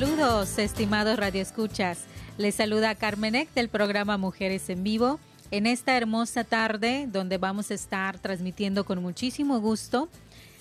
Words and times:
Saludos, 0.00 0.58
estimados 0.58 1.18
radioescuchas. 1.18 2.06
Les 2.38 2.54
saluda 2.54 2.94
Carmenek 2.94 3.52
del 3.52 3.68
programa 3.68 4.16
Mujeres 4.16 4.70
en 4.70 4.82
Vivo 4.82 5.20
en 5.50 5.66
esta 5.66 5.94
hermosa 5.94 6.42
tarde 6.42 7.06
donde 7.06 7.36
vamos 7.36 7.70
a 7.70 7.74
estar 7.74 8.18
transmitiendo 8.18 8.86
con 8.86 9.02
muchísimo 9.02 9.60
gusto 9.60 10.08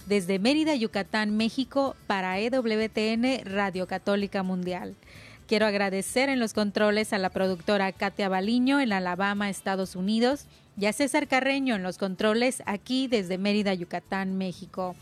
desde 0.08 0.40
Mérida, 0.40 0.76
Yucatán, 0.76 1.38
México 1.38 1.96
para 2.06 2.38
EWTN 2.38 3.46
Radio 3.46 3.88
Católica 3.88 4.44
Mundial. 4.44 4.98
Quiero 5.48 5.68
agradecer 5.68 6.28
en 6.28 6.42
los 6.42 6.52
controles 6.52 7.14
a 7.14 7.18
la 7.18 7.30
productora 7.30 7.94
Katia 7.94 8.28
Baliño 8.28 8.82
en 8.82 8.92
Alabama, 8.92 9.50
Estados 9.50 9.96
Unidos, 9.96 10.48
y 10.78 10.86
a 10.86 10.94
César 10.94 11.30
Carreño 11.30 11.76
en 11.76 11.84
los 11.84 11.98
controles 11.98 12.62
aquí 12.66 13.08
desde 13.08 13.38
Mérida, 13.38 13.74
Yucatán, 13.74 14.38
México. 14.38 14.98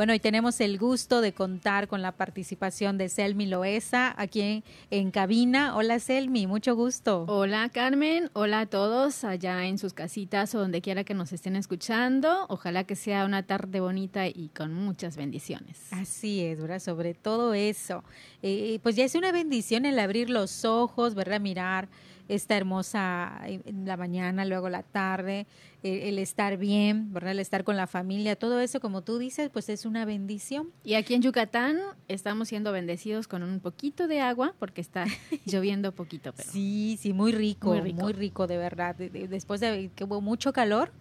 Bueno, 0.00 0.14
y 0.14 0.18
tenemos 0.18 0.62
el 0.62 0.78
gusto 0.78 1.20
de 1.20 1.34
contar 1.34 1.86
con 1.86 2.00
la 2.00 2.12
participación 2.12 2.96
de 2.96 3.10
Selmi 3.10 3.44
Loesa 3.44 4.14
aquí 4.16 4.40
en, 4.40 4.64
en 4.90 5.10
cabina. 5.10 5.76
Hola 5.76 5.98
Selmi, 5.98 6.46
mucho 6.46 6.74
gusto. 6.74 7.26
Hola 7.28 7.68
Carmen, 7.68 8.30
hola 8.32 8.60
a 8.60 8.66
todos 8.66 9.24
allá 9.24 9.66
en 9.66 9.76
sus 9.76 9.92
casitas 9.92 10.54
o 10.54 10.58
donde 10.58 10.80
quiera 10.80 11.04
que 11.04 11.12
nos 11.12 11.34
estén 11.34 11.54
escuchando. 11.54 12.46
Ojalá 12.48 12.84
que 12.84 12.96
sea 12.96 13.26
una 13.26 13.42
tarde 13.42 13.80
bonita 13.80 14.26
y 14.26 14.48
con 14.56 14.72
muchas 14.72 15.18
bendiciones. 15.18 15.92
Así 15.92 16.40
es, 16.46 16.62
¿verdad? 16.62 16.78
Sobre 16.78 17.12
todo 17.12 17.52
eso. 17.52 18.02
Eh, 18.42 18.80
pues 18.82 18.96
ya 18.96 19.04
es 19.04 19.14
una 19.14 19.32
bendición 19.32 19.84
el 19.84 19.98
abrir 19.98 20.30
los 20.30 20.64
ojos, 20.64 21.14
¿verdad? 21.14 21.42
Mirar 21.42 21.90
esta 22.30 22.56
hermosa 22.56 23.40
en 23.44 23.86
la 23.86 23.96
mañana, 23.96 24.44
luego 24.44 24.68
la 24.68 24.84
tarde, 24.84 25.46
el, 25.82 25.98
el, 26.00 26.18
estar 26.18 26.56
bien, 26.56 27.12
¿verdad? 27.12 27.32
El 27.32 27.40
estar 27.40 27.64
con 27.64 27.76
la 27.76 27.88
familia, 27.88 28.36
todo 28.36 28.60
eso, 28.60 28.78
como 28.80 29.02
tú 29.02 29.18
dices, 29.18 29.50
pues 29.50 29.68
es 29.68 29.84
una 29.84 30.04
bendición. 30.04 30.70
Y 30.84 30.94
aquí 30.94 31.14
en 31.14 31.22
Yucatán 31.22 31.78
estamos 32.06 32.48
siendo 32.48 32.70
bendecidos 32.70 33.26
con 33.26 33.42
un 33.42 33.58
poquito 33.58 34.06
de 34.06 34.20
agua 34.20 34.54
porque 34.60 34.80
está 34.80 35.06
lloviendo 35.44 35.92
poquito, 35.92 36.32
pero 36.32 36.48
Sí, 36.50 36.98
sí, 37.00 37.12
muy 37.12 37.32
rico, 37.32 37.70
muy 37.70 37.80
rico, 37.80 38.00
muy 38.00 38.12
rico 38.12 38.46
de 38.46 38.58
verdad. 38.58 38.94
De, 38.94 39.10
de, 39.10 39.26
después 39.26 39.60
de 39.60 39.90
que 39.96 40.04
hubo 40.04 40.20
mucho 40.20 40.52
calor, 40.52 40.92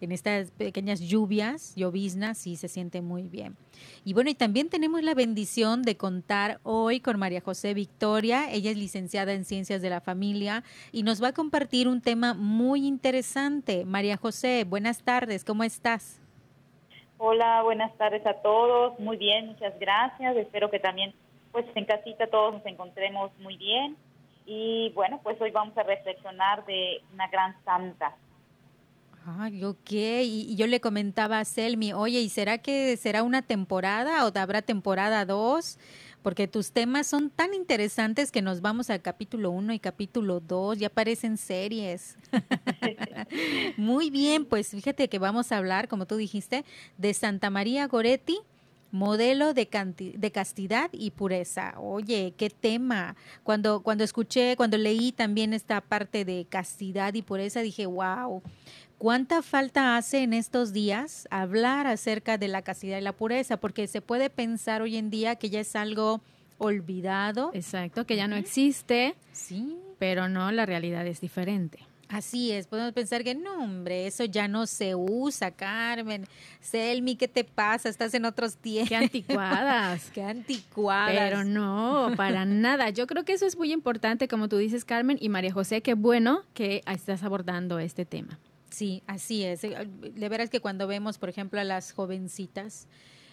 en 0.00 0.12
estas 0.12 0.50
pequeñas 0.50 1.00
lluvias, 1.00 1.74
lloviznas, 1.74 2.38
sí 2.38 2.56
se 2.56 2.68
siente 2.68 3.00
muy 3.00 3.28
bien. 3.28 3.56
Y 4.04 4.12
bueno, 4.12 4.30
y 4.30 4.34
también 4.34 4.68
tenemos 4.68 5.02
la 5.02 5.14
bendición 5.14 5.82
de 5.82 5.96
contar 5.96 6.60
hoy 6.62 7.00
con 7.00 7.18
María 7.18 7.40
José 7.40 7.74
Victoria. 7.74 8.50
Ella 8.50 8.70
es 8.70 8.76
licenciada 8.76 9.32
en 9.32 9.44
Ciencias 9.44 9.82
de 9.82 9.90
la 9.90 10.00
Familia 10.00 10.64
y 10.92 11.02
nos 11.02 11.22
va 11.22 11.28
a 11.28 11.32
compartir 11.32 11.88
un 11.88 12.00
tema 12.00 12.34
muy 12.34 12.86
interesante. 12.86 13.84
María 13.84 14.16
José, 14.16 14.64
buenas 14.64 15.02
tardes, 15.02 15.44
¿cómo 15.44 15.64
estás? 15.64 16.20
Hola, 17.18 17.62
buenas 17.62 17.96
tardes 17.96 18.26
a 18.26 18.34
todos. 18.34 18.98
Muy 19.00 19.16
bien, 19.16 19.46
muchas 19.46 19.78
gracias. 19.78 20.36
Espero 20.36 20.70
que 20.70 20.78
también, 20.78 21.14
pues 21.50 21.64
en 21.74 21.86
casita 21.86 22.26
todos 22.26 22.52
nos 22.52 22.66
encontremos 22.66 23.30
muy 23.38 23.56
bien. 23.56 23.96
Y 24.44 24.92
bueno, 24.94 25.18
pues 25.22 25.40
hoy 25.40 25.50
vamos 25.50 25.76
a 25.78 25.82
reflexionar 25.82 26.64
de 26.66 27.02
una 27.12 27.28
gran 27.28 27.56
santa, 27.64 28.14
Ay, 29.28 29.64
ok. 29.64 29.90
Y, 29.90 30.54
yo 30.54 30.68
le 30.68 30.80
comentaba 30.80 31.40
a 31.40 31.44
Selmi, 31.44 31.92
oye, 31.92 32.20
¿y 32.20 32.28
será 32.28 32.58
que 32.58 32.96
será 32.96 33.24
una 33.24 33.42
temporada 33.42 34.24
o 34.24 34.30
habrá 34.38 34.62
temporada 34.62 35.24
2? 35.24 35.78
Porque 36.22 36.46
tus 36.46 36.70
temas 36.70 37.08
son 37.08 37.30
tan 37.30 37.52
interesantes 37.52 38.30
que 38.30 38.40
nos 38.40 38.60
vamos 38.60 38.88
al 38.88 39.02
capítulo 39.02 39.50
1 39.50 39.72
y 39.74 39.80
capítulo 39.80 40.38
2, 40.38 40.78
ya 40.78 40.90
parecen 40.90 41.38
series. 41.38 42.16
Muy 43.76 44.10
bien, 44.10 44.44
pues 44.44 44.68
fíjate 44.68 45.08
que 45.08 45.18
vamos 45.18 45.50
a 45.50 45.56
hablar, 45.56 45.88
como 45.88 46.06
tú 46.06 46.16
dijiste, 46.16 46.64
de 46.96 47.12
Santa 47.12 47.50
María 47.50 47.88
Goretti, 47.88 48.38
modelo 48.92 49.54
de, 49.54 49.68
de, 50.16 50.30
castidad 50.30 50.88
y 50.92 51.10
pureza. 51.10 51.74
Oye, 51.78 52.32
qué 52.36 52.48
tema. 52.50 53.16
Cuando, 53.42 53.80
cuando 53.80 54.04
escuché, 54.04 54.56
cuando 54.56 54.78
leí 54.78 55.12
también 55.12 55.52
esta 55.52 55.80
parte 55.80 56.24
de 56.24 56.46
castidad 56.48 57.12
y 57.14 57.22
pureza, 57.22 57.60
dije, 57.60 57.86
wow, 57.86 58.42
¿cuánta 58.98 59.42
falta 59.42 59.96
hace 59.96 60.22
en 60.22 60.32
estos 60.32 60.72
días 60.72 61.28
hablar 61.30 61.86
acerca 61.86 62.38
de 62.38 62.48
la 62.48 62.62
castidad 62.62 62.98
y 62.98 63.02
la 63.02 63.12
pureza? 63.12 63.56
Porque 63.56 63.86
se 63.86 64.00
puede 64.00 64.30
pensar 64.30 64.82
hoy 64.82 64.96
en 64.96 65.10
día 65.10 65.36
que 65.36 65.50
ya 65.50 65.60
es 65.60 65.76
algo 65.76 66.22
olvidado. 66.58 67.50
Exacto, 67.54 68.06
que 68.06 68.16
ya 68.16 68.28
no 68.28 68.36
existe. 68.36 69.14
Sí. 69.32 69.76
Pero 69.98 70.28
no, 70.28 70.50
la 70.52 70.66
realidad 70.66 71.06
es 71.06 71.20
diferente. 71.20 71.78
Así 72.08 72.52
es, 72.52 72.68
podemos 72.68 72.92
pensar 72.92 73.24
que 73.24 73.34
no, 73.34 73.64
hombre, 73.64 74.06
eso 74.06 74.24
ya 74.24 74.46
no 74.46 74.66
se 74.66 74.94
usa, 74.94 75.50
Carmen. 75.50 76.24
Selmi, 76.60 77.16
¿qué 77.16 77.26
te 77.26 77.42
pasa? 77.42 77.88
Estás 77.88 78.14
en 78.14 78.24
otros 78.24 78.56
tiempos. 78.56 78.90
Qué 78.90 78.96
anticuadas. 78.96 80.10
Qué 80.14 80.22
anticuadas. 80.22 81.12
Pero 81.12 81.42
no, 81.42 82.12
para 82.16 82.44
nada. 82.44 82.90
Yo 82.90 83.08
creo 83.08 83.24
que 83.24 83.32
eso 83.32 83.44
es 83.44 83.56
muy 83.56 83.72
importante, 83.72 84.28
como 84.28 84.48
tú 84.48 84.56
dices, 84.56 84.84
Carmen 84.84 85.18
y 85.20 85.28
María 85.30 85.52
José, 85.52 85.82
qué 85.82 85.94
bueno 85.94 86.42
que 86.54 86.82
estás 86.86 87.24
abordando 87.24 87.80
este 87.80 88.04
tema. 88.04 88.38
Sí, 88.76 89.02
así 89.06 89.42
es. 89.42 89.62
De 89.62 90.28
veras 90.28 90.50
que 90.50 90.60
cuando 90.60 90.86
vemos, 90.86 91.16
por 91.16 91.30
ejemplo, 91.30 91.58
a 91.58 91.64
las 91.64 91.92
jovencitas, 91.92 92.88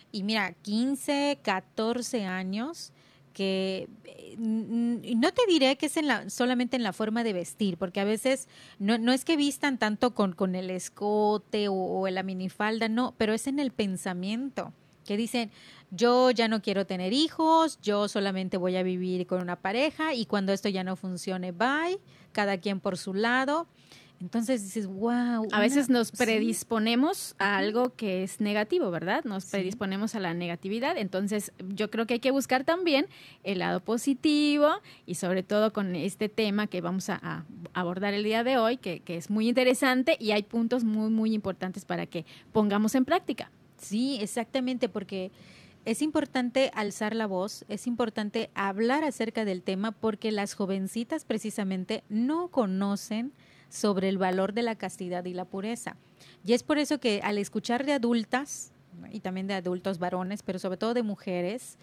y 0.09 0.24
mira, 0.24 0.54
15, 0.62 1.40
14 1.44 2.24
años, 2.24 2.94
que 3.34 3.90
no 4.38 5.34
te 5.34 5.42
diré 5.46 5.76
que 5.76 5.88
es 5.88 5.98
en 5.98 6.08
la, 6.08 6.30
solamente 6.30 6.78
en 6.78 6.84
la 6.84 6.94
forma 6.94 7.26
de 7.26 7.34
vestir, 7.34 7.76
porque 7.76 8.00
a 8.00 8.06
veces 8.06 8.48
no, 8.80 8.98
no 8.98 9.12
es 9.12 9.26
que 9.26 9.36
vistan 9.36 9.78
tanto 9.78 10.14
con, 10.14 10.31
con 10.31 10.56
el 10.56 10.70
escote 10.70 11.68
o, 11.68 11.74
o 11.74 12.08
la 12.08 12.24
minifalda, 12.24 12.88
no, 12.88 13.14
pero 13.18 13.34
es 13.34 13.46
en 13.46 13.60
el 13.60 13.72
pensamiento 13.72 14.72
que 15.06 15.18
dicen, 15.18 15.52
yo 15.92 16.31
ya 16.31 16.48
no 16.48 16.62
quiero 16.62 16.86
tener 16.86 17.12
hijos, 17.12 17.80
yo 17.81 18.08
solamente 18.08 18.56
voy 18.56 18.78
a 18.78 18.84
vivir 18.84 19.28
con 19.28 19.42
una 19.42 19.58
pareja 19.58 20.14
y 20.14 20.25
cuando 20.25 20.54
esto 20.54 20.70
ya 20.70 20.86
no 20.86 20.96
funcione, 20.96 21.52
bye, 21.52 22.00
cada 22.31 22.60
quien 22.60 22.80
por 22.80 22.98
su 22.98 23.14
lado. 23.14 23.68
Entonces 24.23 24.63
dices, 24.63 24.88
wow. 24.88 25.50
A 25.51 25.59
veces 25.59 25.89
nos 25.89 26.11
predisponemos 26.11 27.17
sí. 27.17 27.35
a 27.39 27.57
algo 27.57 27.94
que 27.94 28.23
es 28.23 28.39
negativo, 28.39 28.89
¿verdad? 28.89 29.25
Nos 29.25 29.47
predisponemos 29.47 30.11
sí. 30.11 30.17
a 30.17 30.22
la 30.22 30.34
negatividad. 30.34 30.97
Entonces 30.97 31.51
yo 31.67 31.91
creo 31.91 32.07
que 32.07 32.16
hay 32.16 32.19
que 32.22 32.31
buscar 32.31 32.63
también 32.63 33.07
el 33.44 33.59
lado 33.59 33.81
positivo 33.81 34.69
y 35.06 35.15
sobre 35.15 35.44
todo 35.44 35.74
con 35.74 35.98
este 35.98 36.30
tema 36.30 36.68
que 36.68 36.80
vamos 36.80 37.09
a, 37.09 37.19
a 37.21 37.45
abordar 37.74 38.13
el 38.13 38.24
día 38.24 38.45
de 38.45 38.57
hoy, 38.57 38.77
que, 38.77 39.01
que 39.01 39.18
es 39.18 39.30
muy 39.30 39.50
interesante 39.50 40.15
y 40.18 40.31
hay 40.31 40.44
puntos 40.44 40.86
muy, 40.86 41.09
muy 41.09 41.33
importantes 41.33 41.83
para 41.83 42.06
que 42.06 42.25
pongamos 42.53 42.95
en 42.95 43.03
práctica. 43.03 43.51
Sí, 43.77 44.19
exactamente, 44.21 44.88
porque 44.88 45.31
es 45.83 46.01
importante 46.01 46.71
alzar 46.75 47.13
la 47.13 47.27
voz, 47.27 47.65
es 47.68 47.88
importante 47.88 48.50
hablar 48.56 49.03
acerca 49.03 49.44
del 49.44 49.63
tema 49.63 49.92
porque 49.92 50.31
las 50.31 50.53
jovencitas 50.53 51.25
precisamente 51.25 52.06
no 52.07 52.48
conocen 52.48 53.33
sobre 53.74 54.08
el 54.08 54.20
valor 54.20 54.54
de 54.54 54.62
la 54.62 54.75
castidad 54.75 55.25
y 55.25 55.34
la 55.34 55.46
pureza. 55.46 55.98
Y 56.46 56.54
es 56.54 56.62
por 56.62 56.78
eso 56.78 57.00
que 57.00 57.22
al 57.24 57.40
escuchar 57.40 57.86
de 57.86 57.94
adultas, 57.94 58.72
y 59.12 59.20
también 59.20 59.48
de 59.48 59.56
adultos 59.56 59.98
varones, 59.98 60.44
pero 60.44 60.60
sobre 60.60 60.78
todo 60.78 60.94
de 60.94 61.02
mujeres, 61.02 61.80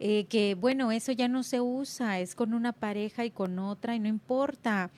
eh, 0.00 0.24
que 0.24 0.56
bueno, 0.56 0.90
eso 0.90 1.12
ya 1.12 1.28
no 1.28 1.44
se 1.44 1.60
usa, 1.60 2.18
es 2.18 2.34
con 2.34 2.54
una 2.54 2.72
pareja 2.72 3.24
y 3.24 3.30
con 3.30 3.60
otra 3.60 3.94
y 3.94 4.00
no 4.00 4.08
importa. 4.08 4.90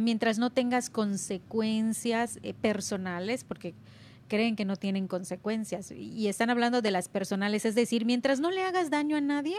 Mientras 0.00 0.38
no 0.38 0.50
tengas 0.50 0.90
consecuencias 0.90 2.38
eh, 2.42 2.54
personales, 2.54 3.42
porque 3.42 3.74
creen 4.28 4.54
que 4.54 4.64
no 4.64 4.76
tienen 4.76 5.08
consecuencias 5.08 5.90
y 5.90 6.28
están 6.28 6.50
hablando 6.50 6.82
de 6.82 6.90
las 6.92 7.08
personales, 7.08 7.64
es 7.64 7.74
decir, 7.74 8.04
mientras 8.04 8.38
no 8.38 8.50
le 8.50 8.62
hagas 8.62 8.90
daño 8.90 9.16
a 9.16 9.20
nadie, 9.20 9.56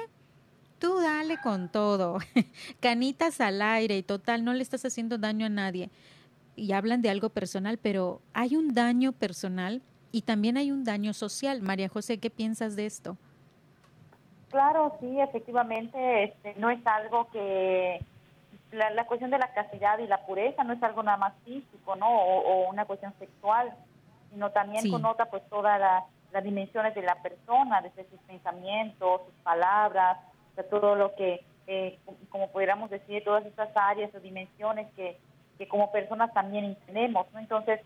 tú 0.79 0.99
dale 0.99 1.37
con 1.41 1.69
todo, 1.69 2.17
canitas 2.79 3.41
al 3.41 3.61
aire 3.61 3.97
y 3.97 4.03
total, 4.03 4.43
no 4.43 4.53
le 4.53 4.61
estás 4.61 4.85
haciendo 4.85 5.17
daño 5.17 5.45
a 5.45 5.49
nadie. 5.49 5.89
Y 6.55 6.71
hablan 6.71 7.01
de 7.01 7.09
algo 7.09 7.29
personal, 7.29 7.77
pero 7.77 8.21
hay 8.33 8.55
un 8.55 8.73
daño 8.73 9.11
personal 9.11 9.81
y 10.11 10.21
también 10.21 10.55
hay 10.55 10.71
un 10.71 10.85
daño 10.85 11.13
social. 11.13 11.61
María 11.61 11.89
José, 11.89 12.19
¿qué 12.19 12.29
piensas 12.29 12.75
de 12.77 12.85
esto? 12.85 13.17
Claro, 14.49 14.95
sí, 15.01 15.19
efectivamente, 15.19 16.23
este, 16.23 16.55
no 16.57 16.69
es 16.69 16.79
algo 16.87 17.29
que 17.31 17.99
la, 18.71 19.05
cuestión 19.05 19.31
de 19.31 19.37
la 19.37 19.53
castidad 19.53 19.99
y 19.99 20.07
la 20.07 20.25
pureza 20.25 20.63
no 20.63 20.73
es 20.73 20.81
algo 20.81 21.03
nada 21.03 21.17
más 21.17 21.33
físico, 21.43 21.95
¿no? 21.95 22.07
O, 22.07 22.69
una 22.69 22.85
cuestión 22.85 23.13
sexual, 23.19 23.73
sino 24.31 24.51
también 24.51 24.89
connota 24.89 25.25
pues 25.25 25.43
todas 25.49 25.79
las 26.31 26.43
dimensiones 26.43 26.95
de 26.95 27.01
la 27.01 27.15
persona, 27.21 27.81
desde 27.81 28.09
sus 28.09 28.19
pensamientos, 28.21 29.21
sus 29.25 29.35
palabras, 29.43 30.19
todo 30.63 30.95
lo 30.95 31.15
que, 31.15 31.43
eh, 31.67 31.97
como 32.29 32.51
pudiéramos 32.51 32.89
decir, 32.89 33.23
todas 33.23 33.45
estas 33.45 33.69
áreas 33.75 34.13
o 34.15 34.19
dimensiones 34.19 34.87
que, 34.95 35.17
que 35.57 35.67
como 35.67 35.91
personas 35.91 36.33
también 36.33 36.77
tenemos, 36.85 37.27
¿no? 37.33 37.39
Entonces, 37.39 37.81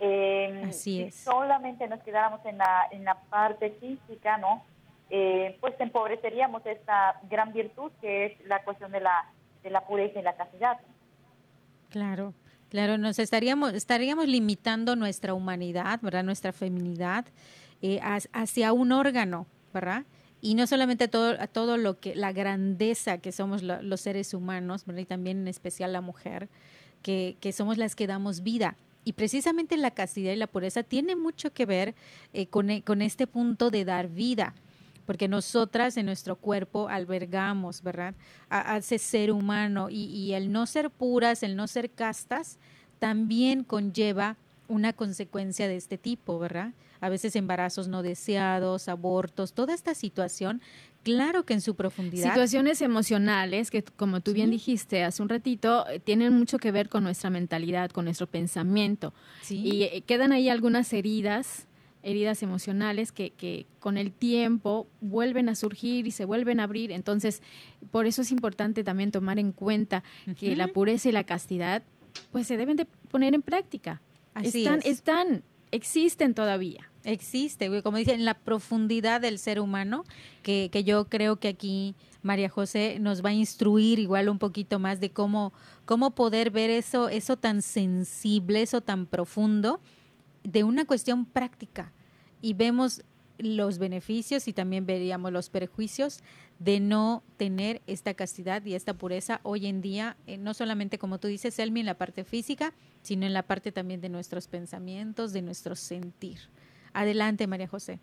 eh, 0.00 0.68
si 0.72 1.10
solamente 1.10 1.86
nos 1.86 2.00
quedáramos 2.02 2.44
en 2.44 2.58
la, 2.58 2.88
en 2.90 3.04
la 3.04 3.14
parte 3.30 3.70
física, 3.80 4.36
¿no? 4.38 4.64
Eh, 5.10 5.58
pues 5.60 5.74
empobreceríamos 5.78 6.64
esta 6.66 7.20
gran 7.28 7.52
virtud 7.52 7.92
que 8.00 8.26
es 8.26 8.46
la 8.46 8.64
cuestión 8.64 8.92
de 8.92 9.00
la, 9.00 9.26
de 9.62 9.70
la 9.70 9.82
pureza 9.86 10.18
y 10.18 10.22
la 10.22 10.34
castidad. 10.34 10.78
Claro, 11.90 12.32
claro, 12.70 12.96
nos 12.96 13.18
estaríamos, 13.18 13.74
estaríamos 13.74 14.26
limitando 14.26 14.96
nuestra 14.96 15.34
humanidad, 15.34 16.00
¿verdad? 16.00 16.24
Nuestra 16.24 16.52
feminidad 16.52 17.26
eh, 17.82 18.00
hacia 18.32 18.72
un 18.72 18.90
órgano, 18.90 19.46
¿verdad? 19.74 20.04
Y 20.42 20.54
no 20.54 20.66
solamente 20.66 21.08
todo, 21.08 21.40
a 21.40 21.46
todo 21.46 21.78
lo 21.78 21.98
que, 21.98 22.14
la 22.14 22.32
grandeza 22.32 23.18
que 23.18 23.32
somos 23.32 23.62
los 23.62 24.00
seres 24.00 24.34
humanos. 24.34 24.84
Y 24.94 25.04
también 25.06 25.38
en 25.38 25.48
especial 25.48 25.92
la 25.94 26.02
mujer, 26.02 26.48
que, 27.02 27.36
que 27.40 27.52
somos 27.52 27.78
las 27.78 27.94
que 27.94 28.06
damos 28.06 28.42
vida. 28.42 28.76
Y 29.04 29.14
precisamente 29.14 29.76
la 29.78 29.92
castidad 29.92 30.32
y 30.32 30.36
la 30.36 30.46
pureza 30.46 30.82
tiene 30.82 31.16
mucho 31.16 31.52
que 31.52 31.64
ver 31.64 31.94
eh, 32.34 32.46
con, 32.48 32.68
e, 32.68 32.82
con 32.82 33.02
este 33.02 33.26
punto 33.26 33.70
de 33.70 33.84
dar 33.84 34.08
vida 34.08 34.54
porque 35.06 35.28
nosotras 35.28 35.96
en 35.96 36.06
nuestro 36.06 36.36
cuerpo 36.36 36.88
albergamos, 36.88 37.82
¿verdad? 37.82 38.14
A, 38.48 38.76
ese 38.76 38.98
ser 38.98 39.32
humano 39.32 39.88
y, 39.90 40.32
el 40.32 40.52
no 40.52 40.66
ser 40.66 40.90
puras, 40.90 41.42
el 41.42 41.56
no 41.56 41.66
ser 41.66 41.90
castas, 41.90 42.58
también 42.98 43.64
conlleva 43.64 44.36
una 44.68 44.92
consecuencia 44.92 45.68
de 45.68 45.76
este 45.76 45.98
tipo, 45.98 46.38
¿verdad? 46.38 46.72
A 47.02 47.08
veces 47.08 47.36
embarazos 47.36 47.88
no 47.88 48.02
deseados, 48.02 48.88
abortos, 48.88 49.52
toda 49.52 49.74
esta 49.74 49.92
situación, 49.92 50.62
claro 51.02 51.44
que 51.44 51.52
en 51.52 51.60
su 51.60 51.74
profundidad. 51.74 52.28
Situaciones 52.28 52.80
emocionales 52.80 53.70
que, 53.70 53.82
como 53.82 54.20
tú 54.20 54.32
bien 54.32 54.50
dijiste 54.50 55.02
hace 55.02 55.20
un 55.20 55.28
ratito, 55.28 55.84
eh, 55.88 55.98
tienen 55.98 56.32
mucho 56.32 56.58
que 56.58 56.70
ver 56.70 56.88
con 56.88 57.02
nuestra 57.02 57.28
mentalidad, 57.28 57.90
con 57.90 58.04
nuestro 58.04 58.28
pensamiento. 58.28 59.12
Y 59.50 59.82
eh, 59.82 60.04
quedan 60.06 60.32
ahí 60.32 60.48
algunas 60.48 60.92
heridas 60.92 61.66
heridas 62.04 62.42
emocionales 62.42 63.12
que, 63.12 63.30
que, 63.30 63.66
con 63.78 63.96
el 63.96 64.12
tiempo 64.12 64.88
vuelven 65.00 65.48
a 65.48 65.54
surgir 65.54 66.06
y 66.06 66.10
se 66.10 66.24
vuelven 66.24 66.60
a 66.60 66.64
abrir. 66.64 66.90
Entonces, 66.90 67.42
por 67.90 68.06
eso 68.06 68.22
es 68.22 68.32
importante 68.32 68.84
también 68.84 69.12
tomar 69.12 69.38
en 69.38 69.52
cuenta 69.52 70.02
que 70.38 70.56
la 70.56 70.68
pureza 70.68 71.08
y 71.08 71.12
la 71.12 71.24
castidad 71.24 71.82
pues 72.30 72.46
se 72.46 72.56
deben 72.56 72.76
de 72.76 72.86
poner 73.10 73.34
en 73.34 73.42
práctica. 73.42 74.02
están, 74.42 74.80
están, 74.84 75.42
existen 75.70 76.34
todavía. 76.34 76.91
Existe, 77.04 77.82
como 77.82 77.96
dice, 77.96 78.14
en 78.14 78.24
la 78.24 78.34
profundidad 78.34 79.20
del 79.20 79.38
ser 79.38 79.60
humano, 79.60 80.04
que, 80.42 80.68
que 80.72 80.84
yo 80.84 81.08
creo 81.08 81.36
que 81.36 81.48
aquí 81.48 81.94
María 82.22 82.48
José 82.48 82.98
nos 83.00 83.24
va 83.24 83.30
a 83.30 83.34
instruir 83.34 83.98
igual 83.98 84.28
un 84.28 84.38
poquito 84.38 84.78
más 84.78 85.00
de 85.00 85.10
cómo, 85.10 85.52
cómo 85.84 86.14
poder 86.14 86.50
ver 86.50 86.70
eso, 86.70 87.08
eso 87.08 87.36
tan 87.36 87.62
sensible, 87.62 88.62
eso 88.62 88.80
tan 88.80 89.06
profundo, 89.06 89.80
de 90.44 90.64
una 90.64 90.84
cuestión 90.84 91.24
práctica 91.24 91.92
y 92.40 92.54
vemos 92.54 93.02
los 93.38 93.78
beneficios 93.78 94.46
y 94.46 94.52
también 94.52 94.86
veríamos 94.86 95.32
los 95.32 95.50
perjuicios 95.50 96.20
de 96.58 96.80
no 96.80 97.22
tener 97.36 97.82
esta 97.86 98.14
castidad 98.14 98.64
y 98.64 98.74
esta 98.74 98.94
pureza 98.94 99.40
hoy 99.42 99.66
en 99.66 99.80
día, 99.80 100.16
eh, 100.26 100.38
no 100.38 100.54
solamente 100.54 100.98
como 100.98 101.18
tú 101.18 101.28
dices, 101.28 101.58
Elmi, 101.58 101.80
en 101.80 101.86
la 101.86 101.98
parte 101.98 102.24
física, 102.24 102.72
sino 103.02 103.26
en 103.26 103.32
la 103.32 103.42
parte 103.42 103.72
también 103.72 104.00
de 104.00 104.08
nuestros 104.08 104.46
pensamientos, 104.46 105.32
de 105.32 105.42
nuestro 105.42 105.74
sentir. 105.74 106.38
Adelante, 106.92 107.46
María 107.46 107.68
José. 107.68 107.98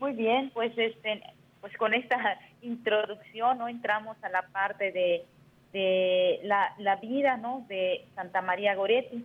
Muy 0.00 0.12
bien, 0.12 0.50
pues 0.52 0.72
este, 0.76 1.22
pues 1.60 1.76
con 1.76 1.94
esta 1.94 2.38
introducción 2.62 3.58
no 3.58 3.68
entramos 3.68 4.16
a 4.22 4.28
la 4.28 4.42
parte 4.48 4.92
de, 4.92 5.24
de 5.72 6.40
la, 6.44 6.74
la 6.78 6.96
vida 6.96 7.36
¿no? 7.36 7.64
de 7.68 8.06
Santa 8.14 8.42
María 8.42 8.74
Goretti 8.74 9.24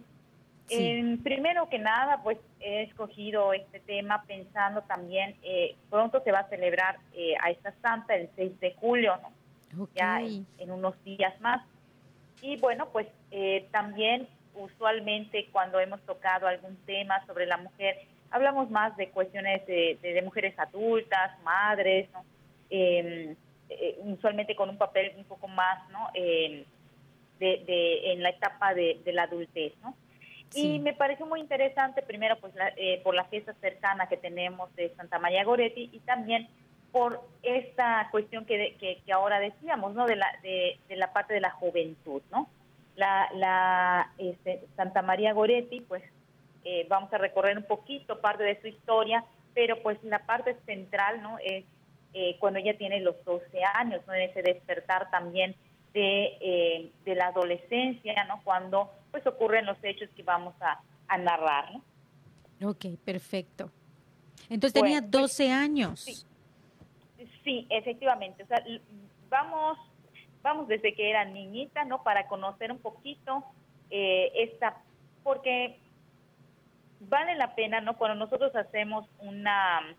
primero 1.24 1.70
que 1.70 1.80
nada, 1.80 2.22
pues 2.24 2.38
he 2.60 2.84
escogido 2.84 3.54
este 3.54 3.80
tema 3.80 4.24
pensando 4.28 4.82
también, 4.84 5.36
eh, 5.44 5.76
pronto 5.90 6.22
se 6.24 6.32
va 6.32 6.40
a 6.40 6.50
celebrar 6.50 6.98
eh, 7.14 7.34
a 7.42 7.50
esta 7.50 7.74
santa 7.82 8.16
el 8.16 8.30
6 8.36 8.60
de 8.60 8.74
julio, 8.76 9.18
¿no? 9.22 9.88
ya 9.96 10.22
en, 10.22 10.72
unos 10.72 11.02
días 11.04 11.40
más. 11.42 11.64
Y 12.42 12.58
bueno, 12.58 12.90
pues 12.90 13.08
eh, 13.32 13.68
también 13.72 14.28
usualmente 14.56 15.48
cuando 15.52 15.80
hemos 15.80 16.02
tocado 16.02 16.48
algún 16.48 16.76
tema 16.86 17.26
sobre 17.26 17.46
la 17.46 17.58
mujer, 17.58 17.98
hablamos 18.32 18.70
más 18.70 18.96
de 18.98 19.10
cuestiones 19.10 19.66
de, 19.66 20.22
mujeres 20.24 20.58
adultas, 20.58 21.40
madres, 21.44 22.10
¿no? 22.12 22.24
Em, 22.70 23.36
usualmente 24.04 24.56
con 24.56 24.70
un 24.70 24.78
papel 24.78 25.14
un 25.18 25.26
poco 25.26 25.48
más, 25.48 25.90
¿no? 25.90 26.10
Em, 26.14 26.64
de, 27.40 28.12
en 28.14 28.22
la 28.22 28.30
etapa 28.30 28.74
de, 28.74 29.00
de 29.04 29.14
la 29.14 29.24
adultez, 29.24 29.74
¿no? 29.82 29.96
Y 30.54 30.80
me 30.80 30.94
pareció 30.94 31.26
muy 31.26 31.40
interesante, 31.40 32.02
primero, 32.02 32.38
pues 32.40 32.54
eh, 32.78 33.02
por 33.04 33.14
la 33.14 33.26
fiesta 33.26 33.54
cercana 33.62 34.08
que 34.08 34.18
tenemos 34.18 34.74
de 34.76 34.94
Santa 34.96 35.20
María 35.20 35.44
Goretti 35.44 35.90
y 35.94 36.00
también 36.00 36.48
por 36.92 37.22
esta 37.44 38.08
cuestión 38.10 38.46
que, 38.46 38.76
que, 38.80 39.14
ahora 39.14 39.40
decíamos, 39.40 39.94
¿no? 39.94 40.08
De 40.08 40.16
la, 40.16 40.28
de, 40.42 40.80
la 40.96 41.14
parte 41.14 41.36
de 41.36 41.42
la 41.42 41.52
juventud, 41.52 42.22
¿no? 42.32 42.50
La, 42.96 43.30
la 43.36 44.12
este, 44.18 44.64
Santa 44.76 45.04
María 45.04 45.34
Goretti, 45.34 45.82
pues 45.82 46.04
eh, 46.64 46.86
vamos 46.90 47.12
a 47.14 47.18
recorrer 47.18 47.58
un 47.58 47.66
poquito 47.66 48.20
parte 48.20 48.44
de 48.44 48.60
su 48.62 48.68
historia, 48.68 49.24
pero 49.54 49.82
pues 49.82 50.02
la 50.04 50.26
parte 50.26 50.56
central, 50.66 51.22
¿no? 51.22 51.38
Es 51.40 51.66
eh, 52.14 52.38
cuando 52.40 52.60
ella 52.60 52.78
tiene 52.78 53.00
los 53.02 53.24
12 53.24 53.64
años, 53.76 54.02
¿no? 54.08 54.14
En 54.14 54.30
ese 54.30 54.42
despertar 54.42 55.10
también 55.12 55.56
de, 55.94 56.92
de 57.04 57.16
la 57.16 57.28
adolescencia, 57.28 58.24
¿no? 58.26 58.42
Cuando 58.44 58.92
pues 59.12 59.26
ocurren 59.28 59.66
los 59.66 59.78
hechos 59.84 60.10
que 60.16 60.24
vamos 60.24 60.56
a, 60.62 60.82
narrar. 61.18 61.72
¿no? 62.60 62.70
Ok, 62.70 62.86
perfecto. 63.04 63.72
Entonces 64.50 64.80
tenía 64.80 65.02
12 65.02 65.10
pues, 65.10 65.50
años. 65.50 66.28
Sí, 67.44 67.66
efectivamente. 67.70 68.44
O 68.44 68.48
sea, 68.48 68.64
vamos, 69.28 69.78
vamos 70.44 70.68
desde 70.68 70.94
que 70.94 71.10
era 71.10 71.26
niñita, 71.26 71.84
¿no? 71.86 72.04
Para 72.04 72.28
conocer 72.28 72.72
un 72.72 72.78
poquito 72.78 73.44
eh, 73.90 74.32
esta, 74.36 74.78
porque 75.24 75.80
vale 77.00 77.36
la 77.36 77.56
pena, 77.56 77.82
¿no? 77.82 77.98
Cuando 77.98 78.16
nosotros 78.16 78.56
hacemos 78.56 79.06
una, 79.20 79.96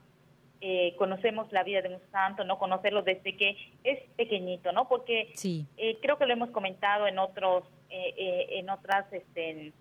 eh, 0.60 0.94
conocemos 0.96 1.50
la 1.52 1.62
vida 1.62 1.82
de 1.82 1.88
un 1.94 2.00
santo, 2.10 2.44
¿no? 2.44 2.58
Conocerlo 2.58 3.02
desde 3.02 3.36
que 3.36 3.56
es 3.84 3.98
pequeñito, 4.16 4.72
¿no? 4.72 4.88
Porque 4.88 5.32
sí. 5.34 5.66
Eh, 5.76 5.98
creo 6.02 6.18
que 6.18 6.26
lo 6.26 6.32
hemos 6.32 6.50
comentado 6.50 7.06
en 7.06 7.18
otros 7.18 7.64
eh, 7.90 8.14
eh, 8.16 8.46
en 8.58 8.70
otras 8.70 9.12
este, 9.12 9.72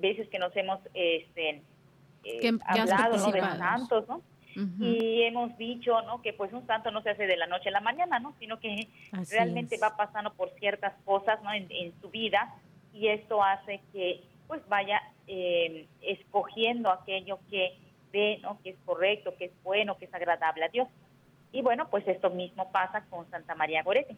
veces 0.00 0.28
que 0.28 0.38
nos 0.38 0.56
hemos 0.56 0.80
este, 0.94 1.62
hablado 2.66 3.16
¿no? 3.18 3.30
de 3.30 3.40
santos, 3.40 4.08
¿no? 4.08 4.22
Y 4.56 5.22
hemos 5.22 5.56
dicho, 5.58 6.00
¿no? 6.02 6.22
Que 6.22 6.32
pues 6.32 6.52
un 6.52 6.66
santo 6.66 6.90
no 6.90 7.02
se 7.02 7.10
hace 7.10 7.26
de 7.26 7.36
la 7.36 7.46
noche 7.46 7.70
a 7.70 7.72
la 7.72 7.80
mañana, 7.80 8.20
¿no? 8.20 8.34
Sino 8.38 8.60
que 8.60 8.88
realmente 9.30 9.78
va 9.78 9.96
pasando 9.96 10.32
por 10.32 10.50
ciertas 10.58 10.94
cosas, 11.04 11.42
¿no? 11.42 11.52
En, 11.52 11.92
su 12.00 12.10
vida 12.10 12.54
y 12.92 13.08
esto 13.08 13.42
hace 13.42 13.80
que 13.92 14.22
pues 14.54 14.68
vaya 14.68 15.02
escogiendo 16.00 16.90
aquello 16.90 17.40
que 17.50 17.76
ve, 18.12 18.38
¿no? 18.40 18.60
Que 18.62 18.70
es 18.70 18.76
correcto, 18.84 19.34
que 19.36 19.46
es 19.46 19.52
bueno, 19.64 19.96
que 19.96 20.04
es 20.04 20.14
agradable 20.14 20.64
a 20.64 20.68
Dios. 20.68 20.88
Y 21.50 21.60
bueno, 21.62 21.88
pues 21.90 22.06
esto 22.06 22.30
mismo 22.30 22.70
pasa 22.70 23.04
con 23.10 23.28
Santa 23.30 23.56
María 23.56 23.82
Goretti. 23.82 24.16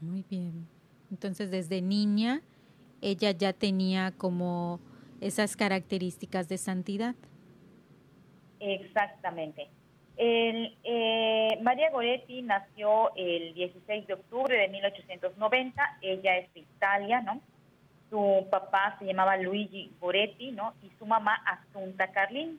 Muy 0.00 0.24
bien. 0.30 0.68
Entonces, 1.10 1.50
desde 1.50 1.82
niña, 1.82 2.42
ella 3.00 3.32
ya 3.32 3.52
tenía 3.52 4.12
como 4.12 4.78
esas 5.20 5.56
características 5.56 6.48
de 6.48 6.58
santidad. 6.58 7.16
Exactamente. 8.60 9.68
Eh, 10.16 11.58
María 11.60 11.90
Goretti 11.90 12.42
nació 12.42 13.14
el 13.16 13.52
16 13.54 14.06
de 14.06 14.14
octubre 14.14 14.56
de 14.56 14.68
1890. 14.68 15.98
Ella 16.02 16.38
es 16.38 16.54
de 16.54 16.60
Italia, 16.60 17.20
¿no? 17.22 17.40
Su 18.10 18.46
papá 18.50 18.96
se 18.98 19.06
llamaba 19.06 19.36
Luigi 19.36 19.90
Goretti, 20.00 20.52
¿no? 20.52 20.74
Y 20.82 20.90
su 20.98 21.06
mamá 21.06 21.34
Asunta 21.44 22.08
Carlini. 22.12 22.58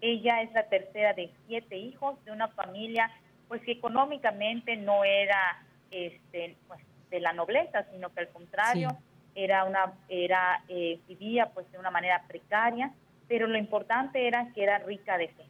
Ella 0.00 0.42
es 0.42 0.52
la 0.52 0.64
tercera 0.64 1.14
de 1.14 1.30
siete 1.46 1.76
hijos 1.76 2.22
de 2.24 2.32
una 2.32 2.48
familia 2.48 3.10
pues 3.48 3.62
que 3.62 3.72
económicamente 3.72 4.76
no 4.76 5.04
era 5.04 5.62
este 5.90 6.56
pues 6.66 6.80
de 7.10 7.20
la 7.20 7.32
nobleza, 7.32 7.84
sino 7.92 8.08
que 8.10 8.20
al 8.20 8.28
contrario 8.28 8.96
era 9.34 9.64
una 9.64 9.92
era 10.08 10.62
eh, 10.68 10.98
vivía 11.06 11.50
pues 11.50 11.70
de 11.70 11.78
una 11.78 11.90
manera 11.90 12.24
precaria, 12.26 12.92
pero 13.28 13.46
lo 13.46 13.58
importante 13.58 14.26
era 14.26 14.48
que 14.54 14.62
era 14.62 14.78
rica 14.78 15.18
de 15.18 15.28
fe. 15.28 15.44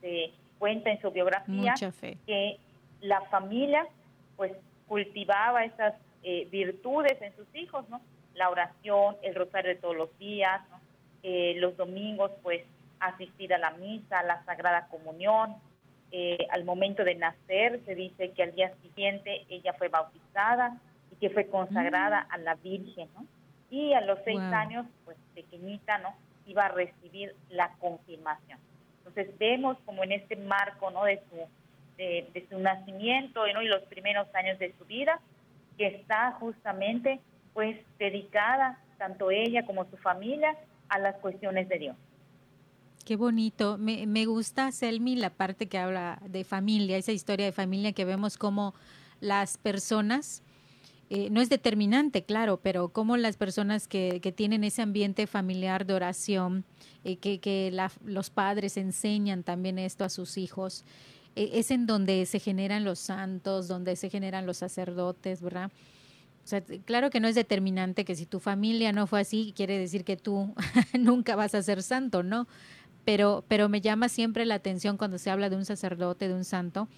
Se 0.00 0.30
cuenta 0.58 0.90
en 0.90 1.00
su 1.00 1.10
biografía 1.10 1.74
que 2.26 2.58
la 3.00 3.20
familia 3.22 3.86
pues 4.36 4.52
cultivaba 4.86 5.64
esas 5.64 5.94
eh, 6.22 6.48
virtudes 6.50 7.20
en 7.20 7.34
sus 7.36 7.52
hijos, 7.54 7.88
¿no? 7.88 8.00
La 8.34 8.50
oración, 8.50 9.16
el 9.22 9.34
rosario 9.34 9.70
de 9.70 9.80
todos 9.80 9.96
los 9.96 10.18
días, 10.18 10.60
eh, 11.22 11.54
los 11.56 11.76
domingos 11.76 12.30
pues 12.42 12.62
asistir 13.00 13.52
a 13.54 13.58
la 13.58 13.70
misa, 13.72 14.20
a 14.20 14.24
la 14.24 14.44
Sagrada 14.44 14.88
Comunión. 14.88 15.56
Eh, 16.10 16.46
al 16.50 16.64
momento 16.64 17.02
de 17.02 17.14
nacer 17.16 17.80
se 17.86 17.94
dice 17.94 18.32
que 18.32 18.42
al 18.42 18.54
día 18.54 18.72
siguiente 18.82 19.44
ella 19.48 19.72
fue 19.74 19.88
bautizada 19.88 20.78
y 21.10 21.16
que 21.16 21.30
fue 21.30 21.46
consagrada 21.48 22.22
mm. 22.28 22.32
a 22.32 22.38
la 22.38 22.54
Virgen, 22.56 23.08
¿no? 23.14 23.26
Y 23.70 23.92
a 23.94 24.00
los 24.02 24.18
seis 24.24 24.38
años, 24.38 24.86
pues 25.04 25.16
pequeñita, 25.34 25.98
¿no? 25.98 26.14
Iba 26.46 26.66
a 26.66 26.68
recibir 26.68 27.34
la 27.48 27.72
confirmación. 27.80 28.60
Entonces 28.98 29.36
vemos 29.38 29.76
como 29.84 30.04
en 30.04 30.12
este 30.12 30.36
marco, 30.36 30.90
¿no? 30.90 31.04
De 31.04 31.20
su, 31.28 31.36
de, 31.96 32.46
su 32.50 32.58
nacimiento 32.58 33.46
¿no? 33.52 33.62
y 33.62 33.66
los 33.66 33.82
primeros 33.82 34.32
años 34.34 34.58
de 34.58 34.74
su 34.78 34.84
vida, 34.84 35.20
que 35.76 35.86
está 35.86 36.32
justamente 36.32 37.20
pues 37.54 37.78
dedicada, 37.98 38.78
tanto 38.98 39.30
ella 39.30 39.64
como 39.64 39.88
su 39.88 39.96
familia, 39.96 40.54
a 40.88 40.98
las 40.98 41.16
cuestiones 41.16 41.68
de 41.68 41.78
Dios. 41.78 41.96
Qué 43.04 43.16
bonito. 43.16 43.78
Me, 43.78 44.06
me 44.06 44.26
gusta, 44.26 44.70
Selmi, 44.72 45.16
la 45.16 45.30
parte 45.30 45.66
que 45.66 45.78
habla 45.78 46.20
de 46.28 46.44
familia, 46.44 46.96
esa 46.96 47.12
historia 47.12 47.46
de 47.46 47.52
familia 47.52 47.92
que 47.92 48.04
vemos 48.04 48.36
como 48.36 48.74
las 49.20 49.56
personas, 49.56 50.42
eh, 51.10 51.28
no 51.30 51.40
es 51.40 51.48
determinante, 51.48 52.24
claro, 52.24 52.60
pero 52.62 52.88
como 52.88 53.16
las 53.16 53.36
personas 53.36 53.88
que, 53.88 54.20
que 54.22 54.32
tienen 54.32 54.64
ese 54.64 54.82
ambiente 54.82 55.26
familiar 55.26 55.84
de 55.86 55.94
oración, 55.94 56.64
eh, 57.04 57.16
que, 57.18 57.40
que 57.40 57.76
los 58.04 58.30
padres 58.30 58.76
enseñan 58.78 59.42
también 59.42 59.78
esto 59.78 60.04
a 60.04 60.08
sus 60.08 60.38
hijos, 60.38 60.84
eh, 61.36 61.50
es 61.54 61.70
en 61.70 61.86
donde 61.86 62.24
se 62.24 62.40
generan 62.40 62.84
los 62.84 62.98
santos, 62.98 63.68
donde 63.68 63.96
se 63.96 64.08
generan 64.08 64.46
los 64.46 64.56
sacerdotes, 64.56 65.42
¿verdad? 65.42 65.70
Claro 66.84 67.10
que 67.10 67.20
no 67.20 67.28
es 67.28 67.34
determinante 67.34 68.04
que 68.04 68.14
si 68.14 68.26
tu 68.26 68.38
familia 68.38 68.92
no 68.92 69.06
fue 69.06 69.20
así, 69.20 69.52
quiere 69.56 69.78
decir 69.78 70.04
que 70.04 70.16
tú 70.16 70.54
nunca 70.98 71.36
vas 71.36 71.54
a 71.54 71.62
ser 71.62 71.82
santo, 71.82 72.22
¿no? 72.22 72.46
pero, 73.04 73.44
pero 73.48 73.68
me 73.68 73.80
llama 73.80 74.08
siempre 74.08 74.44
la 74.44 74.56
atención 74.56 74.96
cuando 74.96 75.18
se 75.18 75.30
habla 75.30 75.50
de 75.50 75.56
un 75.56 75.64
sacerdote, 75.64 76.28
de 76.28 76.34
un 76.34 76.44
santo, 76.44 76.88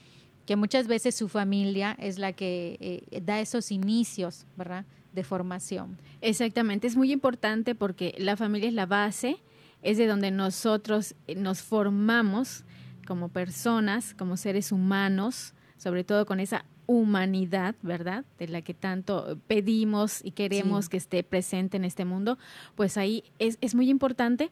que 0.47 0.57
muchas 0.57 0.87
veces 0.87 1.15
su 1.15 1.29
familia 1.29 1.97
es 1.99 2.19
la 2.19 2.33
que 2.33 2.77
eh, 2.81 3.21
da 3.21 3.41
esos 3.41 3.73
inicios, 3.73 4.47
¿verdad? 4.57 4.85
De 5.13 5.25
formación. 5.25 5.99
Exactamente, 6.21 6.87
es 6.87 6.97
muy 6.97 7.11
importante 7.11 7.75
porque 7.75 8.15
la 8.19 8.37
familia 8.37 8.69
es 8.69 8.75
la 8.75 8.87
base, 8.87 9.39
es 9.83 9.99
de 9.99 10.07
donde 10.07 10.31
nosotros 10.31 11.15
eh, 11.27 11.35
nos 11.35 11.63
formamos 11.63 12.65
como 13.07 13.29
personas, 13.29 14.15
como 14.15 14.37
seres 14.37 14.73
humanos, 14.73 15.55
sobre 15.77 16.05
todo 16.05 16.27
con 16.27 16.41
esa 16.41 16.65
humanidad, 16.87 17.75
¿verdad? 17.83 18.25
De 18.39 18.49
la 18.49 18.63
que 18.63 18.75
tanto 18.75 19.39
pedimos 19.47 20.25
y 20.25 20.31
queremos 20.31 20.89
que 20.89 20.97
esté 20.97 21.23
presente 21.23 21.77
en 21.77 21.85
este 21.85 22.05
mundo, 22.05 22.39
pues 22.75 22.97
ahí 22.97 23.25
es, 23.39 23.59
es 23.61 23.75
muy 23.75 23.91
importante 23.91 24.51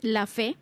la 0.00 0.26
fe, 0.26 0.56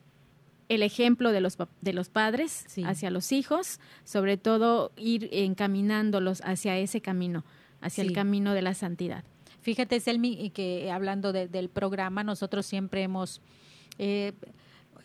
el 0.68 0.82
ejemplo 0.82 1.32
de 1.32 1.40
los, 1.40 1.56
de 1.80 1.92
los 1.92 2.08
padres 2.08 2.66
hacia 2.84 3.10
los 3.10 3.32
hijos, 3.32 3.80
sobre 4.04 4.36
todo 4.36 4.92
ir 4.96 5.28
encaminándolos 5.32 6.40
hacia 6.44 6.76
ese 6.78 7.00
camino, 7.00 7.44
hacia 7.80 8.02
el 8.02 8.12
camino 8.12 8.54
de 8.54 8.62
la 8.62 8.74
santidad. 8.74 9.24
Fíjate, 9.60 9.98
Selmi, 10.00 10.50
que 10.50 10.90
hablando 10.90 11.32
del 11.32 11.68
programa, 11.68 12.22
nosotros 12.22 12.64
siempre 12.66 13.02
hemos 13.02 13.40
eh, 13.98 14.32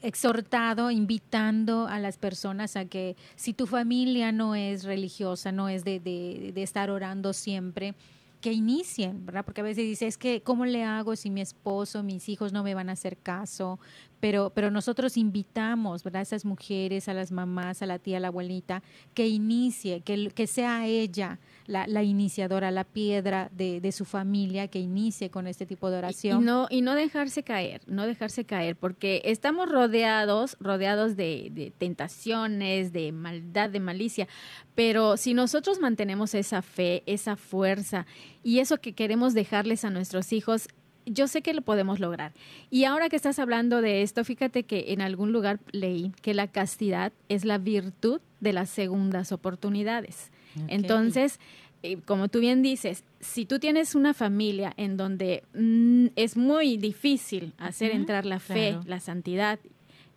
exhortado, 0.03 0.91
invitando 0.91 1.87
a 1.87 1.97
las 1.97 2.17
personas 2.17 2.75
a 2.75 2.85
que 2.85 3.15
si 3.35 3.53
tu 3.53 3.65
familia 3.65 4.31
no 4.31 4.53
es 4.53 4.83
religiosa, 4.83 5.51
no 5.51 5.69
es 5.69 5.83
de, 5.83 5.99
de, 5.99 6.61
estar 6.61 6.91
orando 6.91 7.33
siempre, 7.33 7.95
que 8.41 8.51
inicien, 8.51 9.25
¿verdad? 9.25 9.45
Porque 9.45 9.61
a 9.61 9.63
veces 9.63 9.85
dice, 9.85 10.05
es 10.05 10.17
que, 10.17 10.41
¿cómo 10.41 10.65
le 10.65 10.83
hago 10.83 11.15
si 11.15 11.29
mi 11.29 11.39
esposo, 11.39 12.03
mis 12.03 12.27
hijos 12.27 12.51
no 12.51 12.63
me 12.63 12.75
van 12.75 12.89
a 12.89 12.93
hacer 12.93 13.17
caso? 13.17 13.79
Pero, 14.23 14.53
pero 14.55 14.71
nosotros 14.71 15.17
invitamos, 15.17 16.01
¿verdad? 16.01 16.21
A 16.21 16.23
esas 16.23 16.45
mujeres, 16.45 17.09
a 17.09 17.13
las 17.13 17.33
mamás, 17.33 17.81
a 17.81 17.85
la 17.85 17.99
tía, 17.99 18.15
a 18.15 18.19
la 18.21 18.29
abuelita, 18.29 18.81
que 19.13 19.27
inicie, 19.27 19.99
que, 19.99 20.31
que 20.33 20.47
sea 20.47 20.87
ella 20.87 21.39
la, 21.65 22.03
iniciadora, 22.03 22.71
la 22.71 22.85
piedra 22.85 23.49
de, 23.51 23.91
su 23.91 24.05
familia, 24.05 24.69
que 24.69 24.79
inicie 24.79 25.29
con 25.29 25.45
este 25.45 25.65
tipo 25.65 25.91
de 25.91 25.97
oración. 25.97 26.41
Y, 26.41 26.45
no, 26.45 26.67
y 26.69 26.79
no 26.79 26.95
dejarse 26.95 27.43
caer, 27.43 27.81
no 27.85 28.07
dejarse 28.07 28.45
caer, 28.45 28.77
porque 28.77 29.21
estamos 29.25 29.69
rodeados, 29.69 30.55
rodeados 30.61 31.17
de, 31.17 31.49
de 31.51 31.73
tentaciones, 31.77 32.93
de 32.93 33.11
maldad, 33.11 33.71
de 33.71 33.81
malicia, 33.81 34.29
pero 34.73 35.17
si 35.17 35.33
nosotros 35.33 35.81
mantenemos 35.81 36.33
esa 36.33 36.61
fe, 36.61 37.03
esa 37.07 37.35
fuerza 37.35 38.05
y 38.41 38.59
eso 38.59 38.77
que 38.77 38.93
queremos 38.93 39.33
dejarles 39.33 39.83
a 39.83 39.89
nuestros 39.89 40.31
hijos, 40.31 40.69
yo 41.05 41.27
sé 41.27 41.41
que 41.41 41.53
lo 41.53 41.61
podemos 41.61 41.99
lograr. 41.99 42.33
Y 42.69 42.85
ahora 42.85 43.09
que 43.09 43.15
estás 43.15 43.39
hablando 43.39 43.81
de 43.81 44.01
esto, 44.01 44.23
fíjate 44.23 44.63
que 44.63 44.85
en 44.89 45.01
algún 45.01 45.31
lugar 45.31 45.59
leí 45.71 46.11
que 46.21 46.33
la 46.33 46.47
castidad 46.47 47.13
es 47.29 47.45
la 47.45 47.57
virtud 47.57 48.21
de 48.39 48.53
las 48.53 48.69
segundas 48.69 49.31
oportunidades. 49.31 50.31
Entonces, 50.67 51.39
eh, 51.81 51.97
como 52.05 52.27
tú 52.27 52.39
bien 52.39 52.61
dices, 52.61 53.03
si 53.19 53.45
tú 53.45 53.59
tienes 53.59 53.95
una 53.95 54.13
familia 54.13 54.73
en 54.77 54.97
donde 54.97 55.43
mm, 55.53 56.07
es 56.15 56.37
muy 56.37 56.77
difícil 56.77 57.53
hacer 57.57 57.91
entrar 57.91 58.25
la 58.25 58.39
fe, 58.39 58.77
la 58.85 58.99
santidad, 58.99 59.59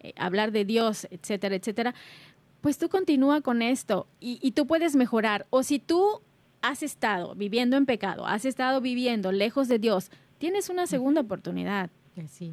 eh, 0.00 0.12
hablar 0.16 0.52
de 0.52 0.64
Dios, 0.64 1.09
etcétera, 1.11 1.57
etcétera, 1.57 1.95
pues 2.61 2.78
tú 2.78 2.88
continúa 2.88 3.40
con 3.40 3.62
esto 3.62 4.07
y, 4.21 4.38
y 4.43 4.52
tú 4.52 4.66
puedes 4.66 4.95
mejorar. 4.95 5.47
O 5.50 5.62
si 5.62 5.78
tú 5.78 6.21
has 6.62 6.83
estado 6.83 7.35
viviendo 7.35 7.76
en 7.76 7.87
pecado, 7.87 8.26
has 8.26 8.45
estado 8.45 8.81
viviendo 8.81 9.33
lejos 9.33 9.69
de 9.69 9.78
Dios, 9.78 10.11
tienes 10.38 10.69
una 10.69 10.87
segunda 10.87 11.21
oportunidad. 11.21 11.90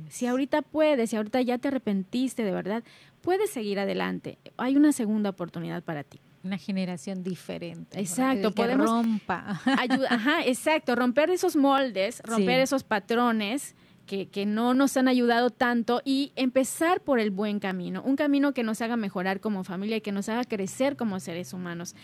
Si 0.10 0.28
ahorita 0.28 0.62
puedes, 0.62 1.10
si 1.10 1.16
ahorita 1.16 1.42
ya 1.42 1.58
te 1.58 1.70
arrepentiste 1.70 2.44
de 2.44 2.52
verdad, 2.52 2.84
puedes 3.22 3.50
seguir 3.50 3.80
adelante. 3.80 4.38
Hay 4.58 4.76
una 4.76 4.92
segunda 4.92 5.30
oportunidad 5.30 5.84
para 5.84 6.04
ti. 6.04 6.20
Una 6.44 6.58
generación 6.58 7.24
diferente. 7.24 7.98
Exacto, 7.98 8.52
podemos 8.52 8.90
rompa. 8.90 9.62
ajá, 10.10 10.44
exacto, 10.46 10.96
romper 10.96 11.30
esos 11.30 11.56
moldes, 11.56 12.22
romper 12.26 12.60
esos 12.60 12.84
patrones 12.84 13.76
que, 14.06 14.28
que, 14.28 14.46
no 14.46 14.74
nos 14.74 14.98
han 14.98 15.08
ayudado 15.08 15.50
tanto 15.50 16.02
y 16.04 16.34
empezar 16.36 17.00
por 17.00 17.22
el 17.22 17.32
buen 17.32 17.62
camino, 17.62 18.04
un 18.04 18.18
camino 18.18 18.54
que 18.54 18.64
nos 18.64 18.82
haga 18.82 18.98
mejorar 18.98 19.40
como 19.40 19.64
familia 19.64 19.96
y 19.96 20.02
que 20.02 20.12
nos 20.12 20.28
haga 20.28 20.44
crecer 20.44 20.98
como 20.98 21.22
seres 21.22 21.54
humanos. 21.54 21.96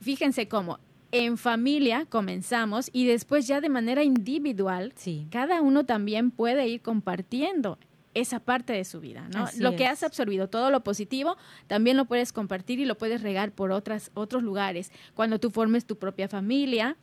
Fíjense 0.00 0.46
cómo 0.46 0.78
en 1.10 1.38
familia 1.38 2.06
comenzamos 2.06 2.90
y 2.92 3.06
después 3.06 3.46
ya 3.46 3.60
de 3.60 3.68
manera 3.68 4.02
individual, 4.02 4.92
cada 5.30 5.62
uno 5.62 5.84
también 5.84 6.30
puede 6.30 6.68
ir 6.68 6.82
compartiendo 6.82 7.78
esa 8.14 8.40
parte 8.40 8.72
de 8.72 8.84
su 8.84 9.00
vida, 9.00 9.28
¿no? 9.32 9.46
lo 9.58 9.76
que 9.76 9.86
has 9.86 10.02
absorbido, 10.02 10.48
todo 10.48 10.70
lo 10.70 10.82
positivo, 10.82 11.36
también 11.66 11.96
lo 11.96 12.06
puedes 12.06 12.32
compartir 12.32 12.80
y 12.80 12.84
lo 12.84 12.96
puedes 12.96 13.22
regar 13.22 13.52
por 13.52 13.70
otras, 13.70 14.10
otros 14.14 14.42
lugares. 14.42 14.90
Cuando 15.14 15.38
tú 15.38 15.50
formes 15.50 15.84
tu 15.84 15.96
propia 15.96 16.28
familia, 16.28 16.96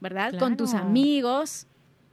¿verdad? 0.00 0.38
Con 0.38 0.56
tus 0.56 0.74
amigos, 0.74 1.66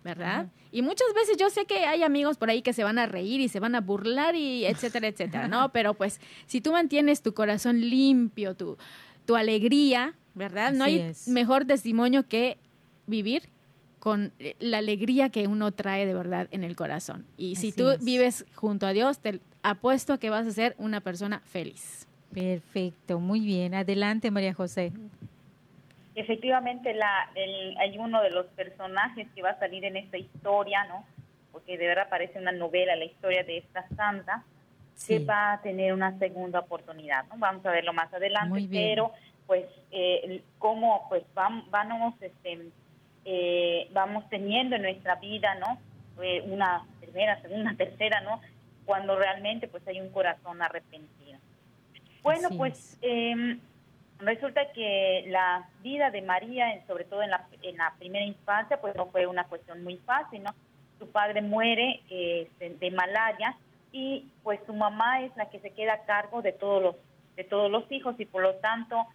¿verdad? 0.04 0.48
Y 0.72 0.82
muchas 0.82 1.08
veces 1.14 1.38
yo 1.38 1.50
sé 1.50 1.66
que 1.66 1.86
hay 1.86 2.04
amigos 2.04 2.38
por 2.38 2.50
ahí 2.50 2.62
que 2.62 2.74
se 2.74 2.84
van 2.84 3.00
a 3.00 3.06
reír 3.06 3.42
y 3.42 3.50
se 3.50 3.60
van 3.60 3.76
a 3.76 3.82
burlar 3.82 4.36
y 4.36 4.66
etcétera, 4.66 5.08
etcétera, 5.08 5.48
¿no? 5.48 5.70
Pero 5.74 5.94
pues 5.94 6.20
si 6.46 6.62
tú 6.62 6.72
mantienes 6.72 7.22
tu 7.22 7.34
corazón 7.34 7.82
limpio, 7.82 8.56
tu, 8.56 8.78
tu 9.26 9.36
alegría, 9.36 10.16
¿verdad? 10.36 10.74
no 10.74 10.84
hay 10.84 11.14
mejor 11.28 11.66
testimonio 11.66 12.28
que 12.28 12.58
vivir 13.08 13.50
con 14.00 14.34
eh, 14.38 14.56
la 14.60 14.78
alegría 14.78 15.30
que 15.30 15.48
uno 15.48 15.72
trae 15.72 16.06
de 16.06 16.14
verdad 16.14 16.48
en 16.52 16.64
el 16.64 16.76
corazón. 16.76 17.26
Y 17.38 17.56
si 17.56 17.72
tú 17.72 17.88
vives 18.02 18.46
junto 18.54 18.86
a 18.86 18.94
Dios, 18.94 19.20
te 19.20 19.40
apuesto 19.64 20.14
a 20.14 20.20
que 20.20 20.30
vas 20.30 20.46
a 20.46 20.52
ser 20.52 20.76
una 20.78 21.02
persona 21.02 21.40
feliz. 21.46 22.08
Perfecto, 22.32 23.20
muy 23.20 23.40
bien. 23.40 23.74
Adelante, 23.74 24.30
María 24.30 24.54
José. 24.54 24.92
Efectivamente, 26.14 26.94
la, 26.94 27.32
hay 27.80 27.98
uno 27.98 28.22
de 28.22 28.30
los 28.30 28.46
personajes 28.48 29.28
que 29.34 29.42
va 29.42 29.52
a 29.52 29.60
salir 29.60 29.84
en 29.86 29.98
esta 29.98 30.18
historia, 30.18 30.84
¿no? 30.86 31.04
Porque 31.52 31.78
de 31.78 31.88
verdad 31.88 32.08
parece 32.10 32.38
una 32.38 32.52
novela 32.52 32.96
la 32.96 33.06
historia 33.06 33.44
de 33.44 33.58
esta 33.58 33.88
santa, 33.96 34.44
que 35.08 35.20
va 35.20 35.54
a 35.54 35.62
tener 35.62 35.94
una 35.94 36.18
segunda 36.20 36.60
oportunidad, 36.60 37.26
¿no? 37.28 37.38
Vamos 37.38 37.66
a 37.66 37.72
verlo 37.72 37.92
más 37.92 38.14
adelante, 38.14 38.68
pero 38.72 39.12
pues 39.48 39.66
eh, 39.92 40.42
cómo 40.60 41.08
pues 41.10 41.24
vamos, 41.34 41.70
vamos 41.70 42.16
este, 42.22 42.70
eh, 43.26 43.88
vamos 43.92 44.28
teniendo 44.30 44.76
en 44.76 44.84
nuestra 44.84 45.16
vida, 45.16 45.56
¿no? 45.56 45.78
Eh, 46.24 46.44
una 46.48 46.86
primera, 47.00 47.42
segunda, 47.42 47.74
tercera, 47.78 48.22
¿no? 48.22 48.42
Cuando 48.86 49.18
realmente 49.18 49.68
pues 49.68 49.88
hay 49.88 50.00
un 50.00 50.10
corazón 50.10 50.62
arrepentido. 50.62 51.40
Bueno, 52.22 52.50
pues 52.58 52.98
em, 53.02 53.60
resulta 54.20 54.72
que 54.72 55.26
la 55.28 55.68
vida 55.84 56.10
de 56.10 56.22
María, 56.24 56.68
sobre 56.88 57.04
todo 57.04 57.22
en 57.22 57.30
la, 57.30 57.48
en 57.62 57.78
la 57.78 57.94
primera 58.00 58.26
infancia, 58.26 58.82
pues 58.82 58.96
no 58.96 59.08
fue 59.08 59.28
una 59.28 59.44
cuestión 59.44 59.84
muy 59.84 59.98
fácil, 59.98 60.42
¿no? 60.44 60.52
Su 60.98 61.08
padre 61.12 61.42
muere 61.42 62.02
este, 62.10 62.70
de 62.80 62.92
malaria 62.92 63.56
y 63.92 64.28
pues 64.44 64.60
su 64.66 64.74
mamá 64.74 65.22
es 65.22 65.36
la 65.38 65.50
que 65.50 65.60
se 65.60 65.72
queda 65.72 65.94
a 65.94 66.06
cargo 66.06 66.42
de 66.42 66.52
todos 66.52 66.82
los 66.82 66.96
de 67.36 67.44
todos 67.44 67.70
los 67.70 67.90
hijos 67.92 68.16
y 68.20 68.26
por 68.26 68.42
lo 68.42 68.56
tanto 68.56 69.06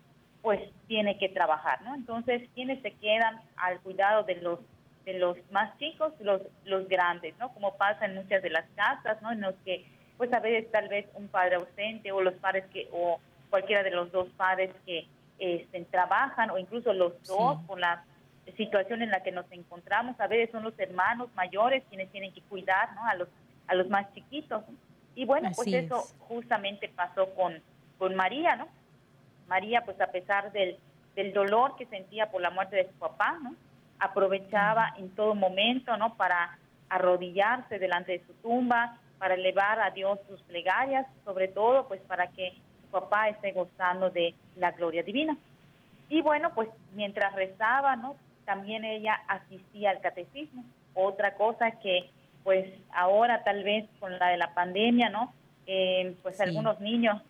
pues 0.42 0.60
tiene 0.86 1.18
que 1.18 1.28
trabajar, 1.28 1.82
¿no? 1.82 1.94
Entonces, 1.94 2.48
¿quiénes 2.54 2.80
se 2.82 2.92
quedan 2.92 3.40
al 3.56 3.80
cuidado 3.80 4.24
de 4.24 4.36
los 4.36 4.58
de 5.04 5.18
los 5.18 5.36
más 5.50 5.76
chicos, 5.78 6.12
los 6.20 6.42
los 6.64 6.88
grandes, 6.88 7.36
¿no? 7.38 7.52
Como 7.52 7.76
pasa 7.76 8.04
en 8.04 8.14
muchas 8.14 8.42
de 8.42 8.50
las 8.50 8.64
casas, 8.74 9.20
¿no? 9.22 9.32
En 9.32 9.40
los 9.40 9.54
que 9.64 9.84
pues 10.16 10.32
a 10.32 10.40
veces 10.40 10.70
tal 10.70 10.88
vez 10.88 11.06
un 11.14 11.28
padre 11.28 11.56
ausente 11.56 12.12
o 12.12 12.20
los 12.20 12.34
padres 12.34 12.64
que 12.72 12.88
o 12.92 13.18
cualquiera 13.48 13.82
de 13.82 13.90
los 13.90 14.12
dos 14.12 14.28
padres 14.36 14.70
que 14.84 15.06
este, 15.38 15.84
trabajan 15.86 16.50
o 16.50 16.58
incluso 16.58 16.92
los 16.92 17.14
dos 17.26 17.58
con 17.66 17.80
la 17.80 18.04
situación 18.56 19.00
en 19.00 19.10
la 19.10 19.22
que 19.22 19.32
nos 19.32 19.50
encontramos, 19.52 20.18
a 20.20 20.26
veces 20.26 20.50
son 20.50 20.64
los 20.64 20.78
hermanos 20.78 21.28
mayores 21.34 21.82
quienes 21.88 22.10
tienen 22.10 22.32
que 22.32 22.42
cuidar, 22.42 22.94
¿no? 22.94 23.04
A 23.06 23.14
los 23.14 23.28
a 23.68 23.74
los 23.74 23.88
más 23.88 24.12
chiquitos. 24.14 24.64
Y 25.14 25.24
bueno, 25.24 25.50
pues 25.54 25.72
eso 25.72 26.02
justamente 26.20 26.88
pasó 26.88 27.34
con 27.34 27.60
con 27.98 28.14
María, 28.14 28.56
¿no? 28.56 28.68
María, 29.50 29.82
pues 29.84 30.00
a 30.00 30.06
pesar 30.06 30.52
del, 30.52 30.78
del 31.16 31.32
dolor 31.32 31.74
que 31.76 31.84
sentía 31.86 32.30
por 32.30 32.40
la 32.40 32.50
muerte 32.50 32.76
de 32.76 32.86
su 32.86 32.94
papá, 32.94 33.36
¿no? 33.42 33.54
Aprovechaba 33.98 34.94
en 34.96 35.10
todo 35.10 35.34
momento, 35.34 35.96
¿no? 35.96 36.14
Para 36.14 36.56
arrodillarse 36.88 37.80
delante 37.80 38.12
de 38.12 38.26
su 38.26 38.32
tumba, 38.34 38.96
para 39.18 39.34
elevar 39.34 39.80
a 39.80 39.90
Dios 39.90 40.20
sus 40.28 40.40
plegarias, 40.42 41.04
sobre 41.24 41.48
todo, 41.48 41.88
pues 41.88 42.00
para 42.02 42.28
que 42.28 42.54
su 42.80 42.90
papá 42.92 43.28
esté 43.28 43.50
gozando 43.50 44.08
de 44.08 44.34
la 44.56 44.70
gloria 44.70 45.02
divina. 45.02 45.36
Y 46.08 46.22
bueno, 46.22 46.52
pues 46.54 46.68
mientras 46.94 47.34
rezaba, 47.34 47.96
¿no? 47.96 48.14
También 48.44 48.84
ella 48.84 49.20
asistía 49.26 49.90
al 49.90 50.00
catecismo. 50.00 50.64
Otra 50.94 51.34
cosa 51.34 51.72
que, 51.72 52.08
pues 52.44 52.66
ahora 52.94 53.42
tal 53.42 53.64
vez 53.64 53.88
con 53.98 54.16
la 54.16 54.28
de 54.28 54.36
la 54.36 54.54
pandemia, 54.54 55.10
¿no? 55.10 55.34
Eh, 55.66 56.16
pues 56.22 56.40
algunos 56.40 56.80
niños 56.80 57.20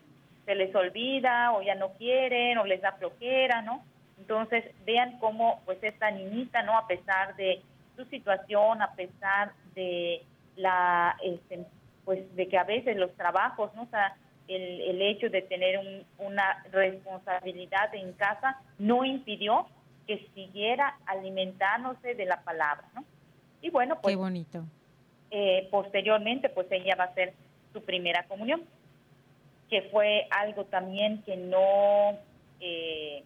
se 0.50 0.56
les 0.56 0.74
olvida 0.74 1.52
o 1.52 1.62
ya 1.62 1.76
no 1.76 1.92
quieren 1.92 2.58
o 2.58 2.64
les 2.64 2.82
da 2.82 2.90
flojera, 2.94 3.62
¿no? 3.62 3.84
Entonces, 4.18 4.64
vean 4.84 5.16
cómo 5.20 5.60
pues 5.64 5.78
esta 5.80 6.10
niñita, 6.10 6.64
¿no? 6.64 6.76
A 6.76 6.88
pesar 6.88 7.36
de 7.36 7.62
su 7.96 8.04
situación, 8.06 8.82
a 8.82 8.92
pesar 8.94 9.52
de 9.76 10.24
la, 10.56 11.16
este, 11.22 11.64
pues 12.04 12.34
de 12.34 12.48
que 12.48 12.58
a 12.58 12.64
veces 12.64 12.96
los 12.96 13.12
trabajos, 13.12 13.72
¿no? 13.76 13.82
O 13.82 13.86
sea, 13.90 14.16
el, 14.48 14.80
el 14.80 15.02
hecho 15.02 15.30
de 15.30 15.42
tener 15.42 16.04
una 16.18 16.64
responsabilidad 16.72 17.94
en 17.94 18.12
casa 18.14 18.60
no 18.80 19.04
impidió 19.04 19.68
que 20.08 20.28
siguiera 20.34 20.98
alimentándose 21.06 22.16
de 22.16 22.24
la 22.24 22.40
palabra, 22.42 22.88
¿no? 22.96 23.04
Y 23.62 23.70
bueno, 23.70 24.00
pues... 24.00 24.14
Qué 24.14 24.16
bonito. 24.16 24.64
Eh, 25.30 25.68
posteriormente, 25.70 26.48
pues 26.48 26.66
ella 26.72 26.96
va 26.96 27.04
a 27.04 27.06
hacer 27.06 27.34
su 27.72 27.84
primera 27.84 28.24
comunión 28.24 28.64
que 29.70 29.82
fue 29.82 30.26
algo 30.30 30.64
también 30.64 31.22
que 31.22 31.36
no, 31.36 32.18
eh, 32.58 33.22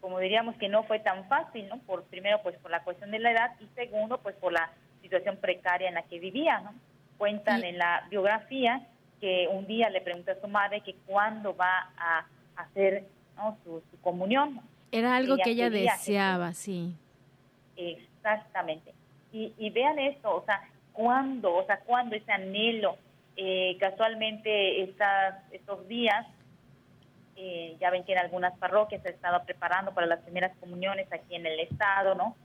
como 0.00 0.18
diríamos, 0.18 0.56
que 0.56 0.68
no 0.68 0.82
fue 0.82 0.98
tan 0.98 1.28
fácil, 1.28 1.68
¿no? 1.68 1.78
Por, 1.78 2.02
primero, 2.04 2.42
pues 2.42 2.58
por 2.58 2.70
la 2.70 2.82
cuestión 2.82 3.12
de 3.12 3.20
la 3.20 3.30
edad 3.30 3.52
y 3.60 3.66
segundo, 3.76 4.18
pues 4.18 4.34
por 4.36 4.52
la 4.52 4.72
situación 5.00 5.36
precaria 5.36 5.88
en 5.88 5.94
la 5.94 6.02
que 6.02 6.18
vivía, 6.18 6.60
¿no? 6.60 6.74
Cuentan 7.16 7.62
en 7.64 7.78
la 7.78 8.06
biografía 8.10 8.84
que 9.20 9.48
un 9.48 9.66
día 9.68 9.88
le 9.88 10.00
pregunta 10.00 10.32
a 10.32 10.40
su 10.40 10.48
madre 10.48 10.80
que 10.80 10.96
cuándo 11.06 11.54
va 11.54 11.92
a 11.96 12.26
hacer 12.56 13.04
su, 13.62 13.80
comunión. 14.00 14.60
Era 14.90 15.14
algo 15.14 15.36
que 15.36 15.50
ella 15.50 15.70
deseaba, 15.70 16.52
sí. 16.54 16.96
Exactamente. 17.76 18.92
Y, 19.32 19.54
y 19.56 19.70
vean 19.70 19.98
esto, 20.00 20.34
o 20.34 20.44
sea, 20.44 20.60
cuándo, 20.92 21.54
o 21.54 21.64
sea, 21.64 21.78
cuándo 21.80 22.16
ese 22.16 22.32
anhelo 22.32 22.98
eh, 23.36 23.76
casualmente 23.80 24.82
estas, 24.82 25.36
estos 25.52 25.88
días, 25.88 26.26
eh, 27.36 27.76
ya 27.80 27.90
ven 27.90 28.04
que 28.04 28.12
en 28.12 28.18
algunas 28.18 28.56
parroquias 28.58 29.02
se 29.02 29.08
ha 29.08 29.12
estado 29.12 29.42
preparando 29.44 29.92
para 29.94 30.06
las 30.06 30.20
primeras 30.20 30.54
comuniones 30.58 31.10
aquí 31.10 31.34
en 31.34 31.46
el 31.46 31.60
estado, 31.60 32.14
¿no? 32.14 32.36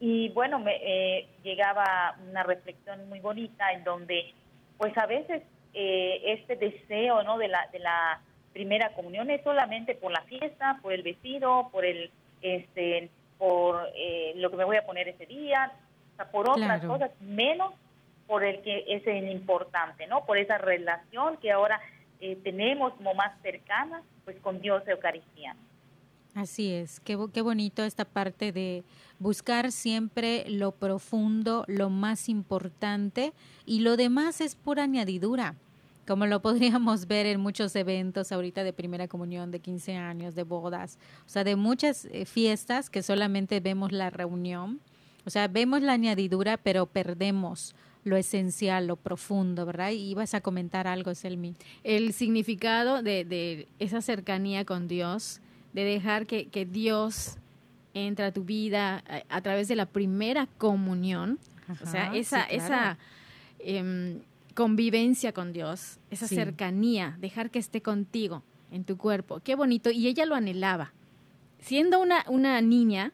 Y 0.00 0.30
bueno, 0.30 0.58
me 0.58 0.76
eh, 0.80 1.28
llegaba 1.42 2.16
una 2.26 2.42
reflexión 2.42 3.06
muy 3.10 3.20
bonita 3.20 3.70
en 3.72 3.84
donde, 3.84 4.32
pues 4.78 4.96
a 4.96 5.06
veces 5.06 5.42
este 5.72 6.56
deseo, 6.56 7.22
¿no? 7.22 7.38
De 7.38 7.46
la, 7.46 7.68
de 7.70 7.78
la 7.78 8.20
primera 8.52 8.92
comunión 8.94 9.30
es 9.30 9.42
solamente 9.44 9.94
por 9.94 10.10
la 10.10 10.22
fiesta, 10.22 10.80
por 10.82 10.92
el 10.92 11.02
vestido, 11.02 11.68
por 11.70 11.84
el, 11.84 12.10
este, 12.42 13.08
por 13.38 13.88
lo 14.34 14.50
que 14.50 14.56
me 14.56 14.64
voy 14.64 14.78
a 14.78 14.86
poner 14.86 15.06
ese 15.06 15.26
día, 15.26 15.70
o 16.14 16.16
sea, 16.16 16.30
por 16.30 16.50
otras 16.50 16.84
cosas, 16.84 17.12
menos 17.20 17.74
por 18.30 18.44
el 18.44 18.62
que 18.62 18.84
es 18.86 19.04
el 19.08 19.28
importante, 19.28 20.06
¿no? 20.06 20.24
Por 20.24 20.38
esa 20.38 20.56
relación 20.56 21.36
que 21.38 21.50
ahora 21.50 21.80
eh, 22.20 22.36
tenemos 22.44 22.94
como 22.94 23.12
más 23.12 23.32
cercana, 23.42 24.04
pues 24.24 24.36
con 24.38 24.60
Dios 24.60 24.86
Eucaristía. 24.86 25.56
Así 26.36 26.72
es, 26.72 27.00
qué, 27.00 27.18
qué 27.34 27.42
bonito 27.42 27.82
esta 27.82 28.04
parte 28.04 28.52
de 28.52 28.84
buscar 29.18 29.72
siempre 29.72 30.44
lo 30.48 30.70
profundo, 30.70 31.64
lo 31.66 31.90
más 31.90 32.28
importante 32.28 33.32
y 33.66 33.80
lo 33.80 33.96
demás 33.96 34.40
es 34.40 34.54
pura 34.54 34.84
añadidura, 34.84 35.56
como 36.06 36.24
lo 36.26 36.40
podríamos 36.42 37.08
ver 37.08 37.26
en 37.26 37.40
muchos 37.40 37.74
eventos 37.74 38.30
ahorita 38.30 38.62
de 38.62 38.72
primera 38.72 39.08
comunión, 39.08 39.50
de 39.50 39.58
15 39.58 39.96
años, 39.96 40.36
de 40.36 40.44
bodas, 40.44 41.00
o 41.26 41.28
sea, 41.28 41.42
de 41.42 41.56
muchas 41.56 42.04
eh, 42.04 42.24
fiestas 42.26 42.90
que 42.90 43.02
solamente 43.02 43.58
vemos 43.58 43.90
la 43.90 44.08
reunión, 44.08 44.78
o 45.26 45.30
sea, 45.30 45.48
vemos 45.48 45.82
la 45.82 45.94
añadidura, 45.94 46.58
pero 46.58 46.86
perdemos 46.86 47.74
lo 48.04 48.16
esencial, 48.16 48.86
lo 48.86 48.96
profundo, 48.96 49.66
¿verdad? 49.66 49.90
Y 49.90 50.10
ibas 50.10 50.34
a 50.34 50.40
comentar 50.40 50.86
algo, 50.86 51.14
Selmi. 51.14 51.54
El 51.84 52.12
significado 52.12 53.02
de, 53.02 53.24
de 53.24 53.68
esa 53.78 54.00
cercanía 54.00 54.64
con 54.64 54.88
Dios, 54.88 55.40
de 55.72 55.84
dejar 55.84 56.26
que, 56.26 56.46
que 56.46 56.64
Dios 56.64 57.36
entre 57.94 58.26
a 58.26 58.32
tu 58.32 58.44
vida 58.44 59.02
a, 59.28 59.40
través 59.40 59.68
de 59.68 59.76
la 59.76 59.86
primera 59.86 60.46
comunión, 60.58 61.38
o 61.82 61.86
sea, 61.86 62.14
esa, 62.14 62.42
esa 62.44 62.98
em, 63.58 64.20
convivencia 64.54 65.32
con 65.32 65.52
Dios, 65.52 65.98
esa 66.10 66.26
cercanía, 66.28 67.16
dejar 67.20 67.50
que 67.50 67.58
esté 67.58 67.80
contigo 67.80 68.42
en 68.70 68.84
tu 68.84 68.96
cuerpo. 68.96 69.40
Qué 69.40 69.54
bonito. 69.54 69.90
Y 69.90 70.06
ella 70.06 70.26
lo 70.26 70.34
anhelaba. 70.34 70.92
Siendo 71.60 72.00
una, 72.00 72.24
una 72.28 72.60
niña, 72.60 73.12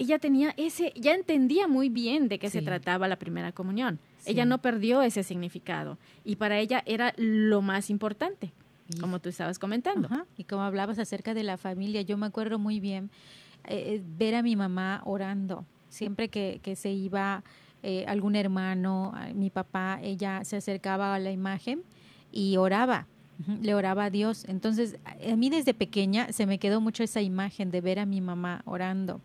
ella 0.00 0.18
tenía 0.18 0.54
ese, 0.56 0.94
ya 0.96 1.12
entendía 1.12 1.68
muy 1.68 1.90
bien 1.90 2.28
de 2.28 2.38
qué 2.38 2.48
se 2.48 2.62
trataba 2.62 3.06
la 3.06 3.16
primera 3.16 3.52
comunión. 3.52 3.98
Ella 4.24 4.46
no 4.46 4.56
perdió 4.58 5.02
ese 5.02 5.22
significado 5.22 5.98
y 6.24 6.36
para 6.36 6.58
ella 6.58 6.82
era 6.86 7.12
lo 7.18 7.60
más 7.60 7.90
importante, 7.90 8.50
como 8.98 9.18
tú 9.18 9.28
estabas 9.28 9.58
comentando. 9.58 10.08
Y 10.38 10.44
como 10.44 10.62
hablabas 10.62 10.98
acerca 10.98 11.34
de 11.34 11.42
la 11.42 11.58
familia, 11.58 12.00
yo 12.00 12.16
me 12.16 12.24
acuerdo 12.24 12.58
muy 12.58 12.80
bien 12.80 13.10
eh, 13.64 13.96
eh, 13.96 14.02
ver 14.16 14.36
a 14.36 14.42
mi 14.42 14.56
mamá 14.56 15.02
orando. 15.04 15.66
Siempre 15.90 16.30
que, 16.30 16.60
que 16.62 16.76
se 16.76 16.90
iba 16.90 17.44
eh, 17.82 18.06
algún 18.08 18.36
hermano, 18.36 19.12
mi 19.34 19.50
papá, 19.50 20.00
ella 20.02 20.44
se 20.44 20.56
acercaba 20.56 21.14
a 21.14 21.18
la 21.18 21.30
imagen 21.30 21.82
y 22.32 22.56
oraba 22.56 23.06
le 23.62 23.74
oraba 23.74 24.04
a 24.04 24.10
Dios. 24.10 24.44
Entonces, 24.48 24.98
a 25.04 25.34
mí 25.34 25.48
desde 25.48 25.72
pequeña 25.72 26.30
se 26.30 26.44
me 26.44 26.58
quedó 26.58 26.82
mucho 26.82 27.02
esa 27.02 27.22
imagen 27.22 27.70
de 27.70 27.80
ver 27.80 27.98
a 27.98 28.04
mi 28.04 28.20
mamá 28.20 28.60
orando. 28.66 29.22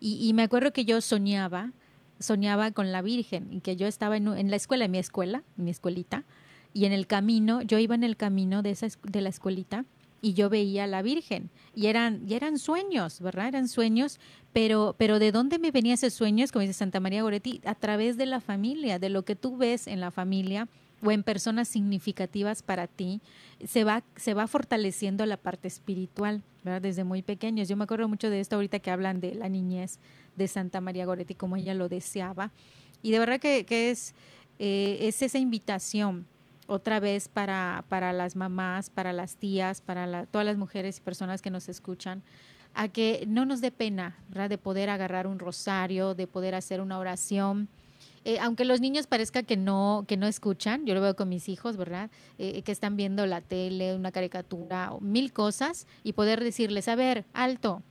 Y, 0.00 0.32
me 0.34 0.42
acuerdo 0.42 0.72
que 0.72 0.84
yo 0.84 1.00
soñaba, 1.00 1.72
soñaba 2.20 2.70
con 2.70 2.92
la 2.92 3.02
Virgen 3.02 3.48
y 3.50 3.60
que 3.60 3.76
yo 3.76 3.86
estaba 3.86 4.16
en, 4.16 4.50
la 4.50 4.56
escuela, 4.56 4.84
en 4.84 4.90
mi 4.92 4.98
escuela, 4.98 5.42
en 5.56 5.64
mi 5.64 5.70
escuelita, 5.70 6.24
y 6.72 6.84
en 6.84 6.92
el 6.92 7.06
camino, 7.06 7.62
yo 7.62 7.78
iba 7.78 7.94
en 7.94 8.04
el 8.04 8.16
camino 8.16 8.62
de, 8.62 8.70
esa, 8.70 8.88
de 9.02 9.20
la 9.20 9.30
escuelita 9.30 9.84
y 10.20 10.34
yo 10.34 10.48
veía 10.50 10.84
a 10.84 10.86
la 10.86 11.02
Virgen 11.02 11.50
y 11.74 11.86
eran, 11.86 12.22
y 12.28 12.34
eran 12.34 12.58
sueños, 12.58 13.20
¿verdad? 13.20 13.48
Eran 13.48 13.68
sueños, 13.68 14.18
pero, 14.52 14.94
pero 14.98 15.18
¿de 15.18 15.32
dónde 15.32 15.58
me 15.58 15.70
venía 15.70 15.94
ese 15.94 16.10
sueños? 16.10 16.52
Como 16.52 16.62
dice 16.62 16.74
Santa 16.74 17.00
María 17.00 17.22
Goretti, 17.22 17.60
a 17.64 17.74
través 17.74 18.16
de 18.16 18.26
la 18.26 18.40
familia, 18.40 18.98
de 18.98 19.08
lo 19.08 19.24
que 19.24 19.36
tú 19.36 19.56
ves 19.56 19.86
en 19.86 20.00
la 20.00 20.10
familia 20.10 20.68
o 21.02 21.12
en 21.12 21.22
personas 21.22 21.68
significativas 21.68 22.62
para 22.62 22.86
ti, 22.86 23.20
se 23.64 23.84
va, 23.84 24.02
se 24.16 24.34
va 24.34 24.46
fortaleciendo 24.46 25.24
la 25.26 25.36
parte 25.36 25.68
espiritual, 25.68 26.42
Desde 26.80 27.04
muy 27.04 27.22
pequeños. 27.22 27.68
Yo 27.68 27.76
me 27.76 27.84
acuerdo 27.84 28.08
mucho 28.08 28.30
de 28.30 28.40
esto 28.40 28.56
ahorita 28.56 28.78
que 28.78 28.90
hablan 28.90 29.20
de 29.20 29.34
la 29.34 29.48
niñez 29.48 29.98
de 30.36 30.46
Santa 30.48 30.80
María 30.80 31.06
Goretti, 31.06 31.34
como 31.34 31.56
ella 31.56 31.74
lo 31.74 31.88
deseaba. 31.88 32.52
Y 33.02 33.10
de 33.10 33.18
verdad 33.18 33.40
que, 33.40 33.64
es, 33.90 34.14
eh, 34.58 34.98
es 35.00 35.22
esa 35.22 35.38
invitación 35.38 36.26
otra 36.66 37.00
vez 37.00 37.28
para, 37.28 37.84
para 37.88 38.12
las 38.12 38.36
mamás, 38.36 38.90
para 38.90 39.12
las 39.12 39.36
tías, 39.36 39.80
para 39.80 40.26
todas 40.26 40.46
las 40.46 40.58
mujeres 40.58 40.98
y 40.98 41.00
personas 41.00 41.40
que 41.40 41.50
nos 41.50 41.68
escuchan, 41.68 42.22
a 42.74 42.88
que 42.88 43.24
no 43.26 43.46
nos 43.46 43.60
dé 43.60 43.70
pena. 43.70 44.16
De 44.28 44.58
poder 44.58 44.90
agarrar 44.90 45.26
un 45.26 45.38
rosario, 45.38 46.14
de 46.14 46.26
poder 46.26 46.54
hacer 46.54 46.80
una 46.80 46.98
oración, 46.98 47.68
eh, 48.28 48.38
aunque 48.40 48.66
los 48.66 48.82
niños 48.82 49.06
parezca 49.06 49.42
que 49.42 49.56
no, 49.56 50.04
que 50.06 50.18
no 50.18 50.26
escuchan, 50.26 50.84
yo 50.84 50.92
lo 50.94 51.00
veo 51.00 51.16
con 51.16 51.30
mis 51.30 51.48
hijos, 51.48 51.78
¿verdad? 51.78 52.10
Eh, 52.36 52.60
que 52.60 52.72
están 52.72 52.94
viendo 52.94 53.24
la 53.24 53.40
tele, 53.40 53.96
una 53.96 54.12
caricatura, 54.12 54.92
mil 55.00 55.32
cosas, 55.32 55.86
y 56.04 56.12
poder 56.12 56.44
decirles, 56.44 56.88
a 56.88 56.94
ver, 56.94 57.24
alto, 57.32 57.82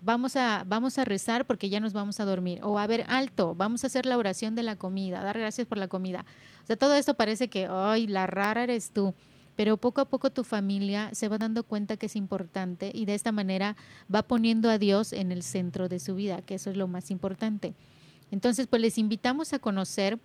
vamos 0.00 0.34
a, 0.36 0.64
vamos 0.66 0.96
a 0.96 1.04
rezar 1.04 1.46
porque 1.46 1.68
ya 1.68 1.78
nos 1.78 1.92
vamos 1.92 2.20
a 2.20 2.24
dormir. 2.24 2.60
O 2.62 2.78
a 2.78 2.86
ver, 2.86 3.04
alto, 3.06 3.54
vamos 3.54 3.84
a 3.84 3.88
hacer 3.88 4.06
la 4.06 4.16
oración 4.16 4.54
de 4.54 4.62
la 4.62 4.76
comida, 4.76 5.22
dar 5.22 5.38
gracias 5.38 5.66
por 5.66 5.76
la 5.76 5.88
comida. 5.88 6.24
O 6.62 6.66
sea, 6.66 6.76
todo 6.76 6.94
esto 6.94 7.12
parece 7.12 7.48
que, 7.48 7.68
ay, 7.70 8.06
la 8.06 8.26
rara 8.26 8.62
eres 8.62 8.92
tú. 8.92 9.14
Pero 9.56 9.76
poco 9.76 10.00
a 10.00 10.06
poco 10.06 10.30
tu 10.30 10.42
familia 10.42 11.10
se 11.12 11.28
va 11.28 11.36
dando 11.36 11.64
cuenta 11.64 11.98
que 11.98 12.06
es 12.06 12.16
importante 12.16 12.90
y 12.94 13.04
de 13.04 13.14
esta 13.14 13.30
manera 13.30 13.76
va 14.12 14.22
poniendo 14.22 14.70
a 14.70 14.78
Dios 14.78 15.12
en 15.12 15.32
el 15.32 15.42
centro 15.42 15.90
de 15.90 16.00
su 16.00 16.14
vida, 16.14 16.40
que 16.40 16.54
eso 16.54 16.70
es 16.70 16.78
lo 16.78 16.88
más 16.88 17.10
importante. 17.10 17.74
Entonces, 18.32 18.66
pues 18.66 18.80
les 18.80 18.98
invitamos 18.98 19.52
a 19.52 19.58
conocer 19.60 20.18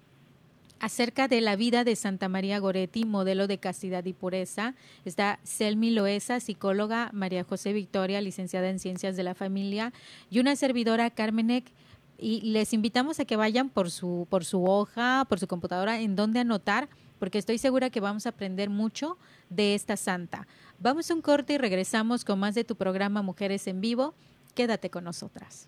acerca 0.79 1.27
de 1.27 1.41
la 1.41 1.57
vida 1.57 1.83
de 1.83 1.95
Santa 1.95 2.29
María 2.29 2.57
Goretti, 2.57 3.03
modelo 3.03 3.47
de 3.47 3.57
castidad 3.57 4.05
y 4.05 4.13
pureza. 4.13 4.75
Está 5.03 5.39
Selmi 5.43 5.91
Loesa, 5.91 6.39
psicóloga, 6.39 7.09
María 7.11 7.43
José 7.43 7.73
Victoria, 7.73 8.21
licenciada 8.21 8.69
en 8.69 8.79
Ciencias 8.79 9.17
de 9.17 9.23
la 9.23 9.35
Familia, 9.35 9.91
y 10.29 10.39
una 10.39 10.55
servidora, 10.55 11.09
Carmenek. 11.09 11.65
Y 12.17 12.41
les 12.41 12.73
invitamos 12.73 13.19
a 13.19 13.25
que 13.25 13.35
vayan 13.35 13.69
por 13.69 13.91
su, 13.91 14.25
por 14.29 14.45
su 14.45 14.63
hoja, 14.63 15.25
por 15.27 15.39
su 15.39 15.47
computadora, 15.47 15.99
en 15.99 16.15
donde 16.15 16.39
anotar, 16.39 16.87
porque 17.19 17.37
estoy 17.37 17.57
segura 17.57 17.89
que 17.89 17.99
vamos 17.99 18.25
a 18.25 18.29
aprender 18.29 18.69
mucho 18.69 19.17
de 19.49 19.75
esta 19.75 19.97
santa. 19.97 20.47
Vamos 20.79 21.11
a 21.11 21.13
un 21.13 21.21
corte 21.21 21.53
y 21.53 21.57
regresamos 21.57 22.23
con 22.23 22.39
más 22.39 22.55
de 22.55 22.63
tu 22.63 22.77
programa 22.77 23.21
Mujeres 23.21 23.67
en 23.67 23.81
Vivo. 23.81 24.13
Quédate 24.55 24.89
con 24.89 25.03
nosotras. 25.03 25.67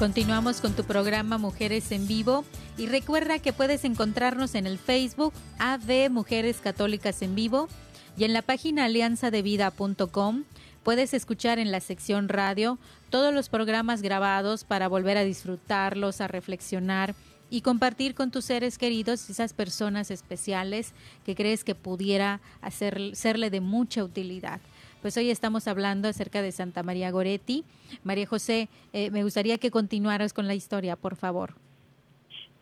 Continuamos 0.00 0.62
con 0.62 0.72
tu 0.72 0.84
programa 0.84 1.36
Mujeres 1.36 1.92
en 1.92 2.08
Vivo 2.08 2.46
y 2.78 2.86
recuerda 2.86 3.38
que 3.38 3.52
puedes 3.52 3.84
encontrarnos 3.84 4.54
en 4.54 4.66
el 4.66 4.78
Facebook 4.78 5.34
AV 5.58 6.08
Mujeres 6.08 6.56
Católicas 6.56 7.20
en 7.20 7.34
Vivo 7.34 7.68
y 8.16 8.24
en 8.24 8.32
la 8.32 8.40
página 8.40 8.86
alianzadevida.com 8.86 10.44
puedes 10.82 11.12
escuchar 11.12 11.58
en 11.58 11.70
la 11.70 11.80
sección 11.80 12.30
radio 12.30 12.78
todos 13.10 13.34
los 13.34 13.50
programas 13.50 14.00
grabados 14.00 14.64
para 14.64 14.88
volver 14.88 15.18
a 15.18 15.24
disfrutarlos, 15.24 16.22
a 16.22 16.28
reflexionar 16.28 17.14
y 17.50 17.60
compartir 17.60 18.14
con 18.14 18.30
tus 18.30 18.46
seres 18.46 18.78
queridos 18.78 19.28
esas 19.28 19.52
personas 19.52 20.10
especiales 20.10 20.94
que 21.26 21.34
crees 21.34 21.62
que 21.62 21.74
pudiera 21.74 22.40
hacer, 22.62 23.14
serle 23.14 23.50
de 23.50 23.60
mucha 23.60 24.02
utilidad. 24.02 24.62
Pues 25.00 25.16
hoy 25.16 25.30
estamos 25.30 25.66
hablando 25.66 26.08
acerca 26.08 26.42
de 26.42 26.52
Santa 26.52 26.82
María 26.82 27.10
Goretti. 27.10 27.64
María 28.04 28.26
José, 28.26 28.68
eh, 28.92 29.10
me 29.10 29.22
gustaría 29.22 29.56
que 29.56 29.70
continuaras 29.70 30.34
con 30.34 30.46
la 30.46 30.52
historia, 30.52 30.94
por 30.94 31.16
favor. 31.16 31.54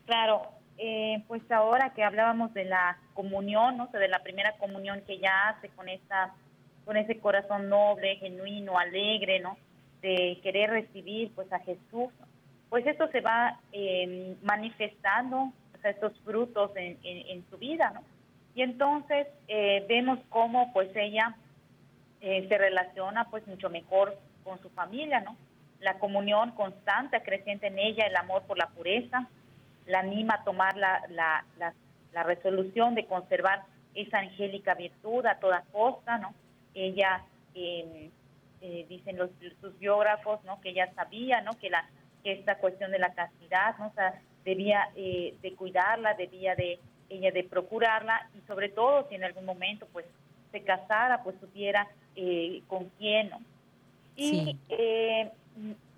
Claro, 0.07 0.42
eh, 0.77 1.24
pues 1.27 1.42
ahora 1.51 1.92
que 1.94 2.05
hablábamos 2.05 2.55
de 2.55 2.64
la 2.64 2.96
comunión, 3.14 3.77
¿no? 3.77 3.88
de 3.88 4.07
la 4.07 4.22
primera 4.22 4.53
comunión 4.59 5.03
que 5.05 5.14
ella 5.14 5.48
hace 5.48 5.68
con 5.70 5.88
esa, 5.88 6.33
con 6.85 6.96
ese 6.96 7.18
corazón 7.18 7.68
noble, 7.68 8.16
genuino, 8.16 8.79
alegre, 8.79 9.40
¿no? 9.40 9.59
De 10.01 10.38
querer 10.40 10.70
recibir, 10.70 11.33
pues, 11.35 11.53
a 11.53 11.59
Jesús. 11.59 12.12
Pues 12.68 12.87
esto 12.87 13.09
se 13.09 13.20
va 13.20 13.59
eh, 13.72 14.37
manifestando, 14.44 15.38
o 15.74 15.79
sea, 15.83 15.90
estos 15.90 16.12
frutos 16.20 16.70
en, 16.77 17.44
su 17.51 17.59
vida, 17.59 17.90
¿no? 17.90 18.03
Y 18.55 18.62
entonces 18.62 19.27
vemos 19.88 20.20
cómo, 20.29 20.72
pues, 20.72 20.90
ella 20.94 21.35
eh, 22.21 22.47
se 22.49 22.59
relaciona 22.59 23.29
pues 23.31 23.47
mucho 23.47 23.71
mejor 23.71 24.19
con 24.45 24.61
su 24.61 24.71
familia, 24.71 25.21
¿no? 25.21 25.37
La 25.81 25.99
comunión 25.99 26.51
constante, 26.53 27.23
creciente 27.23 27.69
en 27.69 27.79
ella, 27.79 28.07
el 28.07 28.17
amor 28.17 28.43
por 28.43 28.59
la 28.59 28.69
pureza, 28.69 29.29
la 29.87 30.01
anima 30.01 30.35
a 30.35 30.45
tomar 30.45 30.77
la, 30.77 31.03
la, 31.09 31.45
la, 32.13 32.23
resolución 32.25 32.97
de 32.97 33.07
conservar 33.07 33.63
esa 33.95 34.19
angélica 34.19 34.75
virtud 34.75 35.25
a 35.27 35.39
toda 35.39 35.63
costa, 35.71 36.19
¿no? 36.19 36.35
Ella, 36.75 37.23
em, 37.55 38.11
eh, 38.61 38.87
dicen 38.89 39.17
los, 39.17 39.31
sus 39.61 39.79
biógrafos, 39.79 40.43
¿no? 40.45 40.61
Que 40.61 40.71
ella 40.71 40.93
sabía, 40.95 41.41
¿no? 41.43 41.53
Que, 41.59 41.71
la, 41.71 41.89
que 42.25 42.33
esta 42.33 42.59
cuestión 42.59 42.91
de 42.91 42.99
la 42.99 43.15
castidad, 43.15 43.79
¿no? 43.79 43.93
Debía 44.45 44.89
eh, 44.97 45.37
de 45.43 45.55
cuidarla, 45.55 46.15
debía 46.15 46.57
de 46.57 46.81
ella 47.09 47.31
de 47.31 47.45
procurarla 47.45 48.29
y 48.35 48.47
sobre 48.47 48.69
todo 48.69 49.09
si 49.09 49.15
en 49.15 49.25
algún 49.25 49.45
momento 49.45 49.87
pues 49.93 50.07
se 50.53 50.63
casara, 50.63 51.23
pues 51.23 51.37
supiera 51.41 51.87
eh, 52.21 52.63
con 52.67 52.91
quién. 52.99 53.31
Y 54.17 54.57
eh, 54.71 55.31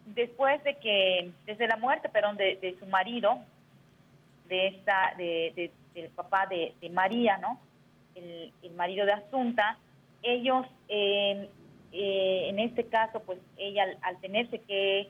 después 0.04 0.62
de 0.64 0.76
que, 0.76 1.30
desde 1.46 1.66
la 1.66 1.78
muerte, 1.78 2.10
perdón, 2.10 2.36
de, 2.36 2.76
su 2.78 2.84
marido, 2.84 3.38
de 4.50 4.66
esta, 4.66 5.14
de, 5.16 5.70
del 5.94 6.10
papá 6.10 6.46
de, 6.46 6.74
María, 6.90 7.38
¿no? 7.38 7.58
El, 8.14 8.52
marido 8.76 9.06
de 9.06 9.12
Asunta, 9.12 9.78
ellos, 10.22 10.66
eh, 10.88 11.48
en 11.90 12.58
este 12.58 12.84
caso, 12.84 13.20
pues 13.20 13.38
ella 13.56 13.86
al, 14.02 14.20
tenerse 14.20 14.58
que 14.58 15.08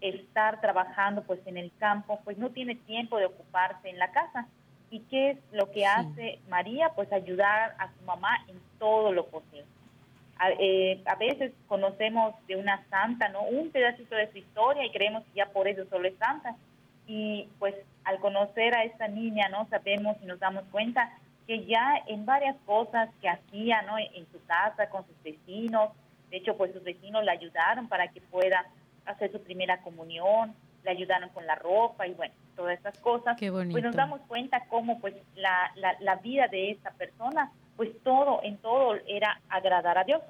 estar 0.00 0.60
trabajando 0.60 1.24
pues 1.24 1.44
en 1.46 1.56
el 1.56 1.72
campo, 1.80 2.20
pues 2.22 2.38
no 2.38 2.50
tiene 2.50 2.76
tiempo 2.76 3.18
de 3.18 3.26
ocuparse 3.26 3.88
en 3.88 3.98
la 3.98 4.12
casa. 4.12 4.46
¿Y 4.88 5.00
qué 5.00 5.30
es 5.30 5.38
lo 5.50 5.72
que 5.72 5.84
hace 5.84 6.38
María? 6.48 6.90
Pues 6.90 7.12
ayudar 7.12 7.74
a 7.78 7.92
su 7.92 8.04
mamá 8.04 8.44
en 8.46 8.60
todo 8.78 9.10
lo 9.10 9.26
posible. 9.26 9.73
Eh, 10.58 11.02
a, 11.06 11.14
veces 11.14 11.52
conocemos 11.68 12.34
de 12.46 12.56
una 12.56 12.84
santa, 12.88 13.28
¿no? 13.28 13.42
Un 13.42 13.70
pedacito 13.70 14.14
de 14.16 14.30
su 14.32 14.38
historia 14.38 14.84
y 14.84 14.90
creemos 14.90 15.24
que 15.24 15.38
ya 15.38 15.46
por 15.46 15.68
eso 15.68 15.84
solo 15.88 16.08
es 16.08 16.16
santa. 16.18 16.56
Y 17.06 17.48
pues 17.58 17.74
al 18.04 18.18
conocer 18.18 18.74
a 18.74 18.84
esta 18.84 19.08
niña, 19.08 19.48
¿no? 19.48 19.68
Sabemos 19.68 20.16
y 20.22 20.26
nos 20.26 20.40
damos 20.40 20.64
cuenta 20.70 21.10
que 21.46 21.64
ya 21.66 22.02
en 22.06 22.26
varias 22.26 22.56
cosas 22.66 23.10
que 23.20 23.28
hacía, 23.28 23.82
¿no? 23.82 23.98
En, 23.98 24.26
su 24.32 24.44
casa, 24.46 24.88
con 24.88 25.06
sus 25.06 25.22
vecinos, 25.22 25.90
de 26.30 26.38
hecho, 26.38 26.56
pues 26.56 26.72
sus 26.72 26.82
vecinos 26.82 27.24
la 27.24 27.32
ayudaron 27.32 27.88
para 27.88 28.08
que 28.08 28.20
pueda 28.20 28.66
hacer 29.06 29.30
su 29.30 29.40
primera 29.42 29.80
comunión, 29.82 30.54
le 30.82 30.90
ayudaron 30.90 31.28
con 31.30 31.46
la 31.46 31.54
ropa 31.54 32.06
y 32.06 32.14
bueno, 32.14 32.34
todas 32.56 32.78
esas 32.78 32.98
cosas. 32.98 33.36
Pues 33.38 33.84
nos 33.84 33.94
damos 33.94 34.20
cuenta 34.22 34.64
cómo 34.68 34.98
pues 35.00 35.14
la, 35.36 35.70
la, 35.76 35.96
la 36.00 36.16
vida 36.16 36.48
de 36.48 36.72
esta 36.72 36.90
persona 36.92 37.52
pues 37.76 37.90
todo, 38.02 38.40
en 38.42 38.58
todo 38.58 38.94
era 39.06 39.40
agradar 39.48 39.98
a 39.98 40.04
Dios. 40.04 40.22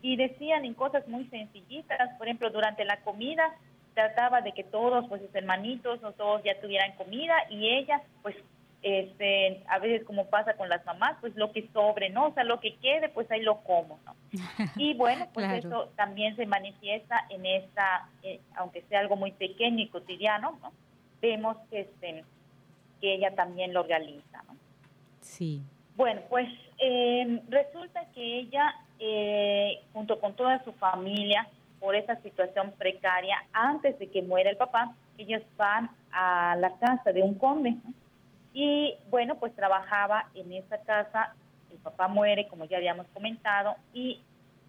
Y 0.00 0.16
decían 0.16 0.64
en 0.64 0.74
cosas 0.74 1.06
muy 1.06 1.26
sencillitas, 1.26 2.10
por 2.18 2.26
ejemplo, 2.26 2.50
durante 2.50 2.84
la 2.84 3.00
comida 3.02 3.54
trataba 3.94 4.40
de 4.40 4.52
que 4.52 4.64
todos, 4.64 5.06
pues 5.08 5.22
sus 5.22 5.34
hermanitos, 5.34 6.02
o 6.02 6.12
todos 6.12 6.42
ya 6.44 6.60
tuvieran 6.60 6.96
comida 6.96 7.34
y 7.50 7.68
ella, 7.68 8.02
pues 8.22 8.34
este, 8.82 9.62
a 9.68 9.78
veces 9.78 10.04
como 10.04 10.26
pasa 10.26 10.54
con 10.54 10.68
las 10.68 10.84
mamás, 10.84 11.16
pues 11.20 11.36
lo 11.36 11.52
que 11.52 11.68
sobre, 11.72 12.10
¿no? 12.10 12.28
O 12.28 12.34
sea, 12.34 12.42
lo 12.42 12.58
que 12.58 12.74
quede, 12.76 13.08
pues 13.10 13.30
ahí 13.30 13.40
lo 13.42 13.60
como, 13.62 14.00
¿no? 14.04 14.16
Y 14.76 14.94
bueno, 14.94 15.28
pues 15.32 15.64
eso 15.64 15.92
también 15.94 16.34
se 16.36 16.46
manifiesta 16.46 17.26
en 17.30 17.46
esta, 17.46 18.08
eh, 18.22 18.40
aunque 18.56 18.82
sea 18.82 19.00
algo 19.00 19.16
muy 19.16 19.32
pequeño 19.32 19.84
y 19.84 19.88
cotidiano, 19.88 20.58
¿no? 20.60 20.72
Vemos 21.20 21.56
que 21.70 21.82
este, 21.82 22.24
que 23.00 23.14
ella 23.14 23.34
también 23.34 23.72
lo 23.72 23.84
realiza. 23.84 24.42
¿no? 24.48 24.56
Sí. 25.20 25.62
Bueno, 25.94 26.22
pues 26.28 26.48
eh, 26.84 27.40
resulta 27.48 28.04
que 28.12 28.40
ella, 28.40 28.74
eh, 28.98 29.80
junto 29.92 30.18
con 30.18 30.34
toda 30.34 30.62
su 30.64 30.72
familia, 30.72 31.46
por 31.78 31.94
esa 31.94 32.16
situación 32.22 32.72
precaria, 32.76 33.36
antes 33.52 33.96
de 34.00 34.10
que 34.10 34.20
muera 34.20 34.50
el 34.50 34.56
papá, 34.56 34.92
ellos 35.16 35.42
van 35.56 35.90
a 36.10 36.56
la 36.56 36.76
casa 36.78 37.12
de 37.12 37.22
un 37.22 37.34
conde. 37.34 37.76
Y 38.52 38.94
bueno, 39.10 39.36
pues 39.36 39.54
trabajaba 39.54 40.26
en 40.34 40.52
esa 40.52 40.78
casa, 40.78 41.34
el 41.70 41.78
papá 41.78 42.08
muere, 42.08 42.48
como 42.48 42.64
ya 42.64 42.78
habíamos 42.78 43.06
comentado, 43.14 43.76
y 43.94 44.20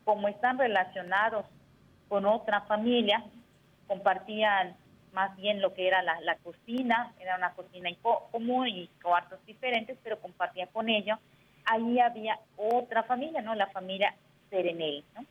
como 0.06 0.28
están 0.28 0.60
relacionados 0.60 1.46
con 2.10 2.28
otra 2.28 2.62
familia, 2.62 3.24
compartían 3.88 4.76
más 5.14 5.36
bien 5.38 5.62
lo 5.62 5.74
que 5.74 5.88
era 5.88 6.04
la, 6.04 6.22
la 6.22 6.36
cocina, 6.38 7.12
era 7.20 7.38
una 7.38 7.54
cocina 7.54 7.90
común 8.32 8.68
y 8.68 8.88
cuartos 9.02 9.44
diferentes, 9.48 9.98
pero 10.04 10.20
compartía 10.20 10.68
con 10.68 10.90
ellos. 10.90 11.18
Ahí 11.66 12.00
había 12.00 12.40
otra 12.58 13.04
familia, 13.04 13.42
¿no? 13.42 13.56
La 13.56 13.68
familia 13.68 14.16
Serenel, 14.50 15.04
¿no? 15.16 15.26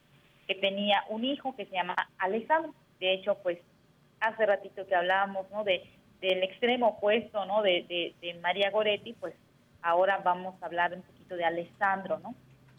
Que 0.47 0.55
tenía 0.55 1.05
un 1.09 1.25
hijo 1.25 1.55
que 1.55 1.66
se 1.66 1.75
llama 1.75 1.97
Alessandro. 2.18 2.75
De 2.99 3.12
hecho, 3.12 3.37
pues 3.42 3.59
hace 4.21 4.47
ratito 4.47 4.87
que 4.87 4.95
hablábamos, 4.95 5.51
¿no? 5.51 5.64
De, 5.64 5.83
del 6.21 6.42
extremo 6.42 6.88
opuesto, 6.88 7.45
¿no? 7.45 7.62
De, 7.62 8.14
de, 8.21 8.35
María 8.35 8.71
Goretti, 8.71 9.12
pues 9.14 9.35
ahora 9.83 10.18
vamos 10.18 10.55
a 10.62 10.66
hablar 10.66 10.95
un 10.95 11.03
poquito 11.03 11.37
de 11.37 11.45
Alessandro, 11.45 12.18
¿no? 12.21 12.35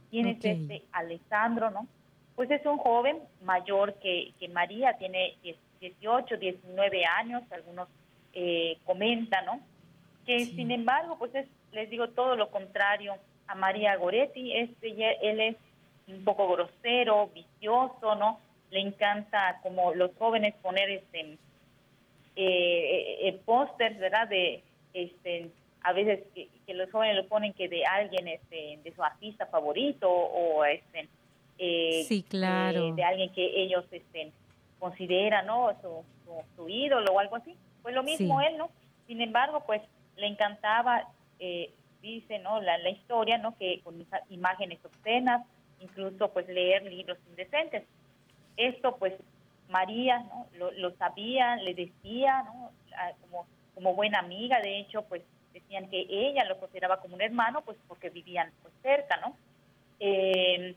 ¿Quién 0.10 0.28
es 0.28 0.44
este 0.44 0.84
Alessandro, 0.92 1.70
no? 1.70 1.88
Pues 2.36 2.50
es 2.50 2.66
un 2.66 2.78
joven 2.78 3.20
mayor 3.42 3.96
que, 3.96 4.34
que 4.40 4.48
María, 4.48 4.94
tiene 4.98 5.36
18, 5.82 6.38
19 6.38 7.06
años, 7.06 7.44
algunos 7.52 7.90
eh, 8.34 8.78
comentan, 8.86 9.46
¿no? 9.46 9.60
Que 10.26 10.46
sin 10.46 10.72
embargo, 10.72 11.18
pues 11.20 11.36
es, 11.36 11.48
les 11.74 11.90
digo 11.90 12.10
todo 12.10 12.36
lo 12.36 12.50
contrario 12.50 13.16
a 13.48 13.56
María 13.56 13.96
Goretti, 13.98 14.56
este, 14.56 14.90
él 15.22 15.40
es 15.40 15.56
un 16.08 16.24
poco 16.24 16.48
grosero, 16.50 17.30
vicioso, 17.34 18.16
¿no? 18.16 18.40
Le 18.72 18.80
encanta, 18.80 19.60
como 19.62 19.94
los 19.94 20.12
jóvenes, 20.18 20.56
poner 20.62 20.90
este 20.90 21.20
eh, 21.22 21.38
eh, 22.36 23.28
eh 23.28 23.42
pósters, 23.46 24.00
¿verdad? 24.00 24.28
De, 24.28 24.64
este, 24.94 25.50
a 25.84 25.94
veces 25.94 26.22
que, 26.34 26.50
los 26.74 26.90
jóvenes 26.92 27.18
lo 27.18 27.28
ponen 27.28 27.54
que 27.54 27.68
de 27.68 27.86
alguien, 27.86 28.28
este, 28.28 28.80
de 28.84 28.94
su 28.96 29.04
artista 29.04 29.46
favorito 29.48 30.10
o 30.10 30.64
este, 30.66 31.08
eh, 31.58 32.04
sí, 32.08 32.24
claro. 32.24 32.94
de 32.94 33.04
alguien 33.04 33.32
que 33.34 33.62
ellos 33.62 33.86
estén 33.92 34.32
considera, 34.80 35.44
¿no? 35.44 35.70
Su, 35.82 36.04
su, 36.56 36.70
ídolo 36.70 37.14
o 37.14 37.20
algo 37.20 37.36
así. 37.36 37.56
Pues 37.82 37.94
lo 37.94 38.04
mismo 38.04 38.42
él, 38.42 38.58
¿no? 38.58 38.70
Sin 39.08 39.22
embargo, 39.22 39.64
pues 39.66 39.82
le 40.16 40.28
encantaba, 40.28 41.08
eh, 41.40 41.70
dice, 42.04 42.38
¿no? 42.40 42.62
La, 42.62 42.78
la 42.78 42.90
historia, 42.90 43.38
¿no? 43.38 43.58
Que 43.58 43.82
con 43.84 44.06
imágenes 44.30 44.80
obscenas, 44.86 45.46
incluso 45.80 46.32
pues 46.32 46.48
leer 46.48 46.84
libros 46.84 47.18
indecentes. 47.30 47.84
Esto 48.58 48.98
pues 48.98 49.14
María, 49.70 50.20
¿no? 50.20 50.48
Lo, 50.78 50.92
sabía, 50.98 51.56
le 51.56 51.74
decía, 51.74 52.44
¿no? 52.44 52.72
como, 53.22 53.48
como 53.74 53.96
buena 53.96 54.20
amiga, 54.20 54.60
de 54.62 54.80
hecho, 54.80 55.04
pues 55.04 55.24
decían 55.54 55.90
que 55.90 56.06
ella 56.10 56.46
lo 56.46 56.60
consideraba 56.60 57.00
como 57.00 57.16
un 57.16 57.22
hermano, 57.22 57.62
pues 57.62 57.78
porque 57.88 58.10
vivían 58.10 58.52
pues 58.62 58.74
cerca, 58.82 59.18
¿no? 59.18 59.36
Eh, 60.00 60.76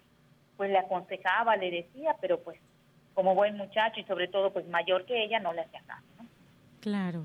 pues 0.56 0.70
le 0.70 0.78
aconsejaba, 0.78 1.56
le 1.56 1.70
decía, 1.70 2.16
pero 2.20 2.40
pues 2.40 2.58
como 3.14 3.34
buen 3.34 3.56
muchacho 3.56 4.00
y 4.00 4.04
sobre 4.04 4.28
todo 4.28 4.52
pues 4.52 4.66
mayor 4.68 5.04
que 5.04 5.24
ella, 5.24 5.40
no 5.40 5.52
le 5.52 5.62
hacía 5.62 5.82
caso. 5.86 6.04
¿no? 6.18 6.26
Claro. 6.80 7.24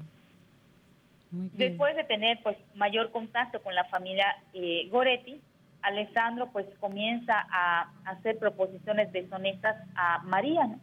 Después 1.32 1.96
de 1.96 2.04
tener 2.04 2.40
pues 2.44 2.58
mayor 2.76 3.12
contacto 3.12 3.62
con 3.62 3.74
la 3.74 3.86
familia 3.86 4.36
eh, 4.54 4.90
Goretti, 4.90 5.42
Alessandro 5.82 6.52
pues 6.52 6.66
comienza 6.80 7.48
a, 7.50 7.90
hacer 8.06 8.38
proposiciones 8.38 9.12
deshonestas 9.14 9.78
a 9.96 10.20
María. 10.24 10.68
¿no? 10.68 10.80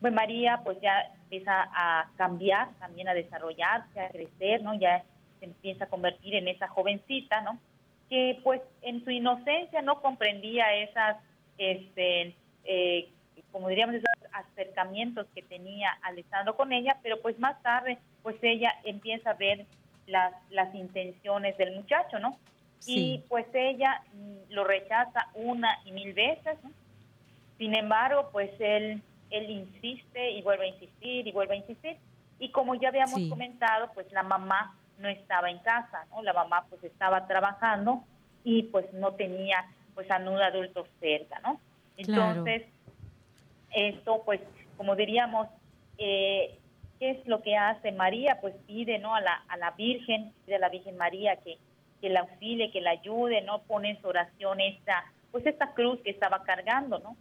Pues 0.00 0.12
María 0.12 0.60
pues 0.62 0.80
ya 0.80 1.12
empieza 1.24 1.68
a 1.72 2.10
cambiar, 2.16 2.68
también 2.78 3.08
a 3.08 3.14
desarrollarse, 3.14 4.00
a 4.00 4.08
crecer, 4.08 4.62
¿no? 4.62 4.74
Ya 4.74 5.02
se 5.40 5.46
empieza 5.46 5.84
a 5.84 5.88
convertir 5.88 6.36
en 6.36 6.46
esa 6.46 6.68
jovencita, 6.68 7.40
¿no? 7.40 7.58
Que 8.08 8.40
pues 8.44 8.62
en 8.82 9.04
su 9.04 9.10
inocencia 9.10 9.82
no 9.82 10.00
comprendía 10.00 10.74
esas 10.74 11.16
este, 11.58 12.36
eh, 12.64 13.10
como 13.50 13.68
diríamos, 13.68 13.96
esos 13.96 14.06
acercamientos 14.32 15.26
que 15.34 15.42
tenía 15.42 15.90
Alessandro 16.02 16.56
con 16.56 16.72
ella, 16.72 16.98
pero 17.02 17.20
pues 17.20 17.38
más 17.38 17.60
tarde, 17.62 17.98
pues 18.22 18.36
ella 18.42 18.72
empieza 18.84 19.30
a 19.30 19.34
ver 19.34 19.66
las, 20.08 20.34
las 20.50 20.74
intenciones 20.74 21.56
del 21.56 21.76
muchacho, 21.76 22.18
¿no? 22.18 22.36
Y 22.86 23.24
pues 23.28 23.46
ella 23.54 24.02
lo 24.50 24.64
rechaza 24.64 25.28
una 25.34 25.78
y 25.84 25.92
mil 25.92 26.12
veces, 26.12 26.56
¿no? 26.62 26.70
Sin 27.58 27.76
embargo, 27.76 28.28
pues 28.32 28.50
él, 28.60 29.02
él 29.30 29.50
insiste 29.50 30.30
y 30.30 30.42
vuelve 30.42 30.66
a 30.66 30.68
insistir 30.68 31.26
y 31.26 31.32
vuelve 31.32 31.54
a 31.54 31.58
insistir. 31.58 31.96
Y 32.38 32.50
como 32.50 32.76
ya 32.76 32.88
habíamos 32.88 33.20
comentado, 33.28 33.90
pues 33.94 34.10
la 34.12 34.22
mamá 34.22 34.76
no 34.98 35.08
estaba 35.08 35.50
en 35.50 35.58
casa, 35.58 36.06
¿no? 36.10 36.22
La 36.22 36.32
mamá 36.32 36.66
pues 36.70 36.82
estaba 36.84 37.26
trabajando 37.26 38.04
y 38.44 38.64
pues 38.64 38.92
no 38.92 39.12
tenía 39.14 39.66
pues 39.94 40.08
a 40.10 40.18
un 40.18 40.40
adulto 40.40 40.86
cerca, 41.00 41.40
¿no? 41.40 41.60
Entonces, 41.96 42.62
esto, 43.74 44.22
pues, 44.24 44.40
como 44.76 44.94
diríamos, 44.94 45.48
eh, 45.98 46.56
¿qué 46.98 47.10
es 47.10 47.26
lo 47.26 47.42
que 47.42 47.56
hace 47.56 47.92
María? 47.92 48.38
Pues 48.40 48.54
pide, 48.66 48.98
¿no? 48.98 49.14
A 49.14 49.20
la, 49.20 49.44
a 49.48 49.56
la 49.56 49.70
Virgen, 49.72 50.32
pide 50.44 50.56
a 50.56 50.60
la 50.60 50.68
Virgen 50.68 50.96
María 50.96 51.36
que, 51.36 51.58
que 52.00 52.08
la 52.08 52.20
auxilie, 52.20 52.70
que 52.70 52.80
la 52.80 52.90
ayude, 52.90 53.42
¿no? 53.42 53.60
Pone 53.62 53.90
en 53.90 54.00
su 54.00 54.08
oración 54.08 54.60
esta, 54.60 55.04
pues 55.30 55.46
esta 55.46 55.72
cruz 55.74 56.00
que 56.02 56.10
estaba 56.10 56.42
cargando, 56.42 56.98
¿no? 56.98 57.16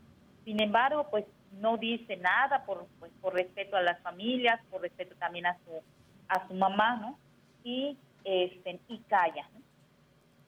Sin 0.46 0.62
embargo, 0.62 1.08
pues 1.10 1.26
no 1.60 1.78
dice 1.78 2.18
nada 2.18 2.64
por, 2.66 2.88
pues, 3.00 3.12
por 3.22 3.34
respeto 3.34 3.76
a 3.78 3.82
las 3.82 4.00
familias, 4.02 4.60
por 4.70 4.82
respeto 4.82 5.16
también 5.20 5.46
a 5.46 5.58
su, 5.66 5.72
a 6.28 6.48
su 6.48 6.54
mamá, 6.54 6.98
¿no? 6.98 7.18
Y, 7.64 7.98
este, 8.24 8.80
y 8.88 9.00
calla. 9.08 9.48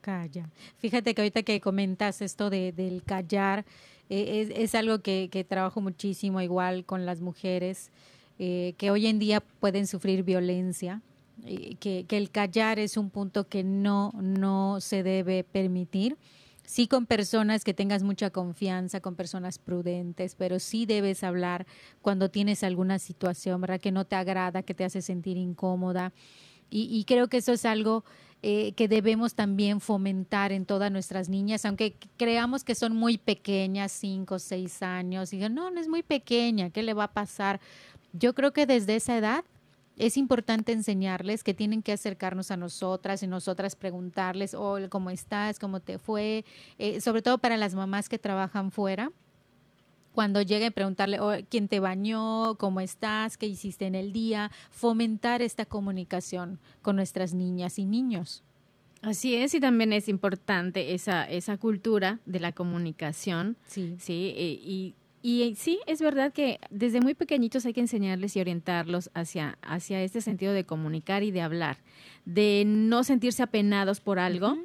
Calla. 0.02 0.50
Fíjate 0.78 1.14
que 1.14 1.22
ahorita 1.22 1.44
que 1.44 1.60
comentas 1.60 2.22
esto 2.22 2.50
de, 2.50 2.72
del 2.72 3.04
callar, 3.04 3.66
eh, 4.10 4.42
es, 4.42 4.50
es, 4.58 4.76
algo 4.76 5.00
que, 5.00 5.46
trabajo 5.48 5.82
muchísimo 5.82 6.42
igual 6.42 6.86
con 6.86 7.06
las 7.06 7.22
mujeres 7.22 7.92
eh, 8.40 8.74
que 8.78 8.90
hoy 8.90 9.08
en 9.08 9.20
día 9.20 9.42
pueden 9.42 9.86
sufrir 9.86 10.24
violencia, 10.24 11.02
que, 11.80 12.06
el 12.10 12.32
callar 12.32 12.80
es 12.80 12.98
un 12.98 13.10
punto 13.10 13.48
que 13.48 13.64
no, 13.64 14.12
no 14.16 14.82
se 14.82 15.04
debe 15.04 15.44
permitir. 15.44 16.18
Sí 16.66 16.88
con 16.88 17.06
personas 17.06 17.64
que 17.64 17.74
tengas 17.74 18.04
mucha 18.04 18.30
confianza, 18.30 19.00
con 19.00 19.16
personas 19.16 19.58
prudentes, 19.58 20.36
pero 20.36 20.60
sí 20.60 20.86
debes 20.86 21.24
hablar 21.24 21.66
cuando 22.02 22.30
tienes 22.30 22.64
alguna 22.64 23.00
situación, 23.00 23.60
¿verdad? 23.62 23.82
Que 23.82 23.92
no 23.92 24.06
te 24.06 24.16
agrada, 24.16 24.64
que 24.64 24.74
te 24.74 24.84
hace 24.84 25.02
sentir 25.02 25.38
incómoda. 25.38 26.14
Y, 26.70 26.84
y 26.96 27.06
creo 27.06 27.28
que 27.28 27.38
eso 27.38 27.54
es 27.54 27.66
algo 27.66 28.04
eh, 28.42 28.72
que 28.78 28.88
debemos 28.88 29.36
también 29.36 29.82
fomentar 29.82 30.54
en 30.54 30.66
todas 30.66 30.90
nuestras 30.90 31.28
niñas, 31.28 31.66
aunque 31.66 31.98
creamos 32.16 32.64
que 32.64 32.74
son 32.74 32.96
muy 32.96 33.18
pequeñas, 33.18 33.92
cinco, 33.92 34.40
seis 34.40 34.82
años, 34.82 35.34
y 35.34 35.36
digan, 35.36 35.54
no, 35.54 35.70
no 35.72 35.82
es 35.82 35.90
muy 35.90 36.04
pequeña, 36.04 36.70
¿qué 36.70 36.82
le 36.82 36.94
va 36.94 37.04
a 37.04 37.12
pasar? 37.12 37.60
Yo 38.14 38.34
creo 38.34 38.54
que 38.54 38.66
desde 38.66 38.96
esa 38.96 39.18
edad 39.18 39.44
es 39.98 40.18
importante 40.18 40.72
enseñarles 40.72 41.44
que 41.44 41.54
tienen 41.54 41.84
que 41.84 41.92
acercarnos 41.92 42.52
a 42.52 42.58
nosotras 42.58 43.22
y 43.22 43.28
nosotras 43.28 43.76
preguntarles, 43.76 44.54
oh, 44.54 44.78
¿cómo 44.90 45.10
estás? 45.10 45.60
¿Cómo 45.60 45.82
te 45.82 46.00
fue? 46.00 46.46
Eh, 46.78 47.02
sobre 47.02 47.22
todo 47.22 47.38
para 47.38 47.58
las 47.58 47.76
mamás 47.76 48.08
que 48.08 48.18
trabajan 48.18 48.72
fuera 48.72 49.12
cuando 50.14 50.42
llegue 50.42 50.66
a 50.66 50.72
preguntarle 50.72 51.20
oh, 51.20 51.34
quién 51.50 51.68
te 51.68 51.80
bañó, 51.80 52.56
cómo 52.56 52.82
estás, 52.82 53.38
qué 53.38 53.46
hiciste 53.46 53.86
en 53.86 53.96
el 53.96 54.12
día, 54.12 54.52
fomentar 54.70 55.42
esta 55.42 55.66
comunicación 55.66 56.60
con 56.82 56.96
nuestras 56.96 57.34
niñas 57.34 57.80
y 57.80 57.86
niños. 57.86 58.44
Así 59.02 59.36
es, 59.36 59.54
y 59.54 59.62
también 59.62 59.94
es 59.94 60.10
importante 60.10 60.94
esa, 60.94 61.24
esa 61.24 61.58
cultura 61.58 62.20
de 62.26 62.42
la 62.42 62.52
comunicación. 62.52 63.56
Sí. 63.66 63.96
Sí, 63.98 64.34
eh, 64.36 64.60
y, 64.62 64.96
y, 65.22 65.56
sí, 65.56 65.80
es 65.86 66.02
verdad 66.02 66.32
que 66.32 66.60
desde 66.70 67.02
muy 67.02 67.14
pequeñitos 67.14 67.66
hay 67.66 67.74
que 67.74 67.82
enseñarles 67.82 68.36
y 68.36 68.42
orientarlos 68.42 69.12
hacia, 69.14 69.58
hacia 69.62 70.02
este 70.02 70.22
sentido 70.22 70.54
de 70.54 70.64
comunicar 70.64 71.24
y 71.24 71.32
de 71.32 71.42
hablar, 71.42 71.78
de 72.26 72.64
no 72.66 73.04
sentirse 73.04 73.44
apenados 73.44 74.00
por 74.00 74.20
algo 74.20 74.58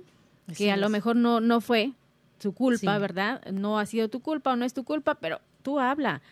que 0.57 0.71
a 0.71 0.77
lo 0.77 0.89
mejor 0.89 1.17
no, 1.17 1.41
no 1.41 1.61
fue 1.61 1.93
su 2.39 2.53
culpa, 2.53 2.99
¿verdad? 2.99 3.45
No 3.51 3.79
ha 3.79 3.87
sido 3.87 4.09
tu 4.09 4.21
culpa 4.21 4.53
o 4.53 4.57
no 4.57 4.65
es 4.65 4.75
tu 4.75 4.85
culpa, 4.85 5.17
pero 5.17 5.41
tú 5.63 5.81
habla, 5.81 6.23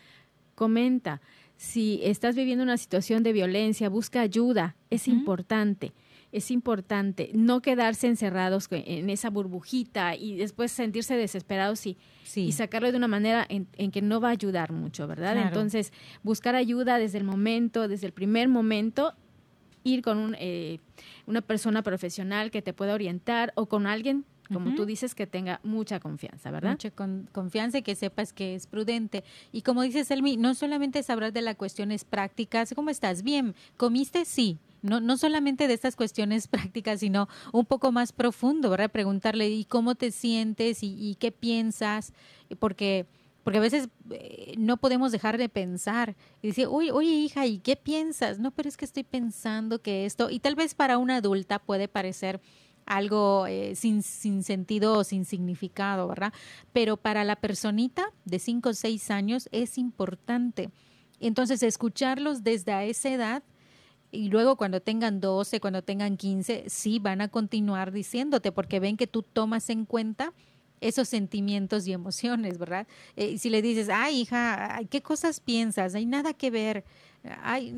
comenta. 0.55 1.21
Si 1.57 2.01
estás 2.03 2.37
viviendo 2.37 2.63
una 2.63 2.77
situación 2.77 3.23
de 3.23 3.33
violencia, 3.33 3.89
busca 3.89 4.21
ayuda, 4.21 4.77
es 4.91 5.09
importante. 5.09 5.93
Es 6.33 6.51
importante 6.51 7.31
no 7.35 7.61
quedarse 7.61 8.07
encerrados 8.07 8.66
en 8.71 9.11
esa 9.11 9.31
burbujita 9.31 10.16
y 10.16 10.37
después 10.37 10.73
sentirse 10.73 11.14
desesperados 11.14 11.87
y, 11.87 11.99
y 12.35 12.53
sacarlo 12.53 12.90
de 12.90 12.97
una 12.97 13.09
manera 13.09 13.47
en, 13.49 13.66
que 13.90 14.03
no 14.03 14.21
va 14.21 14.29
a 14.29 14.33
ayudar 14.33 14.73
mucho, 14.73 15.07
¿verdad? 15.07 15.37
Entonces, 15.37 15.92
buscar 16.23 16.55
ayuda 16.55 16.99
desde 16.99 17.18
el 17.18 17.25
momento, 17.25 17.87
desde 17.87 18.07
el 18.07 18.12
primer 18.12 18.49
momento 18.49 19.14
ir 19.85 20.03
con 20.03 20.18
un, 20.18 20.37
eh, 20.38 20.79
una 21.27 21.42
persona 21.42 21.83
profesional 21.83 22.51
que 22.51 22.62
te 22.62 22.73
pueda 22.73 22.95
orientar 22.95 23.53
o 23.55 23.66
con 23.66 23.87
alguien 23.87 24.25
como 24.53 24.75
tú 24.75 24.85
dices, 24.87 25.14
que 25.14 25.27
tenga 25.27 25.61
mucha 25.62 25.99
confianza, 25.99 26.51
¿verdad? 26.51 26.73
Mucha 26.73 26.90
confianza 26.90 27.79
y 27.79 27.83
que 27.83 27.95
sepas 27.95 28.33
que 28.33 28.55
es 28.55 28.66
prudente. 28.66 29.25
Y 29.51 29.62
como 29.62 29.83
dices, 29.83 30.11
Elmi, 30.11 30.37
no 30.37 30.55
solamente 30.55 31.03
sabrás 31.03 31.33
de 31.33 31.42
las 31.42 31.57
cuestiones 31.57 32.05
prácticas, 32.05 32.75
¿cómo 32.75 32.90
estás? 32.90 33.23
Bien, 33.23 33.55
¿comiste? 33.77 34.25
Sí. 34.25 34.59
No, 34.83 35.01
no 35.01 35.16
solamente 35.16 35.68
de 35.68 35.75
estas 35.75 35.97
cuestiones 35.97 36.49
prácticas, 36.49 37.01
sino 37.01 37.29
un 37.53 37.64
poco 37.64 37.92
más 37.92 38.12
profundo, 38.12 38.71
¿verdad? 38.71 38.90
Preguntarle, 38.90 39.49
¿y 39.49 39.64
cómo 39.64 39.95
te 39.95 40.11
sientes? 40.11 40.79
¿Y, 40.83 41.16
qué 41.18 41.33
piensas? 41.33 42.12
Porque 42.59 43.07
porque 43.45 43.59
a 43.59 43.62
veces 43.62 43.88
eh, 44.11 44.55
no 44.57 44.77
podemos 44.77 45.11
dejar 45.11 45.37
de 45.37 45.49
pensar 45.49 46.14
y 46.42 46.49
decir, 46.49 46.68
oye, 46.71 46.92
oye 46.92 47.11
hija, 47.11 47.45
¿y 47.45 47.59
qué 47.59 47.75
piensas? 47.75 48.38
No, 48.38 48.53
pero 48.53 48.68
es 48.68 48.77
que 48.77 48.85
estoy 48.85 49.03
pensando 49.03 49.83
que 49.83 50.07
esto, 50.07 50.31
y 50.31 50.38
tal 50.38 50.55
vez 50.55 50.75
para 50.75 50.97
una 50.97 51.16
adulta 51.16 51.59
puede 51.59 51.88
parecer 51.88 52.40
algo 52.87 53.47
eh, 53.47 53.75
sin, 53.75 54.03
sin 54.03 54.42
sentido 54.42 54.99
o 54.99 55.05
sin 55.05 55.25
significado, 55.25 56.07
¿verdad? 56.09 56.33
Pero 56.73 56.97
para 56.97 57.25
la 57.25 57.37
personita 57.37 58.07
de 58.25 58.38
5 58.38 58.68
o 58.68 58.75
6 58.75 59.11
años 59.11 59.49
es 59.53 59.79
importante. 59.79 60.71
Entonces, 61.21 61.62
escucharlos 61.62 62.42
desde 62.42 62.88
esa 62.88 63.09
edad 63.11 63.42
y 64.12 64.29
luego 64.29 64.57
cuando 64.57 64.81
tengan 64.81 65.20
12, 65.20 65.59
cuando 65.59 65.83
tengan 65.83 66.18
15, 66.18 66.64
sí 66.68 66.98
van 66.98 67.22
a 67.22 67.29
continuar 67.29 67.92
diciéndote 67.92 68.53
porque 68.53 68.79
ven 68.79 68.98
que 68.98 69.07
tú 69.07 69.22
tomas 69.22 69.70
en 69.70 69.87
cuenta 69.87 70.35
esos 70.83 71.09
sentimientos 71.09 71.87
y 71.87 71.92
emociones, 71.92 72.59
¿verdad? 72.59 72.87
Eh, 73.16 73.38
si 73.38 73.48
le 73.48 73.62
dices, 73.62 73.88
ay, 73.90 74.20
hija, 74.20 74.81
¿qué 74.90 75.01
cosas 75.01 75.40
piensas? 75.40 75.94
Hay 75.94 76.05
nada 76.05 76.35
que 76.35 76.51
ver. 76.51 76.85
Ay, 77.42 77.72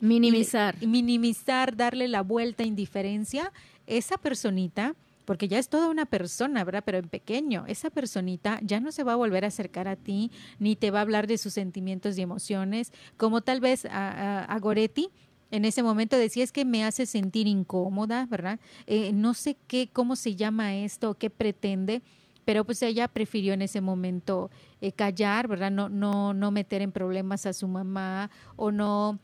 minimizar. 0.00 0.76
minimizar, 0.86 1.76
darle 1.76 2.08
la 2.08 2.22
vuelta 2.22 2.62
a 2.62 2.66
indiferencia, 2.66 3.52
esa 3.86 4.16
personita, 4.16 4.94
porque 5.26 5.48
ya 5.48 5.58
es 5.58 5.68
toda 5.68 5.88
una 5.90 6.06
persona, 6.06 6.64
¿verdad? 6.64 6.82
Pero 6.86 6.96
en 6.96 7.08
pequeño, 7.10 7.64
esa 7.68 7.90
personita 7.90 8.58
ya 8.62 8.80
no 8.80 8.90
se 8.90 9.04
va 9.04 9.12
a 9.12 9.16
volver 9.16 9.44
a 9.44 9.48
acercar 9.48 9.88
a 9.88 9.96
ti, 9.96 10.30
ni 10.58 10.74
te 10.74 10.90
va 10.90 11.00
a 11.00 11.02
hablar 11.02 11.26
de 11.26 11.36
sus 11.36 11.52
sentimientos 11.52 12.16
y 12.16 12.22
emociones, 12.22 12.92
como 13.18 13.42
tal 13.42 13.60
vez 13.60 13.86
a 13.90 14.58
Goretti 14.60 15.10
en 15.50 15.64
ese 15.64 15.82
momento 15.82 16.16
decía 16.16 16.44
es 16.44 16.52
que 16.52 16.64
me 16.64 16.84
hace 16.84 17.06
sentir 17.06 17.46
incómoda, 17.46 18.26
¿verdad? 18.26 18.58
Eh, 18.86 19.12
no 19.12 19.34
sé 19.34 19.56
qué, 19.66 19.88
cómo 19.92 20.16
se 20.16 20.34
llama 20.34 20.74
esto, 20.76 21.14
qué 21.14 21.30
pretende, 21.30 22.02
pero 22.44 22.64
pues 22.64 22.82
ella 22.82 23.08
prefirió 23.08 23.54
en 23.54 23.62
ese 23.62 23.80
momento 23.80 24.50
eh, 24.80 24.92
callar, 24.92 25.48
¿verdad? 25.48 25.70
No, 25.70 25.88
no, 25.88 26.34
no 26.34 26.50
meter 26.50 26.82
en 26.82 26.92
problemas 26.92 27.46
a 27.46 27.52
su 27.52 27.68
mamá 27.68 28.30
o 28.56 28.72
no 28.72 29.20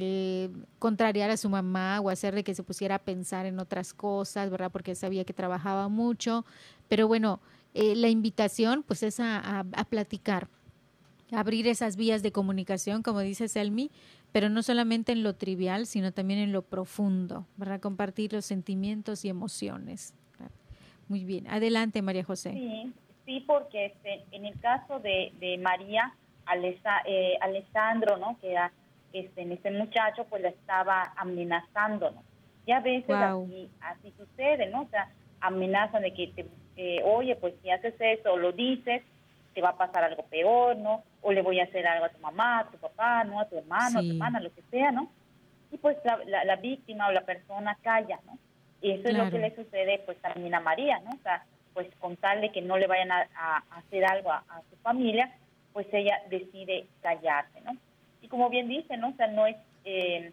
eh, 0.00 0.50
contrariar 0.78 1.30
a 1.30 1.36
su 1.36 1.48
mamá 1.48 2.00
o 2.00 2.10
hacerle 2.10 2.44
que 2.44 2.54
se 2.54 2.62
pusiera 2.62 2.96
a 2.96 2.98
pensar 2.98 3.46
en 3.46 3.58
otras 3.58 3.94
cosas, 3.94 4.50
¿verdad? 4.50 4.70
Porque 4.70 4.94
sabía 4.94 5.24
que 5.24 5.32
trabajaba 5.32 5.88
mucho. 5.88 6.44
Pero 6.88 7.08
bueno, 7.08 7.40
la 7.74 8.08
invitación 8.08 8.84
pues 8.86 9.02
es 9.02 9.18
a, 9.20 9.60
a, 9.60 9.84
platicar, 9.84 10.48
abrir 11.32 11.66
esas 11.66 11.96
vías 11.96 12.22
de 12.22 12.30
comunicación, 12.30 13.02
como 13.02 13.20
dice 13.20 13.48
Selmi, 13.48 13.90
pero 14.30 14.48
no 14.48 14.62
solamente 14.62 15.12
en 15.12 15.22
lo 15.22 15.34
trivial, 15.34 15.86
sino 15.86 16.12
también 16.12 16.40
en 16.40 16.52
lo 16.52 16.62
profundo, 16.62 17.46
para 17.58 17.78
compartir 17.78 18.32
los 18.32 18.44
sentimientos 18.44 19.24
y 19.24 19.28
emociones. 19.28 20.14
Muy 21.08 21.24
bien, 21.24 21.46
adelante 21.48 22.02
María 22.02 22.24
José. 22.24 22.52
Sí, 22.52 22.92
sí 23.26 23.44
porque 23.46 23.86
este, 23.86 24.24
en 24.32 24.46
el 24.46 24.58
caso 24.60 24.98
de, 25.00 25.32
de 25.38 25.58
María 25.58 26.14
eh, 27.06 27.34
Alessandro, 27.40 28.16
¿no? 28.18 28.38
que 28.40 28.56
este, 29.14 29.52
este 29.52 29.70
muchacho, 29.70 30.26
pues 30.28 30.42
la 30.42 30.50
estaba 30.50 31.12
amenazando, 31.16 32.10
¿no? 32.10 32.22
Y 32.66 32.72
a 32.72 32.80
veces 32.80 33.10
así, 33.10 33.70
así 33.80 34.12
sucede, 34.16 34.66
¿no? 34.66 34.82
O 34.82 34.88
sea, 34.88 35.08
amenazan 35.40 36.02
de 36.02 36.12
que, 36.12 36.28
te, 36.28 36.46
eh, 36.76 37.02
oye, 37.04 37.36
pues 37.36 37.54
si 37.62 37.70
haces 37.70 37.94
eso 37.98 38.32
o 38.32 38.36
lo 38.36 38.52
dices, 38.52 39.02
te 39.54 39.62
va 39.62 39.70
a 39.70 39.76
pasar 39.76 40.04
algo 40.04 40.24
peor, 40.24 40.76
¿no? 40.76 41.02
O 41.22 41.32
le 41.32 41.42
voy 41.42 41.60
a 41.60 41.64
hacer 41.64 41.86
algo 41.86 42.06
a 42.06 42.08
tu 42.10 42.18
mamá, 42.18 42.60
a 42.60 42.70
tu 42.70 42.78
papá, 42.78 43.24
¿no? 43.24 43.40
A 43.40 43.48
tu 43.48 43.56
hermano, 43.56 44.00
a 44.00 44.02
tu 44.02 44.10
hermana, 44.10 44.40
lo 44.40 44.52
que 44.52 44.62
sea, 44.70 44.90
¿no? 44.90 45.10
Y 45.70 45.78
pues 45.78 45.96
la, 46.04 46.44
la, 46.44 46.56
víctima 46.56 47.08
o 47.08 47.12
la 47.12 47.22
persona 47.22 47.76
calla, 47.82 48.18
¿no? 48.26 48.38
Y 48.80 48.92
eso 48.92 49.08
es 49.08 49.16
lo 49.16 49.30
que 49.30 49.38
le 49.38 49.54
sucede 49.54 50.02
pues 50.04 50.18
también 50.18 50.54
a 50.54 50.60
María, 50.60 51.00
¿no? 51.00 51.10
O 51.10 51.22
sea, 51.22 51.44
pues 51.74 51.88
con 51.98 52.16
tal 52.16 52.40
de 52.40 52.50
que 52.52 52.62
no 52.62 52.78
le 52.78 52.86
vayan 52.86 53.10
a, 53.10 53.64
hacer 53.70 54.04
algo 54.04 54.30
a, 54.32 54.44
su 54.70 54.76
familia, 54.76 55.30
pues 55.72 55.86
ella 55.92 56.20
decide 56.30 56.86
callarse, 57.02 57.60
¿no? 57.62 57.76
Como 58.34 58.50
bien 58.50 58.66
dice, 58.66 58.96
¿no? 58.96 59.10
O 59.10 59.12
sea, 59.12 59.28
no 59.28 59.46
es, 59.46 59.54
eh, 59.84 60.32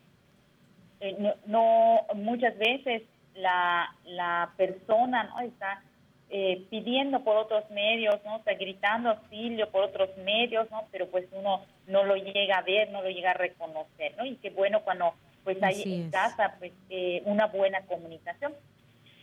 eh, 1.02 1.16
no, 1.20 1.36
no, 1.46 2.16
muchas 2.16 2.58
veces 2.58 3.04
la, 3.36 3.96
la 4.06 4.54
persona, 4.58 5.26
¿no? 5.26 5.42
Está 5.42 5.84
eh, 6.32 6.66
pidiendo 6.72 7.24
por 7.24 7.38
otros 7.38 7.70
medios, 7.70 8.16
¿no? 8.26 8.42
Sea, 8.42 8.56
gritando 8.56 9.12
auxilio 9.12 9.70
por 9.70 9.84
otros 9.84 10.10
medios, 10.18 10.66
¿no? 10.72 10.88
Pero 10.92 11.12
pues 11.12 11.28
uno 11.32 11.62
no 11.86 12.04
lo 12.04 12.16
llega 12.16 12.58
a 12.58 12.64
ver, 12.64 12.90
no 12.90 13.04
lo 13.04 13.10
llega 13.12 13.30
a 13.30 13.36
reconocer, 13.36 14.18
¿no? 14.18 14.26
Y 14.26 14.38
qué 14.38 14.50
bueno 14.50 14.82
cuando 14.82 15.14
pues 15.44 15.62
hay 15.62 15.84
en 15.86 16.10
casa 16.10 16.56
pues 16.58 16.72
eh, 16.90 17.22
una 17.26 17.46
buena 17.46 17.82
comunicación. 17.82 18.56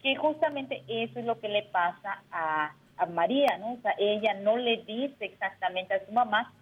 Que 0.05 0.15
justamente 0.15 0.85
eso 0.87 1.19
es 1.19 1.25
lo 1.25 1.41
que 1.41 1.49
le 1.49 1.65
pasa 1.65 2.23
a, 2.31 2.77
a 2.97 3.07
María, 3.07 3.59
¿no? 3.59 3.73
O 3.73 3.79
sea, 3.83 3.97
ella 3.99 4.35
no 4.35 4.57
le 4.57 4.77
dice 4.85 5.25
exactamente 5.25 5.95
a 5.95 6.07
su 6.07 6.13
mamá 6.13 6.53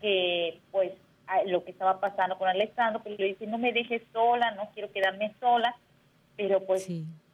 que 0.00 0.60
pues 0.70 0.92
lo 1.46 1.64
que 1.64 1.70
estaba 1.70 2.00
pasando 2.00 2.38
con 2.38 2.48
Alessandro, 2.48 3.00
pero 3.02 3.16
le 3.16 3.26
dice, 3.26 3.46
no 3.46 3.58
me 3.58 3.72
dejes 3.72 4.02
sola, 4.12 4.52
no 4.52 4.70
quiero 4.74 4.92
quedarme 4.92 5.34
sola, 5.40 5.74
pero 6.36 6.64
pues 6.64 6.88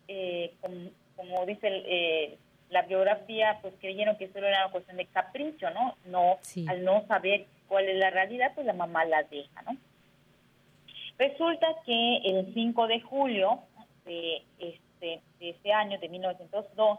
eh, 0.09 0.55
con, 0.61 0.91
como 1.17 1.45
dice 1.47 1.69
eh, 1.69 2.39
la 2.71 2.83
biografía, 2.83 3.59
pues 3.63 3.75
creyeron 3.81 4.17
que 4.17 4.29
solo 4.33 4.47
era 4.47 4.65
una 4.65 4.73
cuestión 4.73 4.97
de 4.97 5.07
capricho, 5.07 5.71
¿no? 5.71 5.97
No, 6.07 6.39
al 6.69 6.85
no 6.85 7.07
saber 7.07 7.47
cuál 7.69 7.89
es 7.89 7.99
la 7.99 8.11
realidad, 8.11 8.53
pues 8.55 8.67
la 8.67 8.73
mamá 8.73 9.05
la 9.05 9.23
deja, 9.25 9.63
¿no? 9.63 9.77
Resulta 11.19 11.67
que 11.85 12.17
el 12.25 12.55
5 12.55 12.87
de 12.87 13.01
julio 13.03 13.61
de 14.07 14.43
este, 14.59 15.21
de 15.39 15.51
este 15.51 15.73
año, 15.73 15.99
de 15.99 16.09
1902, 16.09 16.99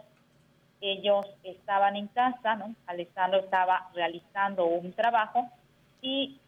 ellos 0.81 1.25
estaban 1.43 1.95
en 1.95 2.07
casa, 2.07 2.55
¿no? 2.55 2.75
Alessandro 2.87 3.39
estaba 3.39 3.89
realizando 3.93 4.65
un 4.65 4.93
trabajo 4.93 5.49
y 6.01 6.39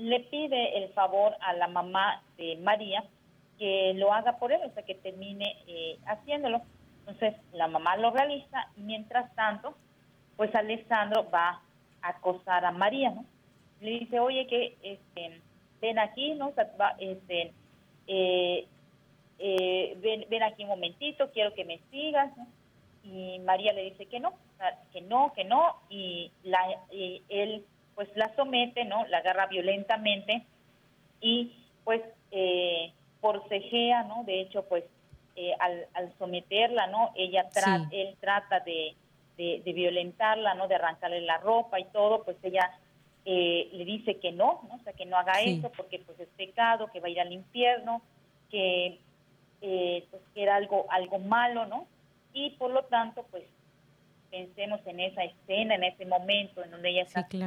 le 0.00 0.20
pide 0.20 0.78
el 0.78 0.88
favor 0.94 1.36
a 1.40 1.52
la 1.52 1.68
mamá 1.68 2.22
de 2.38 2.56
María 2.56 3.04
que 3.58 3.92
lo 3.94 4.14
haga 4.14 4.38
por 4.38 4.50
él, 4.50 4.60
o 4.64 4.70
sea, 4.72 4.82
que 4.82 4.94
termine 4.94 5.58
eh, 5.66 5.98
haciéndolo. 6.06 6.62
Entonces, 7.00 7.34
la 7.52 7.68
mamá 7.68 7.98
lo 7.98 8.10
realiza 8.10 8.68
y 8.78 8.80
mientras 8.80 9.34
tanto, 9.34 9.74
pues 10.38 10.54
Alessandro 10.54 11.28
va 11.30 11.60
a 12.00 12.08
acosar 12.08 12.64
a 12.64 12.70
María, 12.70 13.10
¿no? 13.10 13.26
Le 13.82 13.90
dice, 14.00 14.18
oye, 14.20 14.46
que 14.46 14.78
este, 14.82 15.42
ven 15.82 15.98
aquí, 15.98 16.32
¿no? 16.32 16.52
Sea, 16.54 16.70
este, 16.98 17.52
eh, 18.06 18.66
eh, 19.38 19.98
ven, 20.00 20.24
ven, 20.30 20.42
aquí 20.42 20.62
un 20.62 20.70
momentito, 20.70 21.30
quiero 21.32 21.52
que 21.52 21.66
me 21.66 21.78
sigas, 21.90 22.34
¿no? 22.38 22.46
Y 23.04 23.38
María 23.40 23.74
le 23.74 23.90
dice 23.90 24.06
que 24.06 24.18
no, 24.18 24.32
que 24.92 25.02
no, 25.02 25.34
que 25.34 25.44
no, 25.44 25.76
y, 25.90 26.32
la, 26.42 26.60
y 26.90 27.22
él 27.28 27.66
pues 28.00 28.16
la 28.16 28.34
somete, 28.34 28.86
¿no? 28.86 29.06
La 29.08 29.18
agarra 29.18 29.44
violentamente 29.44 30.42
y 31.20 31.52
pues 31.84 32.00
eh, 32.30 32.94
forcejea, 33.20 34.04
¿no? 34.04 34.24
De 34.24 34.40
hecho, 34.40 34.64
pues 34.64 34.84
eh, 35.36 35.52
al, 35.60 35.86
al, 35.92 36.10
someterla, 36.16 36.86
¿no? 36.86 37.12
Ella 37.14 37.46
él 37.90 38.16
trata 38.18 38.60
de, 38.60 38.94
de, 39.36 39.72
violentarla, 39.74 40.54
¿no? 40.54 40.66
De 40.66 40.76
arrancarle 40.76 41.20
la 41.20 41.36
ropa 41.36 41.78
y 41.78 41.84
todo, 41.92 42.24
pues 42.24 42.38
ella 42.42 42.70
eh, 43.26 43.68
le 43.70 43.84
dice 43.84 44.16
que 44.16 44.32
no, 44.32 44.62
¿no? 44.66 44.76
O 44.76 44.82
sea, 44.82 44.94
que 44.94 45.04
no 45.04 45.18
haga 45.18 45.42
eso 45.42 45.70
porque 45.76 45.98
pues 45.98 46.18
es 46.20 46.28
pecado, 46.38 46.90
que 46.90 47.00
va 47.00 47.08
a 47.08 47.10
ir 47.10 47.20
al 47.20 47.34
infierno, 47.34 48.00
que 48.50 48.98
eh, 49.60 50.06
pues 50.10 50.22
que 50.32 50.42
era 50.42 50.56
algo, 50.56 50.86
algo 50.88 51.18
malo, 51.18 51.66
¿no? 51.66 51.86
Y 52.32 52.48
por 52.52 52.70
lo 52.70 52.82
tanto, 52.84 53.26
pues 53.30 53.44
pensemos 54.30 54.80
en 54.86 55.00
esa 55.00 55.24
escena, 55.24 55.74
en 55.74 55.84
ese 55.84 56.06
momento 56.06 56.62
en 56.62 56.70
donde 56.70 56.90
ella 56.90 57.02
está 57.02 57.26
sí, 57.28 57.38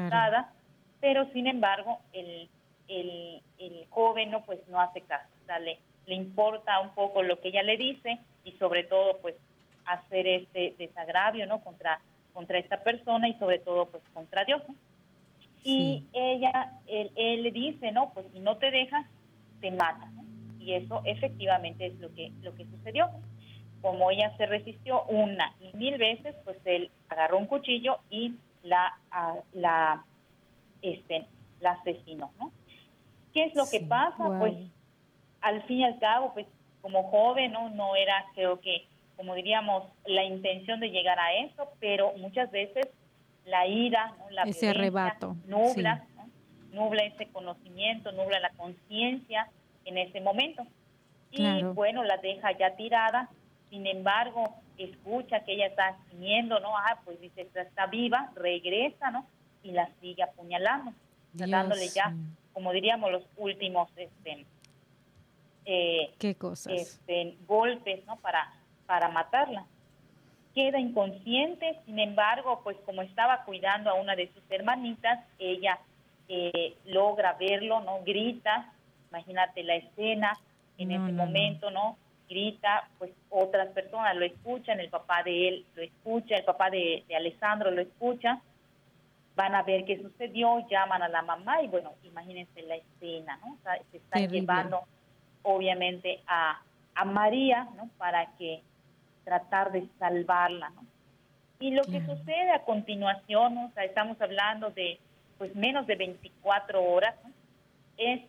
pero 1.00 1.26
sin 1.32 1.48
embargo 1.48 2.00
el, 2.14 2.50
el, 2.88 3.42
el 3.58 3.86
joven 3.90 4.32
no 4.32 4.44
pues 4.46 4.60
no 4.68 4.80
hace 4.80 5.02
caso, 5.02 5.30
le, 5.62 5.80
le 6.06 6.16
importa 6.16 6.80
un 6.80 6.90
poco 6.92 7.24
lo 7.24 7.40
que 7.40 7.50
ella 7.50 7.64
le 7.64 7.78
dice 7.78 8.20
y 8.44 8.52
sobre 8.54 8.84
todo 8.84 9.18
pues 9.22 9.36
hacer 9.86 10.28
este 10.28 10.76
desagravio 10.78 11.46
no 11.46 11.62
contra 11.62 12.00
contra 12.34 12.58
esta 12.58 12.84
persona 12.84 13.28
y 13.28 13.34
sobre 13.36 13.60
todo 13.60 13.88
pues 13.90 14.04
contra 14.14 14.44
Dios 14.46 14.62
y 15.64 16.06
ella 16.14 16.74
él, 16.88 17.12
él, 17.16 17.44
le 17.44 17.52
dice 17.52 17.92
no 17.92 18.12
pues 18.14 18.26
si 18.34 18.40
no 18.40 18.58
te 18.58 18.72
dejas 18.72 19.06
te 19.62 19.72
mata 19.72 20.10
y 20.60 20.74
eso 20.74 21.02
efectivamente 21.06 21.88
es 21.88 22.00
lo 22.00 22.14
que 22.14 22.32
lo 22.42 22.56
que 22.56 22.66
sucedió 22.66 23.10
como 23.84 24.10
ella 24.10 24.36
se 24.38 24.48
resistió 24.48 25.04
una 25.04 25.54
y 25.60 25.78
mil 25.78 26.00
veces 26.00 26.36
pues 26.44 26.58
él 26.66 26.90
agarró 27.10 27.38
un 27.38 27.46
cuchillo 27.46 28.00
y 28.10 28.34
la 28.64 28.98
la 29.54 30.04
este 30.82 31.28
la 31.60 31.74
asesinó 31.74 32.32
no 32.40 32.52
qué 33.34 33.44
es 33.44 33.54
lo 33.54 33.66
que 33.70 33.82
pasa 33.82 34.40
pues 34.40 34.56
al 35.44 35.62
fin 35.64 35.80
y 35.80 35.84
al 35.84 36.00
cabo, 36.00 36.34
pues 36.34 36.48
como 36.82 37.04
joven, 37.04 37.52
¿no? 37.52 37.70
No 37.70 37.96
era, 37.96 38.26
creo 38.34 38.60
que, 38.60 38.88
como 39.18 39.36
diríamos, 39.36 39.84
la 40.06 40.24
intención 40.24 40.80
de 40.80 40.90
llegar 40.90 41.20
a 41.20 41.34
eso, 41.36 41.70
pero 41.80 42.14
muchas 42.18 42.50
veces 42.50 42.88
la 43.46 43.68
ira, 43.68 44.16
¿no? 44.18 44.30
la 44.32 44.44
ese 44.44 44.70
arrebato, 44.70 45.36
nubla, 45.46 46.06
nubla 46.72 47.04
ese 47.04 47.28
conocimiento, 47.28 48.12
nubla 48.14 48.40
la 48.40 48.52
conciencia 48.52 49.50
en 49.86 49.98
ese 49.98 50.22
momento. 50.22 50.66
Y 51.30 51.64
bueno, 51.64 52.04
la 52.04 52.18
deja 52.18 52.58
ya 52.58 52.76
tirada, 52.76 53.30
sin 53.74 53.88
embargo, 53.88 54.54
escucha 54.78 55.44
que 55.44 55.54
ella 55.54 55.66
está 55.66 55.98
gimiendo, 56.12 56.60
¿no? 56.60 56.78
Ah, 56.78 57.00
pues 57.04 57.20
dice, 57.20 57.50
está 57.56 57.88
viva, 57.88 58.32
regresa, 58.36 59.10
¿no? 59.10 59.26
Y 59.64 59.72
la 59.72 59.90
sigue 60.00 60.22
apuñalando, 60.22 60.94
dándole 61.34 61.88
ya, 61.88 62.14
como 62.54 62.72
diríamos, 62.72 63.12
los 63.12 63.24
últimos, 63.36 63.90
este, 63.98 64.46
eh, 65.66 66.14
¿Qué 66.20 66.36
cosas? 66.36 66.74
Este, 66.74 67.36
golpes, 67.48 68.06
¿no? 68.06 68.18
Para, 68.18 68.54
para 68.86 69.10
matarla. 69.10 69.66
Queda 70.54 70.78
inconsciente, 70.80 71.80
sin 71.88 71.98
embargo, 71.98 72.62
pues 72.64 72.78
como 72.86 73.02
estaba 73.02 73.44
cuidando 73.44 73.90
a 73.90 73.96
una 73.96 74.16
de 74.16 74.32
sus 74.34 74.44
hermanitas, 74.52 75.20
ella 75.40 75.80
eh, 76.28 76.78
logra 76.86 77.34
verlo, 77.40 77.80
¿no? 77.80 78.04
Grita, 78.04 78.72
imagínate 79.10 79.64
la 79.64 79.78
escena 79.78 80.38
en 80.78 80.92
ese 80.92 81.12
momento, 81.12 81.72
¿no? 81.72 81.98
Grita, 82.34 82.90
pues 82.98 83.12
otras 83.30 83.70
personas 83.70 84.16
lo 84.16 84.26
escuchan, 84.26 84.80
el 84.80 84.90
papá 84.90 85.22
de 85.22 85.48
él 85.48 85.66
lo 85.76 85.84
escucha, 85.84 86.36
el 86.36 86.44
papá 86.44 86.72
de, 86.72 87.04
Alessandro 87.16 87.70
lo 87.70 87.82
escucha, 87.82 88.42
van 89.36 89.54
a 89.54 89.62
ver 89.62 89.86
qué 89.86 90.02
sucedió, 90.02 90.68
llaman 90.68 91.04
a 91.04 91.10
la 91.10 91.22
mamá 91.22 91.62
y 91.62 91.68
bueno, 91.68 91.94
imagínense 92.04 92.64
la 92.64 92.76
escena, 92.76 93.40
¿no? 93.46 93.58
se 93.92 93.98
están 93.98 94.28
llevando 94.28 94.82
obviamente 95.44 96.22
a, 96.26 96.60
a 96.96 97.06
María, 97.06 97.68
¿no? 97.76 97.90
Para 97.98 98.26
que 98.38 98.62
tratar 99.24 99.72
de 99.72 99.88
salvarla, 100.00 100.70
¿no? 100.72 100.84
Y 101.60 101.72
lo 101.72 101.84
que 101.84 102.06
sucede 102.06 102.52
a 102.52 102.66
continuación, 102.66 103.58
o 103.58 103.72
sea, 103.74 103.86
estamos 103.86 104.20
hablando 104.20 104.72
de 104.72 105.00
pues 105.38 105.56
menos 105.56 105.88
de 105.88 105.96
24 105.96 106.84
horas, 106.84 107.16
es 107.98 108.22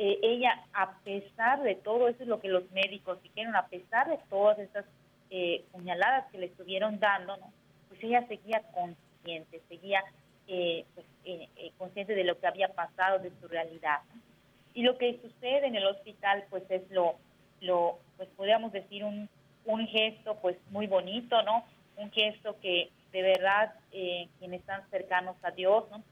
eh, 0.00 0.20
ella, 0.22 0.64
a 0.72 0.98
pesar 1.00 1.60
de 1.62 1.74
todo, 1.74 2.06
eso 2.06 2.22
es 2.22 2.28
lo 2.28 2.40
que 2.40 2.48
los 2.48 2.70
médicos 2.70 3.20
dijeron, 3.20 3.56
a 3.56 3.66
pesar 3.66 4.08
de 4.08 4.18
todas 4.30 4.56
estas 4.60 4.84
eh, 5.30 5.64
puñaladas 5.72 6.30
que 6.30 6.38
le 6.38 6.46
estuvieron 6.46 7.00
dando, 7.00 7.36
¿no? 7.36 7.52
pues 7.88 8.02
ella 8.04 8.24
seguía 8.28 8.62
consciente, 8.72 9.60
seguía 9.68 10.04
eh, 10.46 10.84
pues, 10.94 11.06
consciente 11.76 12.14
de 12.14 12.22
lo 12.22 12.38
que 12.38 12.46
había 12.46 12.68
pasado, 12.68 13.18
de 13.18 13.32
su 13.40 13.48
realidad. 13.48 13.98
Y 14.72 14.82
lo 14.82 14.96
que 14.96 15.18
sucede 15.20 15.66
en 15.66 15.74
el 15.74 15.86
hospital, 15.86 16.44
pues 16.48 16.62
es 16.70 16.88
lo, 16.90 17.16
lo 17.60 17.98
pues 18.16 18.28
podríamos 18.36 18.70
decir 18.70 19.02
un, 19.02 19.28
un 19.64 19.86
gesto 19.88 20.36
pues 20.36 20.56
muy 20.70 20.86
bonito, 20.86 21.42
¿no? 21.42 21.64
Un 21.96 22.12
gesto 22.12 22.56
que 22.60 22.90
de 23.10 23.22
verdad 23.22 23.74
eh, 23.90 24.28
quienes 24.38 24.60
están 24.60 24.88
cercanos 24.90 25.34
a 25.42 25.50
Dios, 25.50 25.84
¿no? 25.90 26.04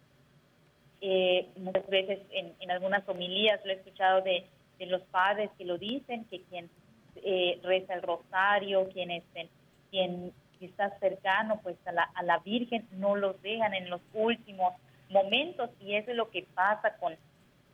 Eh, 1.00 1.48
muchas 1.56 1.86
veces 1.88 2.20
en, 2.30 2.54
en, 2.58 2.70
algunas 2.70 3.06
homilías 3.08 3.60
lo 3.64 3.72
he 3.72 3.76
escuchado 3.76 4.22
de, 4.22 4.46
de, 4.78 4.86
los 4.86 5.02
padres 5.02 5.50
que 5.58 5.64
lo 5.64 5.76
dicen, 5.78 6.24
que 6.24 6.42
quien 6.42 6.70
eh, 7.16 7.60
reza 7.62 7.94
el 7.94 8.02
rosario, 8.02 8.88
quien, 8.88 9.10
este, 9.10 9.48
quien 9.90 10.32
está 10.60 10.98
cercano 10.98 11.60
pues 11.62 11.76
a 11.86 11.92
la, 11.92 12.02
a 12.14 12.22
la 12.22 12.38
Virgen, 12.38 12.86
no 12.92 13.14
los 13.14 13.40
dejan 13.42 13.74
en 13.74 13.90
los 13.90 14.00
últimos 14.14 14.72
momentos 15.10 15.70
y 15.80 15.94
eso 15.94 16.10
es 16.10 16.16
lo 16.16 16.30
que 16.30 16.46
pasa 16.54 16.96
con 16.96 17.14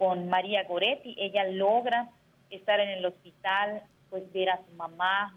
con 0.02 0.28
María 0.28 0.64
Goretti. 0.64 1.14
Ella 1.16 1.44
logra 1.44 2.08
estar 2.50 2.80
en 2.80 2.88
el 2.88 3.06
hospital, 3.06 3.84
pues 4.10 4.24
ver 4.32 4.50
a 4.50 4.56
su 4.56 4.74
mamá, 4.74 5.32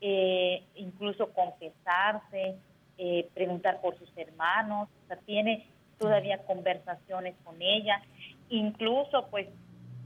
eh, 0.00 0.64
incluso 0.74 1.32
confesarse, 1.32 2.56
eh, 2.98 3.28
preguntar 3.32 3.80
por 3.80 3.96
sus 3.96 4.10
hermanos, 4.16 4.88
o 5.04 5.06
sea, 5.06 5.18
tiene 5.18 5.68
todavía 6.02 6.38
conversaciones 6.38 7.34
con 7.44 7.60
ella, 7.60 8.02
incluso 8.48 9.28
pues 9.30 9.48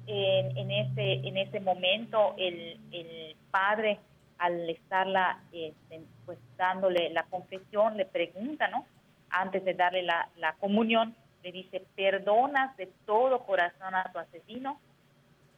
en, 0.07 0.57
en 0.57 0.71
ese 0.71 1.27
en 1.27 1.37
ese 1.37 1.61
momento 1.61 2.35
el, 2.39 2.79
el 2.93 3.37
padre 3.51 3.99
al 4.39 4.69
estarla 4.69 5.41
este, 5.53 6.03
pues 6.25 6.39
dándole 6.57 7.11
la 7.11 7.25
confesión 7.25 7.97
le 7.97 8.05
pregunta, 8.05 8.69
¿no? 8.69 8.85
Antes 9.31 9.65
de 9.65 9.75
darle 9.75 10.03
la, 10.03 10.29
la 10.37 10.53
comunión, 10.55 11.15
le 11.43 11.53
dice, 11.53 11.85
perdonas 11.95 12.77
de 12.77 12.89
todo 13.07 13.45
corazón 13.47 13.95
a 13.95 14.11
tu 14.13 14.19
asesino. 14.19 14.81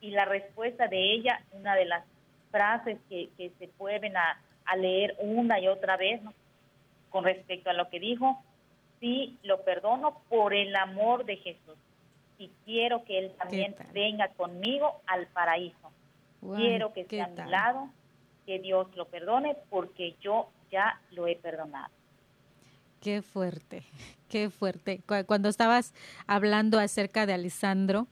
Y 0.01 0.11
la 0.11 0.27
respuesta 0.27 0.87
de 0.87 1.15
ella, 1.15 1.41
una 1.53 1.75
de 1.75 1.87
las 1.87 2.05
frases 2.51 2.99
que, 3.09 3.31
se 3.59 3.69
pueden 3.69 4.17
a, 4.17 4.39
leer 4.77 5.17
una 5.19 5.59
y 5.61 5.67
otra 5.67 5.97
vez, 5.97 6.21
con 7.09 7.25
respecto 7.25 7.71
a 7.71 7.73
lo 7.73 7.89
que 7.89 7.99
dijo, 7.99 8.43
sí, 9.01 9.39
lo 9.43 9.63
perdono 9.63 10.21
por 10.29 10.55
el 10.55 10.75
amor 10.77 11.25
de 11.25 11.37
Jesús. 11.37 11.77
Y 12.39 12.51
quiero 12.65 13.05
que 13.05 13.19
Él 13.19 13.33
también 13.39 13.75
venga 13.93 14.29
conmigo 14.29 15.01
al 15.07 15.27
paraíso. 15.29 15.91
quiero 16.57 16.93
que 16.93 17.03
esté 17.03 17.21
a 17.21 17.29
mi 17.29 17.51
lado, 17.51 17.89
que 18.47 18.59
Dios 18.59 18.87
lo 18.97 19.07
perdone, 19.07 19.57
porque 19.71 20.15
yo 20.21 20.49
ya 20.71 21.01
lo 21.11 21.27
he 21.27 21.37
perdonado. 21.37 21.93
Qué 23.01 23.23
fuerte, 23.23 23.83
qué 24.29 24.51
fuerte. 24.51 25.01
Cuando 25.27 25.49
estabas 25.49 25.95
hablando 26.27 26.79
acerca 26.79 27.27
de 27.27 27.35
Alessandro, 27.35 28.07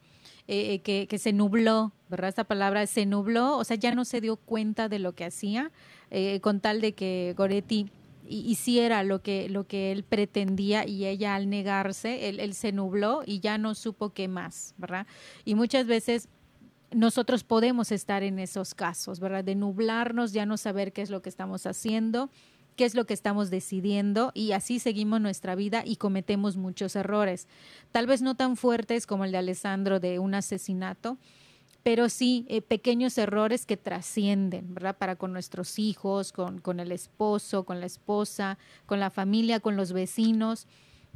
eh, 0.48 0.74
eh, 0.74 0.78
que, 0.80 1.08
que, 1.08 1.18
se 1.18 1.32
nubló, 1.32 1.92
¿verdad? 2.08 2.28
Esta 2.28 2.44
palabra 2.44 2.86
se 2.86 3.04
nubló, 3.04 3.58
o 3.58 3.64
sea, 3.64 3.76
ya 3.76 3.94
no 3.94 4.04
se 4.04 4.20
dio 4.20 4.36
cuenta 4.36 4.88
de 4.88 5.00
lo 5.00 5.12
que 5.12 5.24
hacía, 5.24 5.72
eh, 6.10 6.40
con 6.40 6.60
tal 6.60 6.80
de 6.80 6.92
que 6.92 7.34
Goretti 7.36 7.90
hiciera 8.28 9.02
lo 9.02 9.22
que, 9.22 9.48
lo 9.48 9.66
que 9.66 9.92
él 9.92 10.04
pretendía 10.04 10.86
y 10.86 11.06
ella 11.06 11.34
al 11.34 11.48
negarse, 11.48 12.28
él, 12.28 12.40
él 12.40 12.54
se 12.54 12.72
nubló 12.72 13.22
y 13.24 13.40
ya 13.40 13.58
no 13.58 13.74
supo 13.74 14.10
qué 14.10 14.28
más, 14.28 14.74
¿verdad? 14.78 15.06
Y 15.44 15.54
muchas 15.54 15.86
veces 15.86 16.28
nosotros 16.92 17.44
podemos 17.44 17.92
estar 17.92 18.22
en 18.22 18.38
esos 18.38 18.74
casos, 18.74 19.20
¿verdad? 19.20 19.44
De 19.44 19.54
nublarnos, 19.54 20.32
ya 20.32 20.46
no 20.46 20.56
saber 20.56 20.92
qué 20.92 21.02
es 21.02 21.10
lo 21.10 21.22
que 21.22 21.28
estamos 21.28 21.66
haciendo 21.66 22.30
qué 22.76 22.84
es 22.84 22.94
lo 22.94 23.06
que 23.06 23.14
estamos 23.14 23.50
decidiendo 23.50 24.30
y 24.34 24.52
así 24.52 24.78
seguimos 24.78 25.20
nuestra 25.20 25.54
vida 25.54 25.82
y 25.84 25.96
cometemos 25.96 26.56
muchos 26.56 26.94
errores. 26.94 27.48
Tal 27.90 28.06
vez 28.06 28.22
no 28.22 28.36
tan 28.36 28.56
fuertes 28.56 29.06
como 29.06 29.24
el 29.24 29.32
de 29.32 29.38
Alessandro 29.38 29.98
de 29.98 30.18
un 30.18 30.34
asesinato, 30.34 31.18
pero 31.86 32.08
sí 32.08 32.44
eh, 32.48 32.62
pequeños 32.62 33.16
errores 33.16 33.64
que 33.64 33.76
trascienden, 33.76 34.74
¿verdad? 34.74 34.96
Para 34.98 35.14
con 35.14 35.32
nuestros 35.32 35.78
hijos, 35.78 36.32
con, 36.32 36.60
con 36.60 36.80
el 36.80 36.90
esposo, 36.90 37.62
con 37.62 37.78
la 37.78 37.86
esposa, 37.86 38.58
con 38.86 38.98
la 38.98 39.08
familia, 39.08 39.60
con 39.60 39.76
los 39.76 39.92
vecinos. 39.92 40.66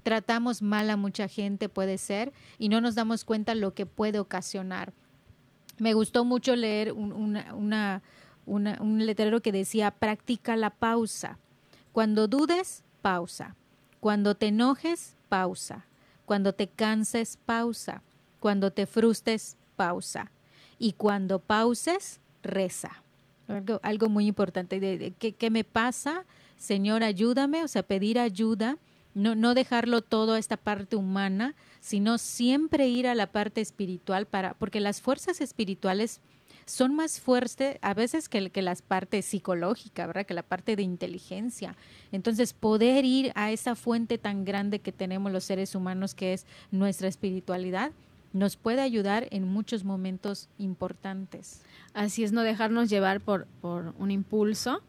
Tratamos 0.04 0.62
mal 0.62 0.88
a 0.88 0.96
mucha 0.96 1.26
gente, 1.26 1.68
puede 1.68 1.98
ser, 1.98 2.32
y 2.56 2.68
no 2.68 2.80
nos 2.80 2.94
damos 2.94 3.24
cuenta 3.24 3.56
lo 3.56 3.74
que 3.74 3.84
puede 3.84 4.20
ocasionar. 4.20 4.92
Me 5.78 5.92
gustó 5.92 6.24
mucho 6.24 6.54
leer 6.54 6.92
una, 6.92 8.02
un 8.46 9.04
letrero 9.04 9.42
que 9.42 9.50
decía, 9.50 9.90
practica 9.90 10.54
la 10.54 10.70
pausa. 10.70 11.40
Cuando 11.90 12.28
dudes, 12.28 12.84
pausa. 13.02 13.56
Cuando 13.98 14.36
te 14.36 14.46
enojes, 14.46 15.16
pausa. 15.28 15.86
Cuando 16.26 16.52
te 16.52 16.68
canses, 16.68 17.38
pausa. 17.44 18.04
Cuando 18.38 18.70
te 18.70 18.86
frustres, 18.86 19.56
pausa. 19.74 20.30
Y 20.80 20.94
cuando 20.94 21.38
pauses, 21.38 22.20
reza. 22.42 23.02
Algo, 23.82 24.08
muy 24.08 24.26
importante. 24.26 25.12
¿qué, 25.18 25.50
me 25.50 25.62
pasa? 25.62 26.24
Señor, 26.56 27.04
ayúdame. 27.04 27.62
O 27.62 27.68
sea, 27.68 27.82
pedir 27.82 28.18
ayuda. 28.18 28.78
No, 29.12 29.34
no 29.34 29.54
dejarlo 29.54 30.00
todo 30.00 30.34
a 30.34 30.38
esta 30.38 30.56
parte 30.56 30.96
humana, 30.96 31.54
sino 31.80 32.16
siempre 32.16 32.88
ir 32.88 33.06
a 33.06 33.14
la 33.14 33.26
parte 33.26 33.60
espiritual 33.60 34.24
para, 34.24 34.54
porque 34.54 34.78
las 34.78 35.00
fuerzas 35.00 35.40
espirituales 35.40 36.20
son 36.64 36.94
más 36.94 37.20
fuertes 37.20 37.76
a 37.82 37.92
veces 37.92 38.28
que, 38.28 38.50
que 38.50 38.62
las 38.62 38.80
partes 38.80 39.26
psicológicas, 39.26 40.06
¿verdad? 40.06 40.24
Que 40.24 40.34
la 40.34 40.44
parte 40.44 40.76
de 40.76 40.82
inteligencia. 40.82 41.76
Entonces, 42.12 42.52
poder 42.52 43.04
ir 43.04 43.32
a 43.34 43.50
esa 43.50 43.74
fuente 43.74 44.16
tan 44.16 44.44
grande 44.44 44.78
que 44.78 44.92
tenemos 44.92 45.32
los 45.32 45.44
seres 45.44 45.74
humanos, 45.74 46.14
que 46.14 46.32
es 46.32 46.46
nuestra 46.70 47.08
espiritualidad, 47.08 47.90
nos 48.32 48.56
puede 48.56 48.80
ayudar 48.80 49.26
en 49.30 49.46
muchos 49.48 49.84
momentos 49.84 50.48
importantes. 50.58 51.62
Así 51.94 52.24
es, 52.24 52.32
no 52.32 52.42
dejarnos 52.42 52.88
llevar 52.88 53.20
por, 53.20 53.46
por 53.60 53.94
un 53.98 54.10
impulso, 54.10 54.82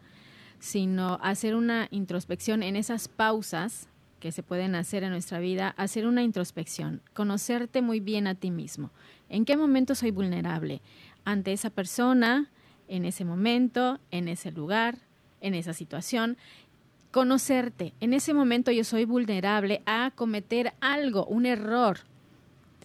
sino 0.60 1.20
hacer 1.22 1.56
una 1.56 1.88
introspección 1.92 2.64
en 2.64 2.76
esas 2.76 3.08
pausas 3.08 3.88
que 4.20 4.32
se 4.32 4.44
pueden 4.44 4.76
hacer 4.76 5.04
en 5.04 5.10
nuestra 5.10 5.40
vida, 5.40 5.74
hacer 5.78 6.06
una 6.06 6.22
introspección, 6.22 7.02
conocerte 7.16 7.82
muy 7.82 8.00
bien 8.00 8.28
a 8.28 8.36
ti 8.36 8.52
mismo. 8.52 8.92
¿En 9.30 9.46
qué 9.46 9.58
momento 9.58 9.96
soy 9.96 10.12
vulnerable? 10.12 10.82
ante 11.26 11.54
esa 11.54 11.70
persona, 11.70 12.50
en 12.88 13.06
ese 13.06 13.26
momento, 13.26 14.00
en 14.12 14.28
ese 14.28 14.52
lugar, 14.52 14.98
en 15.40 15.54
esa 15.54 15.74
situación. 15.74 16.38
Conocerte. 17.12 17.94
En 18.00 18.14
ese 18.14 18.34
momento 18.34 18.72
yo 18.72 18.84
soy 18.84 19.06
vulnerable 19.06 19.82
a 19.86 20.12
cometer 20.16 20.74
algo, 20.80 21.26
un 21.26 21.46
error. 21.46 22.00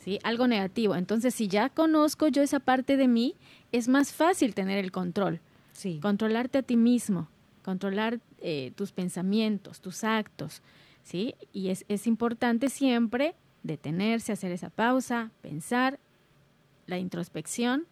¿Sí? 0.06 0.20
Algo 0.22 0.46
negativo. 0.46 0.94
Entonces, 0.94 1.34
si 1.34 1.48
ya 1.48 1.68
conozco 1.68 2.28
yo 2.28 2.40
esa 2.40 2.60
parte 2.60 2.96
de 2.96 3.08
mí, 3.08 3.34
es 3.72 3.88
más 3.88 4.12
fácil 4.12 4.54
tener 4.54 4.78
el 4.78 4.92
control. 4.92 5.40
Sí. 5.72 5.98
Controlarte 6.00 6.58
a 6.58 6.62
ti 6.62 6.76
mismo, 6.76 7.28
controlar 7.64 8.20
eh, 8.38 8.72
tus 8.76 8.92
pensamientos, 8.92 9.80
tus 9.80 10.04
actos, 10.04 10.62
¿sí? 11.02 11.34
Y 11.52 11.70
es, 11.70 11.84
es 11.88 12.06
importante 12.06 12.70
siempre 12.70 13.34
detenerse, 13.64 14.32
hacer 14.32 14.52
esa 14.52 14.70
pausa, 14.70 15.32
pensar, 15.42 15.98
la 16.86 16.98
introspección, 16.98 17.86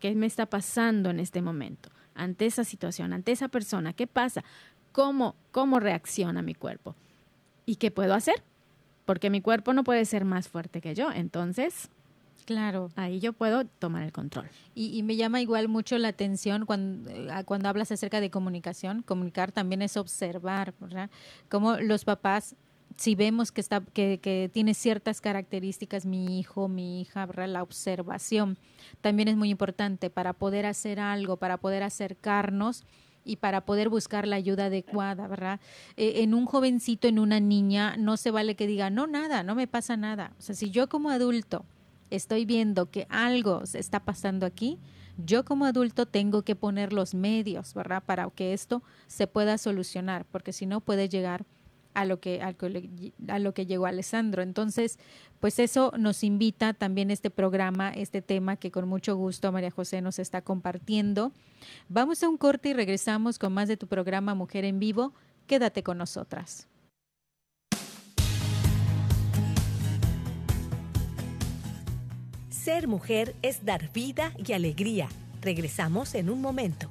¿qué 0.00 0.14
me 0.14 0.24
está 0.24 0.46
pasando 0.46 1.10
en 1.10 1.20
este 1.20 1.42
momento? 1.42 1.90
Ante 2.14 2.46
esa 2.46 2.64
situación, 2.64 3.12
ante 3.12 3.32
esa 3.32 3.48
persona, 3.48 3.92
¿qué 3.92 4.06
pasa? 4.06 4.42
¿Cómo, 4.92 5.36
cómo 5.52 5.78
reacciona 5.78 6.40
mi 6.40 6.54
cuerpo? 6.54 6.96
¿Y 7.66 7.76
qué 7.76 7.90
puedo 7.90 8.14
hacer? 8.14 8.42
Porque 9.08 9.30
mi 9.30 9.40
cuerpo 9.40 9.72
no 9.72 9.84
puede 9.84 10.04
ser 10.04 10.26
más 10.26 10.48
fuerte 10.48 10.82
que 10.82 10.94
yo. 10.94 11.10
Entonces, 11.10 11.88
Claro. 12.44 12.90
ahí 12.94 13.20
yo 13.20 13.32
puedo 13.32 13.64
tomar 13.64 14.02
el 14.02 14.12
control. 14.12 14.50
Y, 14.74 14.98
y 14.98 15.02
me 15.02 15.16
llama 15.16 15.40
igual 15.40 15.66
mucho 15.66 15.96
la 15.96 16.08
atención 16.08 16.66
cuando, 16.66 17.08
eh, 17.08 17.30
cuando 17.46 17.70
hablas 17.70 17.90
acerca 17.90 18.20
de 18.20 18.28
comunicación. 18.28 19.00
Comunicar 19.00 19.50
también 19.50 19.80
es 19.80 19.96
observar, 19.96 20.74
¿verdad? 20.78 21.08
Como 21.48 21.78
los 21.78 22.04
papás, 22.04 22.54
si 22.98 23.14
vemos 23.14 23.50
que, 23.50 23.62
está, 23.62 23.80
que, 23.80 24.18
que 24.20 24.50
tiene 24.52 24.74
ciertas 24.74 25.22
características 25.22 26.04
mi 26.04 26.38
hijo, 26.38 26.68
mi 26.68 27.00
hija, 27.00 27.24
¿verdad? 27.24 27.48
La 27.48 27.62
observación 27.62 28.58
también 29.00 29.28
es 29.28 29.38
muy 29.38 29.48
importante 29.48 30.10
para 30.10 30.34
poder 30.34 30.66
hacer 30.66 31.00
algo, 31.00 31.38
para 31.38 31.56
poder 31.56 31.82
acercarnos 31.82 32.84
y 33.24 33.36
para 33.36 33.62
poder 33.62 33.88
buscar 33.88 34.26
la 34.26 34.36
ayuda 34.36 34.66
adecuada, 34.66 35.26
¿verdad? 35.28 35.60
Eh, 35.96 36.22
en 36.22 36.34
un 36.34 36.46
jovencito, 36.46 37.08
en 37.08 37.18
una 37.18 37.40
niña, 37.40 37.96
no 37.96 38.16
se 38.16 38.30
vale 38.30 38.56
que 38.56 38.66
diga, 38.66 38.90
no, 38.90 39.06
nada, 39.06 39.42
no 39.42 39.54
me 39.54 39.66
pasa 39.66 39.96
nada. 39.96 40.32
O 40.38 40.42
sea, 40.42 40.54
si 40.54 40.70
yo 40.70 40.88
como 40.88 41.10
adulto 41.10 41.64
estoy 42.10 42.44
viendo 42.44 42.90
que 42.90 43.06
algo 43.10 43.66
se 43.66 43.78
está 43.78 44.00
pasando 44.00 44.46
aquí, 44.46 44.78
yo 45.18 45.44
como 45.44 45.64
adulto 45.64 46.06
tengo 46.06 46.42
que 46.42 46.54
poner 46.54 46.92
los 46.92 47.14
medios, 47.14 47.74
¿verdad? 47.74 48.02
Para 48.04 48.30
que 48.30 48.52
esto 48.52 48.82
se 49.08 49.26
pueda 49.26 49.58
solucionar, 49.58 50.24
porque 50.24 50.52
si 50.52 50.64
no 50.64 50.80
puede 50.80 51.08
llegar 51.08 51.44
a 51.98 52.04
lo 52.04 52.20
que 52.20 52.40
a 52.40 53.38
lo 53.38 53.54
que, 53.54 53.66
llegó 53.66 53.86
Alessandro. 53.86 54.42
Entonces, 54.42 54.98
pues 55.40 55.58
eso 55.58 55.92
nos 55.98 56.22
invita 56.22 56.74
también 56.74 57.10
este 57.10 57.30
programa, 57.30 57.90
este 57.90 58.22
tema 58.22 58.56
que 58.56 58.70
con 58.70 58.88
mucho 58.88 59.16
gusto 59.16 59.50
María 59.50 59.70
José 59.70 60.00
nos 60.00 60.18
está 60.18 60.42
compartiendo. 60.42 61.32
Vamos 61.88 62.22
a 62.22 62.28
un 62.28 62.36
corte 62.36 62.70
y 62.70 62.72
regresamos 62.72 63.38
con 63.38 63.52
más 63.52 63.68
de 63.68 63.76
tu 63.76 63.88
programa 63.88 64.34
Mujer 64.34 64.64
en 64.64 64.78
Vivo. 64.78 65.12
Quédate 65.46 65.82
con 65.82 65.98
nosotras. 65.98 66.68
Ser 72.50 72.86
mujer 72.86 73.34
es 73.42 73.64
dar 73.64 73.92
vida 73.92 74.32
y 74.36 74.52
alegría. 74.52 75.08
Regresamos 75.40 76.14
en 76.14 76.30
un 76.30 76.40
momento. 76.40 76.90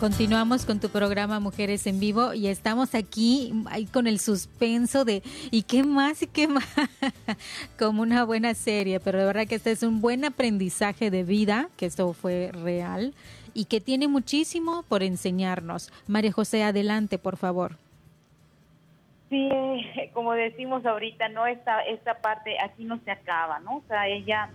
Continuamos 0.00 0.64
con 0.64 0.80
tu 0.80 0.88
programa 0.88 1.40
Mujeres 1.40 1.86
en 1.86 2.00
Vivo 2.00 2.32
y 2.32 2.46
estamos 2.46 2.94
aquí 2.94 3.52
con 3.92 4.06
el 4.06 4.18
suspenso 4.18 5.04
de 5.04 5.22
¿y 5.50 5.64
qué 5.64 5.82
más 5.82 6.22
y 6.22 6.26
qué 6.26 6.48
más? 6.48 6.64
Como 7.78 8.00
una 8.00 8.24
buena 8.24 8.54
serie, 8.54 8.98
pero 8.98 9.18
de 9.18 9.26
verdad 9.26 9.46
que 9.46 9.56
este 9.56 9.72
es 9.72 9.82
un 9.82 10.00
buen 10.00 10.24
aprendizaje 10.24 11.10
de 11.10 11.22
vida, 11.22 11.68
que 11.76 11.84
esto 11.84 12.14
fue 12.14 12.50
real 12.50 13.12
y 13.52 13.66
que 13.66 13.82
tiene 13.82 14.08
muchísimo 14.08 14.84
por 14.88 15.02
enseñarnos. 15.02 15.92
María 16.06 16.32
José, 16.32 16.62
adelante, 16.62 17.18
por 17.18 17.36
favor. 17.36 17.72
Sí, 19.28 19.50
eh, 19.52 20.10
como 20.14 20.32
decimos 20.32 20.86
ahorita, 20.86 21.28
no 21.28 21.46
esta 21.46 21.82
esta 21.82 22.22
parte 22.22 22.58
aquí 22.58 22.84
no 22.84 22.98
se 23.04 23.10
acaba, 23.10 23.60
¿no? 23.60 23.76
O 23.76 23.82
sea, 23.86 24.08
ella, 24.08 24.48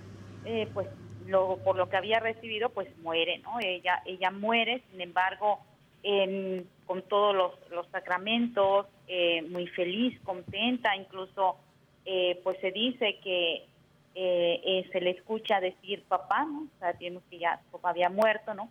eh, 0.44 0.68
pues, 0.74 0.88
lo, 1.26 1.58
por 1.64 1.76
lo 1.76 1.90
que 1.90 1.98
había 1.98 2.20
recibido, 2.20 2.70
pues 2.70 2.88
muere, 3.00 3.40
¿no? 3.40 3.60
Ella 3.60 4.02
ella 4.06 4.32
muere, 4.32 4.82
sin 4.92 5.02
embargo, 5.02 5.60
en- 6.04 6.68
con 6.86 7.02
todos 7.04 7.36
los, 7.36 7.52
los 7.72 7.88
sacramentos, 7.88 8.86
eh, 9.08 9.42
muy 9.44 9.68
feliz, 9.68 10.20
contenta, 10.24 10.96
incluso, 10.96 11.58
eh, 12.06 12.40
pues 12.44 12.60
se 12.60 12.72
dice 12.72 13.18
que 13.24 13.64
eh, 14.18 14.62
eh, 14.64 14.90
se 14.94 15.02
le 15.02 15.10
escucha 15.12 15.60
decir 15.60 16.04
papá, 16.08 16.46
¿no? 16.46 16.62
O 16.76 16.80
sea, 16.80 16.94
tenemos 16.94 17.24
que 17.30 17.40
ya 17.40 17.60
papá 17.72 17.90
había 17.90 18.10
muerto, 18.10 18.54
¿no? 18.54 18.70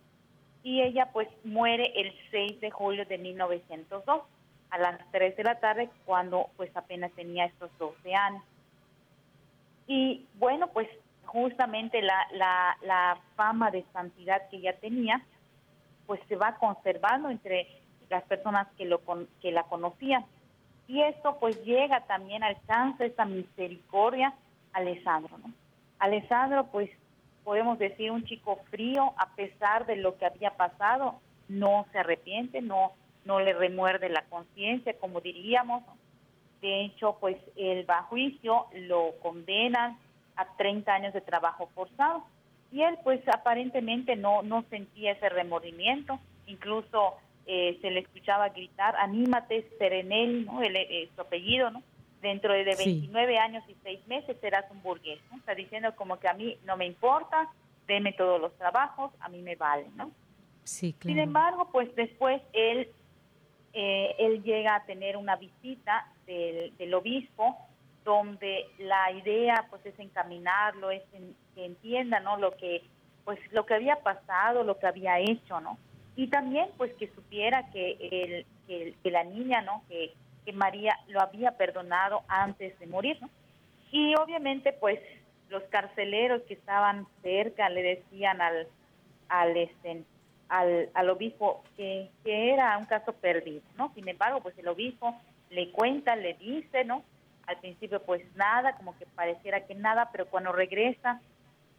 Y 0.63 0.81
ella, 0.81 1.09
pues, 1.13 1.27
muere 1.43 1.91
el 1.95 2.11
6 2.31 2.59
de 2.61 2.71
julio 2.71 3.05
de 3.05 3.17
1902 3.19 4.21
a 4.71 4.77
las 4.79 4.99
3 5.11 5.35
de 5.37 5.43
la 5.43 5.59
tarde 5.59 5.89
cuando 6.05 6.47
pues 6.57 6.75
apenas 6.75 7.11
tenía 7.11 7.45
estos 7.45 7.69
12 7.77 8.15
años. 8.15 8.41
Y 9.87 10.25
bueno, 10.39 10.69
pues 10.73 10.87
justamente 11.25 12.01
la, 12.01 13.17
fama 13.35 13.71
de 13.71 13.83
santidad 13.93 14.47
que 14.49 14.57
ella 14.57 14.77
tenía, 14.79 15.23
pues 16.05 16.19
se 16.27 16.35
va 16.35 16.55
conservando 16.55 17.29
entre 17.29 17.67
las 18.09 18.23
personas 18.23 18.67
que, 18.77 18.85
lo 18.85 19.01
que 19.41 19.51
la 19.51 19.63
conocían. 19.63 20.25
Y 20.87 21.01
esto 21.01 21.37
pues 21.39 21.63
llega 21.63 22.01
también, 22.01 22.43
alcanza 22.43 23.05
esa 23.05 23.25
misericordia 23.25 24.33
a 24.73 24.77
Alessandro, 24.77 25.37
¿no? 25.39 25.51
Alessandro 25.99 26.67
pues 26.67 26.89
podemos 27.43 27.79
decir 27.79 28.11
un 28.11 28.25
chico 28.25 28.59
frío, 28.69 29.13
a 29.17 29.29
pesar 29.35 29.85
de 29.85 29.95
lo 29.95 30.17
que 30.17 30.25
había 30.25 30.51
pasado, 30.51 31.15
no 31.47 31.85
se 31.91 31.99
arrepiente, 31.99 32.61
no, 32.61 32.91
no 33.23 33.39
le 33.39 33.53
remuerde 33.53 34.09
la 34.09 34.23
conciencia, 34.23 34.97
como 34.99 35.21
diríamos. 35.21 35.83
De 36.61 36.85
hecho, 36.85 37.17
pues 37.19 37.37
el 37.55 37.89
va 37.89 37.99
a 37.99 38.03
juicio 38.03 38.65
lo 38.73 39.13
condenan 39.21 39.97
a 40.35 40.45
30 40.57 40.93
años 40.93 41.13
de 41.13 41.21
trabajo 41.21 41.69
forzado. 41.73 42.23
Y 42.71 42.81
él, 42.81 42.97
pues 43.03 43.21
aparentemente 43.27 44.15
no, 44.15 44.41
no 44.41 44.63
sentía 44.69 45.11
ese 45.11 45.29
remordimiento, 45.29 46.19
incluso 46.47 47.15
eh, 47.45 47.77
se 47.81 47.91
le 47.91 48.01
escuchaba 48.01 48.49
gritar, 48.49 48.95
anímate, 48.97 49.69
Serenelli, 49.77 50.45
¿no? 50.45 50.61
El, 50.61 50.75
eh, 50.75 51.09
su 51.15 51.21
apellido, 51.21 51.69
¿no? 51.69 51.83
Dentro 52.21 52.53
de 52.53 52.73
Sí. 52.73 52.91
29 52.91 53.37
años 53.37 53.63
y 53.69 53.75
6 53.83 54.07
meses 54.07 54.35
serás 54.41 54.65
un 54.71 54.81
burgués, 54.81 55.19
¿no? 55.31 55.37
Está 55.37 55.53
diciendo 55.53 55.95
como 55.95 56.19
que 56.19 56.27
a 56.27 56.33
mí 56.33 56.57
no 56.65 56.75
me 56.75 56.85
importa, 56.85 57.49
deme 57.87 58.13
todos 58.13 58.41
los 58.41 58.53
trabajos, 58.57 59.11
a 59.19 59.29
mí 59.29 59.41
me 59.41 59.55
vale, 59.55 59.85
¿no? 59.95 60.11
Sí, 60.63 60.93
claro. 60.93 61.13
Sin 61.13 61.19
embargo, 61.19 61.69
pues 61.71 61.93
después 61.95 62.41
él, 62.51 62.89
eh, 63.73 64.15
él 64.17 64.41
llega 64.41 64.75
a 64.75 64.85
tener 64.85 65.15
una 65.15 65.35
visita 65.35 66.11
del, 66.25 66.75
del 66.77 66.93
obispo 66.95 67.55
donde 68.05 68.65
la 68.77 69.11
idea 69.11 69.65
pues 69.69 69.85
es 69.85 69.99
encaminarlo, 69.99 70.91
es 70.91 71.03
en- 71.13 71.35
que 71.55 71.65
entienda, 71.65 72.19
¿no? 72.21 72.37
Lo 72.37 72.51
que 72.51 72.83
pues 73.25 73.39
lo 73.51 73.65
que 73.65 73.73
había 73.73 73.95
pasado, 73.97 74.63
lo 74.63 74.77
que 74.77 74.85
había 74.87 75.19
hecho, 75.19 75.59
¿no? 75.59 75.77
Y 76.15 76.27
también 76.27 76.69
pues 76.77 76.93
que 76.93 77.07
supiera 77.15 77.69
que 77.71 77.91
el, 77.99 78.45
que, 78.67 78.83
el- 78.83 78.95
que 79.01 79.11
la 79.11 79.23
niña, 79.23 79.61
¿no? 79.61 79.83
Que, 79.89 80.13
que 80.45 80.53
María 80.53 80.95
lo 81.07 81.19
había 81.19 81.51
perdonado 81.57 82.21
antes 82.27 82.77
de 82.79 82.87
morir, 82.87 83.17
¿no? 83.19 83.29
Y 83.91 84.13
obviamente 84.15 84.71
pues 84.73 84.99
los 85.49 85.63
carceleros 85.63 86.43
que 86.43 86.53
estaban 86.53 87.07
cerca 87.23 87.67
le 87.69 87.81
decían 87.83 88.41
al 88.41 88.67
al 89.29 89.57
este 89.57 90.03
al, 90.49 90.89
al 90.93 91.09
obispo 91.09 91.63
que, 91.75 92.11
que 92.23 92.53
era 92.53 92.77
un 92.77 92.85
caso 92.85 93.13
perdido, 93.13 93.63
¿no? 93.77 93.91
Sin 93.95 94.07
embargo, 94.07 94.41
pues 94.41 94.55
el 94.59 94.67
obispo 94.67 95.19
le 95.49 95.71
cuenta, 95.71 96.15
le 96.15 96.35
dice, 96.35 96.85
¿no? 96.85 97.03
Al 97.47 97.57
principio 97.59 98.01
pues 98.03 98.23
nada, 98.35 98.75
como 98.77 98.97
que 98.97 99.05
pareciera 99.05 99.65
que 99.65 99.75
nada, 99.75 100.09
pero 100.11 100.27
cuando 100.27 100.51
regresa, 100.51 101.21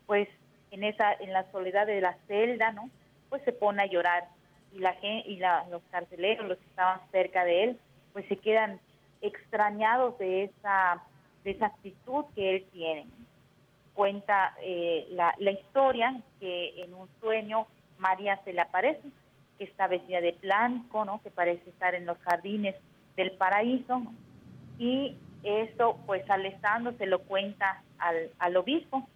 pues 0.07 0.29
en 0.71 0.85
esa 0.85 1.13
en 1.15 1.33
la 1.33 1.51
soledad 1.51 1.87
de 1.87 2.01
la 2.01 2.17
celda, 2.27 2.73
¿no? 2.73 2.91
Pues 3.29 3.43
se 3.45 3.53
pone 3.53 3.83
a 3.83 3.87
llorar 3.87 4.29
y 4.73 4.79
la 4.79 4.97
y 5.03 5.37
la, 5.37 5.67
los 5.71 5.83
carceleros, 5.91 6.47
los 6.47 6.59
que 6.59 6.67
estaban 6.67 7.01
cerca 7.11 7.45
de 7.45 7.65
él, 7.65 7.81
pues 8.13 8.27
se 8.29 8.37
quedan 8.37 8.81
extrañados 9.21 10.19
de 10.19 10.45
esa 10.45 11.03
de 11.45 11.53
esa 11.53 11.67
actitud 11.67 12.25
que 12.35 12.57
él 12.57 12.67
tiene. 12.73 13.07
Cuenta 13.95 14.55
eh, 14.61 15.07
la, 15.11 15.35
la 15.39 15.53
historia 15.53 16.21
que 16.39 16.83
en 16.83 16.93
un 16.95 17.09
sueño 17.21 17.67
María 17.99 18.39
se 18.45 18.53
le 18.53 18.61
aparece, 18.61 19.09
que 19.59 19.65
está 19.65 19.87
vestida 19.87 20.21
de 20.21 20.33
blanco, 20.33 21.05
¿no? 21.05 21.23
Que 21.23 21.31
parece 21.31 21.71
estar 21.71 21.95
en 21.95 22.05
los 22.05 22.19
jardines 22.19 22.75
del 23.17 23.33
paraíso 23.33 24.03
y 24.79 25.17
esto 25.47 25.99
pues 26.07 26.29
Alessandro 26.31 26.93
se 26.99 27.07
lo 27.07 27.21
cuenta 27.21 27.83
al, 27.99 28.31
al 28.39 28.57
obispo 28.57 29.09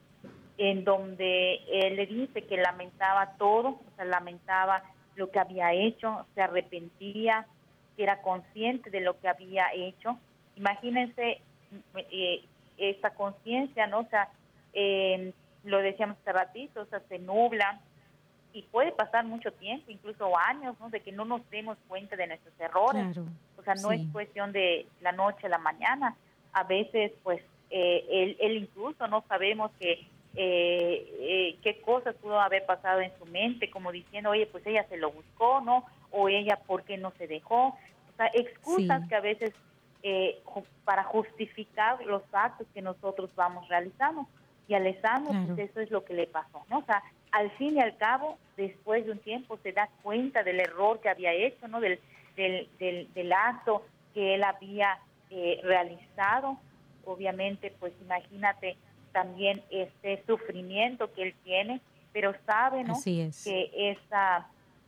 en 0.58 0.84
donde 0.84 1.54
él 1.72 1.96
le 1.96 2.06
dice 2.06 2.42
que 2.42 2.58
lamentaba 2.58 3.32
todo, 3.38 3.68
o 3.68 3.96
sea, 3.96 4.04
lamentaba 4.04 4.82
lo 5.16 5.30
que 5.30 5.38
había 5.38 5.72
hecho, 5.72 6.26
se 6.34 6.42
arrepentía, 6.42 7.46
que 7.96 8.02
era 8.02 8.20
consciente 8.20 8.90
de 8.90 9.00
lo 9.00 9.18
que 9.18 9.28
había 9.28 9.72
hecho. 9.72 10.18
Imagínense 10.56 11.40
eh, 11.94 12.44
esta 12.76 13.10
conciencia, 13.14 13.86
¿no? 13.86 14.00
O 14.00 14.08
sea, 14.08 14.28
eh, 14.74 15.32
lo 15.64 15.78
decíamos 15.78 16.18
hace 16.20 16.32
ratito, 16.32 16.82
o 16.82 16.86
sea, 16.86 17.00
se 17.08 17.18
nubla, 17.18 17.80
y 18.52 18.62
puede 18.62 18.92
pasar 18.92 19.24
mucho 19.24 19.52
tiempo, 19.52 19.90
incluso 19.90 20.36
años, 20.36 20.78
¿no? 20.80 20.90
De 20.90 21.00
que 21.00 21.12
no 21.12 21.24
nos 21.24 21.48
demos 21.50 21.78
cuenta 21.88 22.16
de 22.16 22.26
nuestros 22.26 22.52
errores. 22.58 23.18
Sea, 23.74 23.82
no 23.82 23.92
es 23.92 24.00
cuestión 24.12 24.52
de 24.52 24.86
la 25.00 25.12
noche 25.12 25.46
a 25.46 25.50
la 25.50 25.58
mañana. 25.58 26.16
A 26.52 26.64
veces, 26.64 27.12
pues, 27.22 27.40
eh, 27.70 28.04
él, 28.10 28.36
él, 28.40 28.56
incluso 28.56 29.06
no 29.06 29.24
sabemos 29.28 29.70
que 29.78 30.06
eh, 30.36 31.12
eh, 31.20 31.58
qué 31.62 31.80
cosas 31.80 32.14
pudo 32.16 32.40
haber 32.40 32.64
pasado 32.64 33.00
en 33.00 33.12
su 33.18 33.26
mente, 33.26 33.70
como 33.70 33.90
diciendo, 33.90 34.30
oye, 34.30 34.46
pues 34.46 34.64
ella 34.66 34.86
se 34.88 34.96
lo 34.96 35.10
buscó, 35.10 35.60
¿no? 35.60 35.84
O 36.10 36.28
ella, 36.28 36.56
¿por 36.66 36.84
qué 36.84 36.96
no 36.98 37.12
se 37.18 37.26
dejó? 37.26 37.68
O 37.68 38.16
sea, 38.16 38.26
excusas 38.34 39.08
que 39.08 39.16
a 39.16 39.20
veces 39.20 39.52
eh, 40.02 40.40
para 40.84 41.04
justificar 41.04 42.04
los 42.06 42.22
actos 42.32 42.66
que 42.72 42.82
nosotros 42.82 43.30
vamos 43.34 43.68
realizando. 43.68 44.26
Y 44.68 44.74
Alessandro, 44.74 45.32
pues 45.46 45.70
eso 45.70 45.80
es 45.80 45.90
lo 45.90 46.04
que 46.04 46.14
le 46.14 46.28
pasó, 46.28 46.64
¿no? 46.68 46.78
O 46.78 46.84
sea, 46.84 47.02
al 47.32 47.50
fin 47.52 47.76
y 47.76 47.80
al 47.80 47.96
cabo, 47.96 48.38
después 48.56 49.04
de 49.04 49.12
un 49.12 49.18
tiempo, 49.18 49.58
se 49.64 49.72
da 49.72 49.88
cuenta 50.02 50.44
del 50.44 50.60
error 50.60 51.00
que 51.00 51.08
había 51.08 51.32
hecho, 51.32 51.66
¿no? 51.66 51.80
Del, 51.80 51.98
del, 52.78 53.09
del, 53.14 53.32
acto 53.32 53.84
que 54.14 54.34
él 54.34 54.45
había 54.45 54.99
eh, 55.30 55.61
realizado. 55.62 56.59
Obviamente, 57.05 57.72
pues 57.78 57.93
imagínate 58.01 58.76
también 59.12 59.62
este 59.70 60.22
sufrimiento 60.26 61.12
que 61.12 61.22
él 61.22 61.34
tiene, 61.45 61.80
pero 62.12 62.34
sabe, 62.47 62.84
¿no? 62.84 62.95
Que 63.03 63.70
esa 63.74 64.47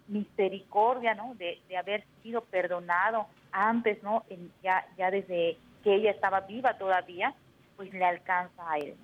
misericordia, 0.09 1.15
¿no? 1.15 1.35
De, 1.35 1.61
de 1.69 1.77
haber 1.77 2.05
sido 2.23 2.43
perdonado 2.43 3.27
antes, 3.53 4.03
¿no? 4.03 4.25
ya, 4.63 4.87
ya 4.97 5.11
desde 5.11 5.59
que 5.85 5.95
ella 5.95 6.11
estaba 6.11 6.41
viva 6.41 6.79
todavía, 6.79 7.35
pues 7.77 7.93
le 7.93 8.05
alcanza 8.05 8.71
a 8.71 8.79
él. 8.79 8.97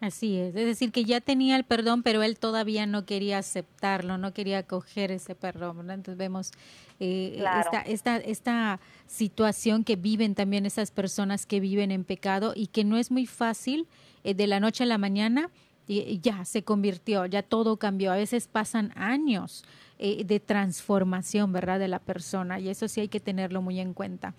Así 0.00 0.36
es, 0.36 0.54
es 0.54 0.64
decir, 0.66 0.92
que 0.92 1.04
ya 1.04 1.20
tenía 1.20 1.56
el 1.56 1.64
perdón, 1.64 2.04
pero 2.04 2.22
él 2.22 2.38
todavía 2.38 2.86
no 2.86 3.04
quería 3.04 3.38
aceptarlo, 3.38 4.16
no 4.16 4.32
quería 4.32 4.58
acoger 4.58 5.10
ese 5.10 5.34
perdón. 5.34 5.90
Entonces 5.90 6.16
vemos 6.16 6.52
eh, 7.00 7.42
esta, 7.60 7.80
esta, 7.80 8.16
esta 8.18 8.80
situación 9.06 9.82
que 9.82 9.96
viven 9.96 10.36
también 10.36 10.66
esas 10.66 10.92
personas 10.92 11.46
que 11.46 11.58
viven 11.58 11.90
en 11.90 12.04
pecado 12.04 12.52
y 12.54 12.68
que 12.68 12.84
no 12.84 12.96
es 12.96 13.10
muy 13.10 13.26
fácil 13.26 13.88
eh, 14.22 14.34
de 14.34 14.46
la 14.46 14.60
noche 14.60 14.84
a 14.84 14.86
la 14.86 14.98
mañana, 14.98 15.50
y 15.90 16.20
ya 16.20 16.44
se 16.44 16.62
convirtió, 16.62 17.24
ya 17.24 17.42
todo 17.42 17.78
cambió. 17.78 18.12
A 18.12 18.16
veces 18.16 18.46
pasan 18.46 18.92
años 18.94 19.64
eh, 19.98 20.22
de 20.22 20.38
transformación, 20.38 21.50
¿verdad?, 21.50 21.78
de 21.78 21.88
la 21.88 21.98
persona 21.98 22.60
y 22.60 22.68
eso 22.68 22.88
sí 22.88 23.00
hay 23.00 23.08
que 23.08 23.20
tenerlo 23.20 23.62
muy 23.62 23.80
en 23.80 23.94
cuenta 23.94 24.34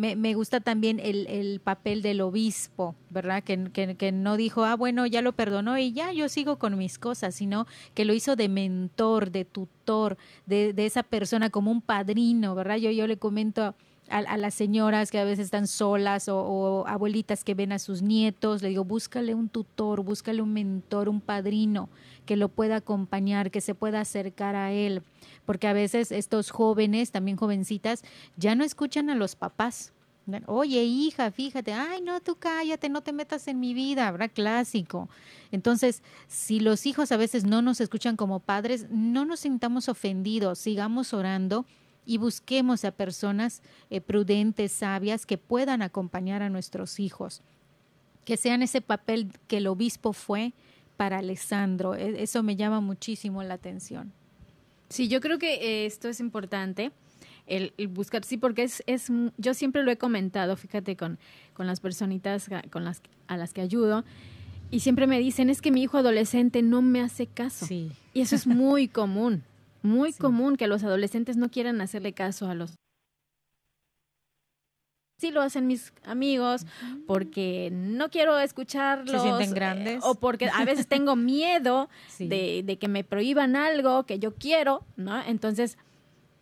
me, 0.00 0.16
me 0.16 0.32
gusta 0.32 0.60
también 0.60 0.98
el, 0.98 1.26
el, 1.26 1.60
papel 1.60 2.00
del 2.00 2.22
obispo, 2.22 2.94
¿verdad? 3.10 3.44
Que, 3.44 3.70
que, 3.70 4.12
no 4.12 4.38
dijo, 4.38 4.64
ah, 4.64 4.74
bueno, 4.74 5.04
ya 5.06 5.20
lo 5.20 5.32
perdonó 5.32 5.76
y 5.76 5.92
ya 5.92 6.10
yo 6.12 6.30
sigo 6.30 6.58
con 6.58 6.78
mis 6.78 6.98
cosas, 6.98 7.34
sino 7.34 7.66
que 7.92 8.06
lo 8.06 8.14
hizo 8.14 8.34
de 8.34 8.48
mentor, 8.48 9.30
de 9.30 9.44
tutor, 9.44 10.16
de, 10.46 10.72
de 10.72 10.86
esa 10.86 11.02
persona 11.02 11.50
como 11.50 11.70
un 11.70 11.82
padrino, 11.82 12.54
¿verdad? 12.54 12.76
Yo, 12.76 12.90
yo 12.90 13.06
le 13.06 13.18
comento 13.18 13.74
a, 14.10 14.36
las 14.36 14.54
señoras 14.54 15.10
que 15.10 15.18
a 15.18 15.24
veces 15.24 15.46
están 15.46 15.66
solas 15.66 16.28
o, 16.28 16.84
abuelitas 16.86 17.44
que 17.44 17.54
ven 17.54 17.72
a 17.72 17.78
sus 17.78 18.02
nietos, 18.02 18.62
le 18.62 18.70
digo, 18.70 18.84
búscale 18.84 19.34
un 19.34 19.48
tutor, 19.48 20.02
búscale 20.02 20.42
un 20.42 20.52
mentor, 20.52 21.08
un 21.08 21.20
padrino 21.20 21.88
que 22.30 22.36
lo 22.36 22.48
pueda 22.48 22.76
acompañar, 22.76 23.50
que 23.50 23.60
se 23.60 23.74
pueda 23.74 24.00
acercar 24.00 24.54
a 24.54 24.70
él, 24.70 25.02
porque 25.46 25.66
a 25.66 25.72
veces 25.72 26.12
estos 26.12 26.52
jóvenes, 26.52 27.10
también 27.10 27.36
jovencitas, 27.36 28.04
ya 28.36 28.54
no 28.54 28.62
escuchan 28.62 29.10
a 29.10 29.16
los 29.16 29.34
papás. 29.34 29.92
Oye, 30.46 30.84
hija, 30.84 31.32
fíjate, 31.32 31.72
ay, 31.72 32.02
no, 32.02 32.20
tú 32.20 32.36
cállate, 32.36 32.88
no 32.88 33.00
te 33.00 33.12
metas 33.12 33.48
en 33.48 33.58
mi 33.58 33.74
vida, 33.74 34.06
habrá 34.06 34.28
clásico. 34.28 35.08
Entonces, 35.50 36.04
si 36.28 36.60
los 36.60 36.86
hijos 36.86 37.10
a 37.10 37.16
veces 37.16 37.42
no 37.42 37.62
nos 37.62 37.80
escuchan 37.80 38.14
como 38.14 38.38
padres, 38.38 38.86
no 38.90 39.24
nos 39.24 39.40
sintamos 39.40 39.88
ofendidos, 39.88 40.60
sigamos 40.60 41.12
orando 41.12 41.66
y 42.06 42.18
busquemos 42.18 42.84
a 42.84 42.92
personas 42.92 43.60
eh, 43.90 44.00
prudentes, 44.00 44.70
sabias, 44.70 45.26
que 45.26 45.36
puedan 45.36 45.82
acompañar 45.82 46.44
a 46.44 46.48
nuestros 46.48 47.00
hijos, 47.00 47.42
que 48.24 48.36
sean 48.36 48.62
ese 48.62 48.80
papel 48.80 49.32
que 49.48 49.56
el 49.56 49.66
obispo 49.66 50.12
fue 50.12 50.52
para 51.00 51.20
Alessandro. 51.20 51.94
E, 51.94 52.22
eso 52.22 52.42
me 52.42 52.56
llama 52.56 52.82
muchísimo 52.82 53.42
la 53.42 53.54
atención. 53.54 54.12
Sí, 54.90 55.08
yo 55.08 55.22
creo 55.22 55.38
que 55.38 55.54
eh, 55.54 55.86
esto 55.86 56.10
es 56.10 56.20
importante. 56.20 56.92
El, 57.46 57.72
buscar, 57.88 58.22
sí, 58.22 58.36
porque 58.36 58.64
es, 58.64 58.82
es, 58.86 59.10
yo 59.38 59.54
siempre 59.54 59.82
lo 59.82 59.90
he 59.90 59.96
comentado, 59.96 60.56
fíjate, 60.56 60.98
con, 60.98 61.18
con 61.54 61.66
las 61.66 61.80
personitas 61.80 62.50
con 62.68 62.84
las, 62.84 63.00
a 63.28 63.38
las 63.38 63.54
que 63.54 63.62
ayudo, 63.62 64.04
y 64.70 64.80
siempre 64.80 65.06
me 65.06 65.18
dicen, 65.18 65.48
es 65.48 65.62
que 65.62 65.70
mi 65.70 65.82
hijo 65.82 65.96
adolescente 65.96 66.60
no 66.60 66.82
me 66.82 67.00
hace 67.00 67.26
caso. 67.26 67.64
Sí. 67.64 67.90
Y 68.12 68.20
eso 68.20 68.36
es 68.36 68.46
muy 68.46 68.86
común. 68.86 69.42
Muy 69.82 70.12
común 70.26 70.56
que 70.56 70.66
los 70.66 70.84
adolescentes 70.84 71.38
no 71.38 71.50
quieran 71.50 71.80
hacerle 71.80 72.12
caso 72.12 72.46
a 72.46 72.54
los 72.54 72.74
sí 75.20 75.30
lo 75.30 75.42
hacen 75.42 75.66
mis 75.66 75.92
amigos 76.04 76.66
porque 77.06 77.70
no 77.72 78.08
quiero 78.08 78.38
escucharlos. 78.38 79.10
Se 79.10 79.20
sienten 79.20 79.52
grandes. 79.52 79.96
Eh, 79.96 80.00
o 80.02 80.14
porque 80.14 80.48
a 80.48 80.64
veces 80.64 80.86
tengo 80.86 81.14
miedo 81.16 81.88
de, 82.18 82.78
que 82.80 82.88
me 82.88 83.04
prohíban 83.04 83.54
algo 83.54 84.04
que 84.04 84.18
yo 84.18 84.34
quiero, 84.34 84.82
¿no? 84.96 85.22
Entonces, 85.22 85.76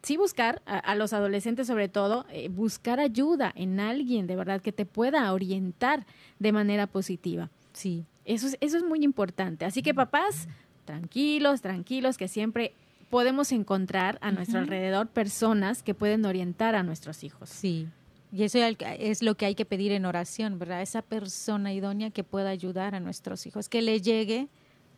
sí 0.02 0.16
buscar 0.16 0.62
a, 0.64 0.94
los 0.94 1.12
adolescentes 1.12 1.66
sobre 1.66 1.88
todo, 1.88 2.24
eh, 2.30 2.48
buscar 2.48 3.00
ayuda 3.00 3.52
en 3.56 3.80
alguien 3.80 4.26
de 4.26 4.36
verdad 4.36 4.62
que 4.62 4.72
te 4.72 4.86
pueda 4.86 5.32
orientar 5.32 6.06
de 6.38 6.52
manera 6.52 6.86
positiva. 6.86 7.50
Sí. 7.72 8.04
Eso 8.24 8.46
es, 8.46 8.56
eso 8.60 8.76
es 8.76 8.84
muy 8.84 9.02
importante. 9.02 9.64
Así 9.64 9.82
que 9.82 9.94
papás, 9.94 10.48
tranquilos, 10.84 11.62
tranquilos, 11.62 12.16
que 12.16 12.28
siempre 12.28 12.74
podemos 13.10 13.52
encontrar 13.52 14.18
a 14.20 14.30
nuestro 14.30 14.58
alrededor 14.58 15.08
personas 15.08 15.82
que 15.82 15.94
pueden 15.94 16.24
orientar 16.26 16.74
a 16.74 16.82
nuestros 16.82 17.24
hijos. 17.24 17.48
Sí. 17.48 17.88
Y 18.30 18.44
eso 18.44 18.58
es 18.82 19.22
lo 19.22 19.36
que 19.36 19.46
hay 19.46 19.54
que 19.54 19.64
pedir 19.64 19.92
en 19.92 20.04
oración, 20.04 20.58
¿verdad? 20.58 20.82
Esa 20.82 21.02
persona 21.02 21.72
idónea 21.72 22.10
que 22.10 22.24
pueda 22.24 22.50
ayudar 22.50 22.94
a 22.94 23.00
nuestros 23.00 23.46
hijos, 23.46 23.68
que 23.68 23.80
le 23.80 24.00
llegue 24.00 24.48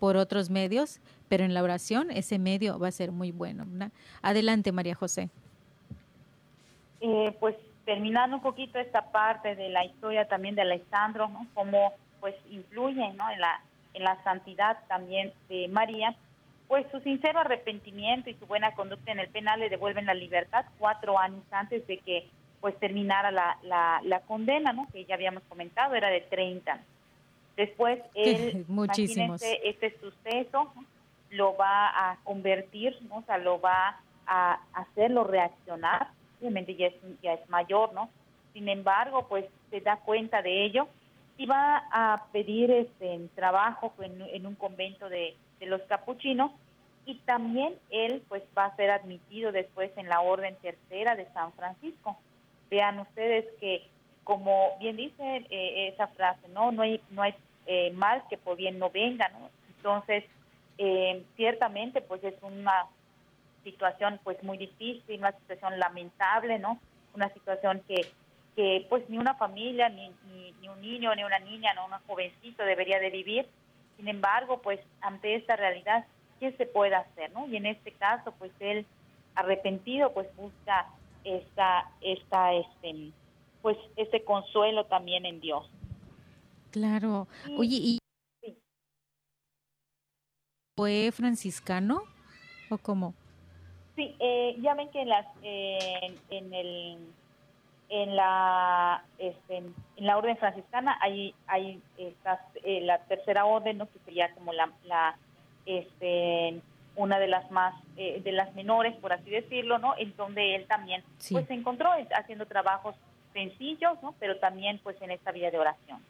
por 0.00 0.16
otros 0.16 0.50
medios, 0.50 1.00
pero 1.28 1.44
en 1.44 1.54
la 1.54 1.62
oración 1.62 2.10
ese 2.10 2.38
medio 2.38 2.78
va 2.78 2.88
a 2.88 2.92
ser 2.92 3.12
muy 3.12 3.30
bueno. 3.30 3.66
Adelante, 4.22 4.72
María 4.72 4.94
José. 4.94 5.28
Eh, 7.00 7.36
pues 7.38 7.54
terminando 7.84 8.36
un 8.36 8.42
poquito 8.42 8.78
esta 8.78 9.10
parte 9.10 9.54
de 9.54 9.68
la 9.68 9.84
historia 9.84 10.26
también 10.26 10.54
de 10.54 10.62
Alessandro, 10.62 11.28
¿no? 11.28 11.46
Cómo 11.54 11.92
pues 12.20 12.34
influye 12.50 13.02
en, 13.04 13.16
la, 13.16 13.62
en 13.94 14.04
la 14.04 14.22
santidad 14.22 14.78
también 14.88 15.32
de 15.48 15.68
María, 15.68 16.14
pues 16.68 16.86
su 16.92 17.00
sincero 17.00 17.40
arrepentimiento 17.40 18.30
y 18.30 18.34
su 18.34 18.46
buena 18.46 18.74
conducta 18.74 19.12
en 19.12 19.18
el 19.18 19.28
penal 19.28 19.60
le 19.60 19.70
devuelven 19.70 20.06
la 20.06 20.14
libertad 20.14 20.66
cuatro 20.78 21.18
años 21.18 21.42
antes 21.50 21.86
de 21.86 21.98
que 21.98 22.28
pues 22.60 22.78
terminara 22.78 23.30
la, 23.30 23.56
la, 24.02 24.20
condena, 24.20 24.72
¿no? 24.72 24.86
Que 24.92 25.04
ya 25.04 25.14
habíamos 25.14 25.42
comentado, 25.44 25.94
era 25.94 26.08
de 26.08 26.20
30. 26.20 26.80
Después 27.56 28.00
él, 28.14 28.64
Muchísimos. 28.68 29.42
este 29.42 29.96
suceso 29.98 30.72
lo 31.30 31.56
va 31.56 32.10
a 32.10 32.16
convertir, 32.24 32.98
¿no? 33.08 33.18
O 33.18 33.22
sea, 33.22 33.38
lo 33.38 33.60
va 33.60 34.00
a 34.26 34.60
hacerlo 34.74 35.24
reaccionar, 35.24 36.08
obviamente 36.40 36.74
ya 36.76 36.86
es, 36.88 36.94
ya 37.22 37.34
es 37.34 37.48
mayor, 37.48 37.92
¿no? 37.92 38.10
Sin 38.52 38.68
embargo, 38.68 39.26
pues 39.28 39.46
se 39.70 39.80
da 39.80 39.96
cuenta 39.96 40.42
de 40.42 40.64
ello 40.64 40.88
y 41.36 41.46
va 41.46 41.84
a 41.90 42.26
pedir 42.32 42.70
este 42.70 43.28
trabajo 43.34 43.92
en, 44.00 44.20
en 44.20 44.46
un 44.46 44.54
convento 44.54 45.08
de, 45.08 45.36
de 45.58 45.66
los 45.66 45.80
capuchinos 45.82 46.52
y 47.06 47.16
también 47.20 47.74
él 47.90 48.22
pues 48.28 48.42
va 48.56 48.66
a 48.66 48.76
ser 48.76 48.90
admitido 48.90 49.52
después 49.52 49.90
en 49.96 50.08
la 50.08 50.20
Orden 50.20 50.56
Tercera 50.56 51.16
de 51.16 51.26
San 51.32 51.52
Francisco. 51.52 52.16
Vean 52.70 53.00
ustedes 53.00 53.44
que 53.60 53.86
como 54.24 54.76
bien 54.78 54.96
dice 54.96 55.46
eh, 55.50 55.88
esa 55.88 56.06
frase, 56.08 56.48
no 56.48 56.70
no 56.72 56.82
hay 56.82 57.00
no 57.10 57.22
hay 57.22 57.34
eh, 57.66 57.90
mal 57.92 58.22
que 58.28 58.38
por 58.38 58.56
bien 58.56 58.78
no 58.78 58.90
venga, 58.90 59.28
¿no? 59.30 59.50
Entonces, 59.76 60.24
eh, 60.78 61.24
ciertamente 61.36 62.00
pues 62.00 62.22
es 62.24 62.34
una 62.42 62.86
situación 63.64 64.20
pues 64.22 64.42
muy 64.42 64.56
difícil, 64.58 65.18
una 65.18 65.32
situación 65.32 65.78
lamentable, 65.78 66.58
¿no? 66.58 66.78
Una 67.14 67.28
situación 67.30 67.82
que 67.88 68.06
que 68.56 68.86
pues 68.88 69.08
ni 69.08 69.18
una 69.18 69.34
familia, 69.34 69.88
ni, 69.88 70.12
ni, 70.60 70.68
un 70.68 70.80
niño, 70.80 71.14
ni 71.14 71.24
una 71.24 71.38
niña, 71.38 71.72
no 71.74 71.86
un 71.86 71.92
jovencito 72.06 72.64
debería 72.64 72.98
de 72.98 73.10
vivir. 73.10 73.46
Sin 73.96 74.08
embargo, 74.08 74.60
pues 74.62 74.80
ante 75.00 75.34
esta 75.34 75.56
realidad, 75.56 76.04
¿qué 76.38 76.52
se 76.52 76.66
puede 76.66 76.94
hacer? 76.94 77.32
¿no? 77.32 77.46
Y 77.46 77.56
en 77.56 77.66
este 77.66 77.92
caso, 77.92 78.32
pues 78.38 78.52
él 78.60 78.86
arrepentido, 79.34 80.12
pues 80.12 80.28
busca 80.36 80.86
esta, 81.24 81.90
esta, 82.00 82.54
este, 82.54 83.12
pues 83.62 83.76
ese 83.96 84.24
consuelo 84.24 84.84
también 84.86 85.26
en 85.26 85.40
Dios. 85.40 85.68
Claro. 86.70 87.26
Oye, 87.58 87.76
¿y 87.76 87.98
fue 90.76 91.10
franciscano 91.12 92.02
o 92.70 92.78
cómo? 92.78 93.14
Sí, 93.96 94.14
eh, 94.18 94.56
ya 94.60 94.74
ven 94.74 94.88
que 94.90 95.02
en, 95.02 95.08
las, 95.08 95.26
eh, 95.42 96.16
en 96.30 96.54
el 96.54 96.98
en 97.90 98.14
la 98.14 99.04
este, 99.18 99.56
en 99.56 99.74
la 99.96 100.16
orden 100.16 100.36
franciscana 100.36 100.96
hay 101.02 101.34
hay 101.48 101.82
estas, 101.98 102.40
eh, 102.62 102.80
la 102.82 103.04
tercera 103.04 103.44
orden 103.44 103.78
no 103.78 103.90
que 103.90 103.98
sería 104.04 104.32
como 104.34 104.52
la, 104.52 104.72
la 104.84 105.18
este 105.66 106.62
una 106.96 107.18
de 107.18 107.28
las 107.28 107.50
más 107.50 107.74
eh, 107.96 108.20
de 108.22 108.32
las 108.32 108.54
menores 108.54 108.94
por 108.96 109.12
así 109.12 109.30
decirlo 109.30 109.78
no 109.78 109.94
en 109.96 110.14
donde 110.16 110.56
él 110.56 110.66
también 110.66 111.02
pues 111.30 111.46
se 111.46 111.54
encontró 111.54 111.90
haciendo 112.14 112.46
trabajos 112.46 112.94
sencillos 113.32 114.02
no 114.02 114.14
pero 114.18 114.38
también 114.38 114.80
pues 114.82 115.00
en 115.02 115.10
esta 115.10 115.32
vida 115.32 115.50
de 115.50 115.58
oración. 115.58 116.00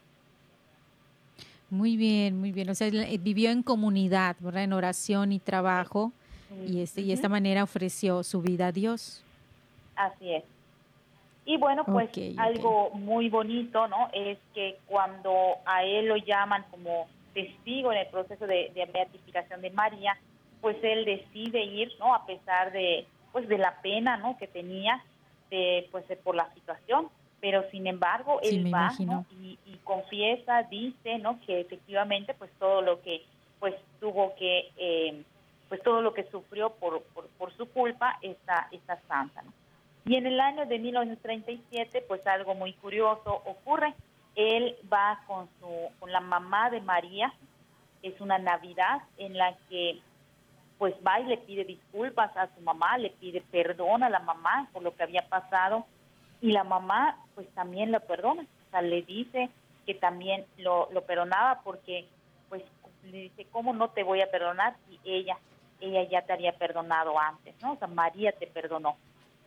Muy 1.68 1.96
bien 1.96 2.40
muy 2.40 2.50
bien. 2.50 2.68
O 2.70 2.74
sea 2.74 2.88
vivió 2.90 3.50
en 3.50 3.62
comunidad 3.62 4.36
verdad 4.40 4.64
en 4.64 4.72
oración 4.72 5.32
y 5.32 5.38
trabajo. 5.38 6.12
Y 6.66 6.80
este 6.80 7.02
y 7.02 7.12
esta 7.12 7.28
manera 7.28 7.62
ofreció 7.62 8.24
su 8.24 8.42
vida 8.42 8.68
a 8.68 8.72
Dios. 8.72 9.22
Así 9.94 10.32
es. 10.32 10.44
Y 11.44 11.56
bueno, 11.56 11.84
pues 11.84 12.10
algo 12.36 12.90
muy 12.90 13.28
bonito, 13.28 13.88
¿no? 13.88 14.08
Es 14.12 14.38
que 14.54 14.78
cuando 14.86 15.56
a 15.64 15.84
él 15.84 16.06
lo 16.06 16.16
llaman 16.16 16.64
como 16.70 17.08
testigo 17.34 17.92
en 17.92 17.98
el 17.98 18.06
proceso 18.06 18.46
de, 18.46 18.70
beatificación 18.92 19.60
de 19.60 19.70
María, 19.70 20.16
pues 20.60 20.76
él 20.82 21.04
decide 21.04 21.62
ir, 21.62 21.92
¿no? 21.98 22.14
A 22.14 22.26
pesar 22.26 22.72
de, 22.72 23.06
pues 23.32 23.48
de 23.48 23.58
la 23.58 23.80
pena, 23.80 24.16
¿no? 24.16 24.36
Que 24.38 24.46
tenía, 24.46 25.02
de, 25.50 25.88
pues 25.90 26.04
por 26.22 26.34
la 26.34 26.52
situación, 26.54 27.08
pero 27.40 27.68
sin 27.70 27.86
embargo 27.86 28.40
él 28.42 28.72
va 28.72 28.92
y, 29.40 29.58
confiesa, 29.84 30.62
dice, 30.64 31.18
¿no? 31.18 31.40
Que 31.46 31.60
efectivamente, 31.60 32.34
pues 32.34 32.50
todo 32.58 32.82
lo 32.82 33.00
que, 33.02 33.22
pues 33.58 33.74
tuvo 33.98 34.34
que, 34.36 34.70
eh, 34.76 35.22
pues 35.68 35.82
todo 35.82 36.02
lo 36.02 36.14
que 36.14 36.24
sufrió 36.30 36.70
por, 36.70 37.02
por, 37.14 37.26
por 37.38 37.52
su 37.56 37.68
culpa 37.70 38.18
está, 38.22 38.68
está 38.70 39.00
santa, 39.08 39.42
¿no? 39.42 39.52
Y 40.06 40.16
en 40.16 40.26
el 40.26 40.40
año 40.40 40.66
de 40.66 40.78
1937, 40.78 42.04
pues 42.08 42.26
algo 42.26 42.54
muy 42.54 42.72
curioso 42.74 43.42
ocurre. 43.44 43.94
Él 44.34 44.76
va 44.92 45.22
con, 45.26 45.48
su, 45.60 45.68
con 45.98 46.10
la 46.10 46.20
mamá 46.20 46.70
de 46.70 46.80
María, 46.80 47.32
es 48.02 48.18
una 48.20 48.38
Navidad 48.38 49.02
en 49.18 49.36
la 49.36 49.54
que 49.68 50.00
pues 50.80 50.94
va 51.06 51.20
y 51.20 51.24
le 51.24 51.36
pide 51.36 51.64
disculpas 51.64 52.34
a 52.38 52.48
su 52.54 52.62
mamá, 52.62 52.96
le 52.96 53.10
pide 53.10 53.42
perdón 53.42 54.02
a 54.02 54.08
la 54.08 54.20
mamá 54.20 54.66
por 54.72 54.82
lo 54.82 54.96
que 54.96 55.02
había 55.02 55.28
pasado 55.28 55.84
y 56.40 56.52
la 56.52 56.64
mamá 56.64 57.18
pues 57.34 57.46
también 57.50 57.92
lo 57.92 58.00
perdona, 58.00 58.44
o 58.44 58.70
sea, 58.70 58.80
le 58.80 59.02
dice 59.02 59.50
que 59.84 59.94
también 59.94 60.46
lo, 60.56 60.88
lo 60.90 61.02
perdonaba 61.02 61.60
porque 61.64 62.06
pues 62.48 62.62
le 63.04 63.24
dice, 63.24 63.46
¿cómo 63.52 63.74
no 63.74 63.90
te 63.90 64.04
voy 64.04 64.22
a 64.22 64.30
perdonar 64.30 64.74
si 64.88 64.98
ella, 65.04 65.36
ella 65.82 66.02
ya 66.04 66.22
te 66.22 66.32
había 66.32 66.52
perdonado 66.52 67.18
antes, 67.18 67.54
¿no? 67.60 67.72
O 67.72 67.76
sea, 67.76 67.86
María 67.86 68.32
te 68.32 68.46
perdonó 68.46 68.96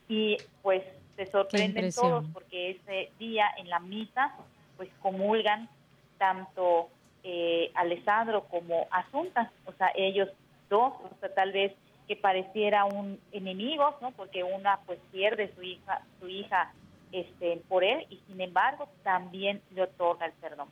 y 0.07 0.37
pues 0.61 0.83
se 1.15 1.25
sorprenden 1.25 1.91
todos 1.93 2.25
porque 2.31 2.69
ese 2.69 3.11
día 3.17 3.47
en 3.57 3.69
la 3.69 3.79
misa 3.79 4.35
pues 4.77 4.87
comulgan 5.01 5.67
tanto 6.19 6.89
eh, 7.23 7.71
Alessandro 7.73 8.43
como 8.43 8.85
Asunta, 8.91 9.51
o 9.65 9.71
sea, 9.73 9.91
ellos 9.95 10.29
dos, 10.73 10.93
tal 11.35 11.51
vez 11.51 11.71
que 12.07 12.15
pareciera 12.15 12.85
un 12.85 13.19
enemigo, 13.31 13.95
¿no? 14.01 14.11
Porque 14.11 14.43
una 14.43 14.79
pues 14.85 14.99
pierde 15.11 15.53
su 15.55 15.61
hija, 15.61 16.01
su 16.19 16.27
hija 16.27 16.73
este 17.11 17.61
por 17.69 17.83
él 17.83 18.05
y 18.09 18.19
sin 18.27 18.41
embargo 18.41 18.89
también 19.03 19.61
le 19.75 19.83
otorga 19.83 20.25
el 20.25 20.33
perdón. 20.33 20.67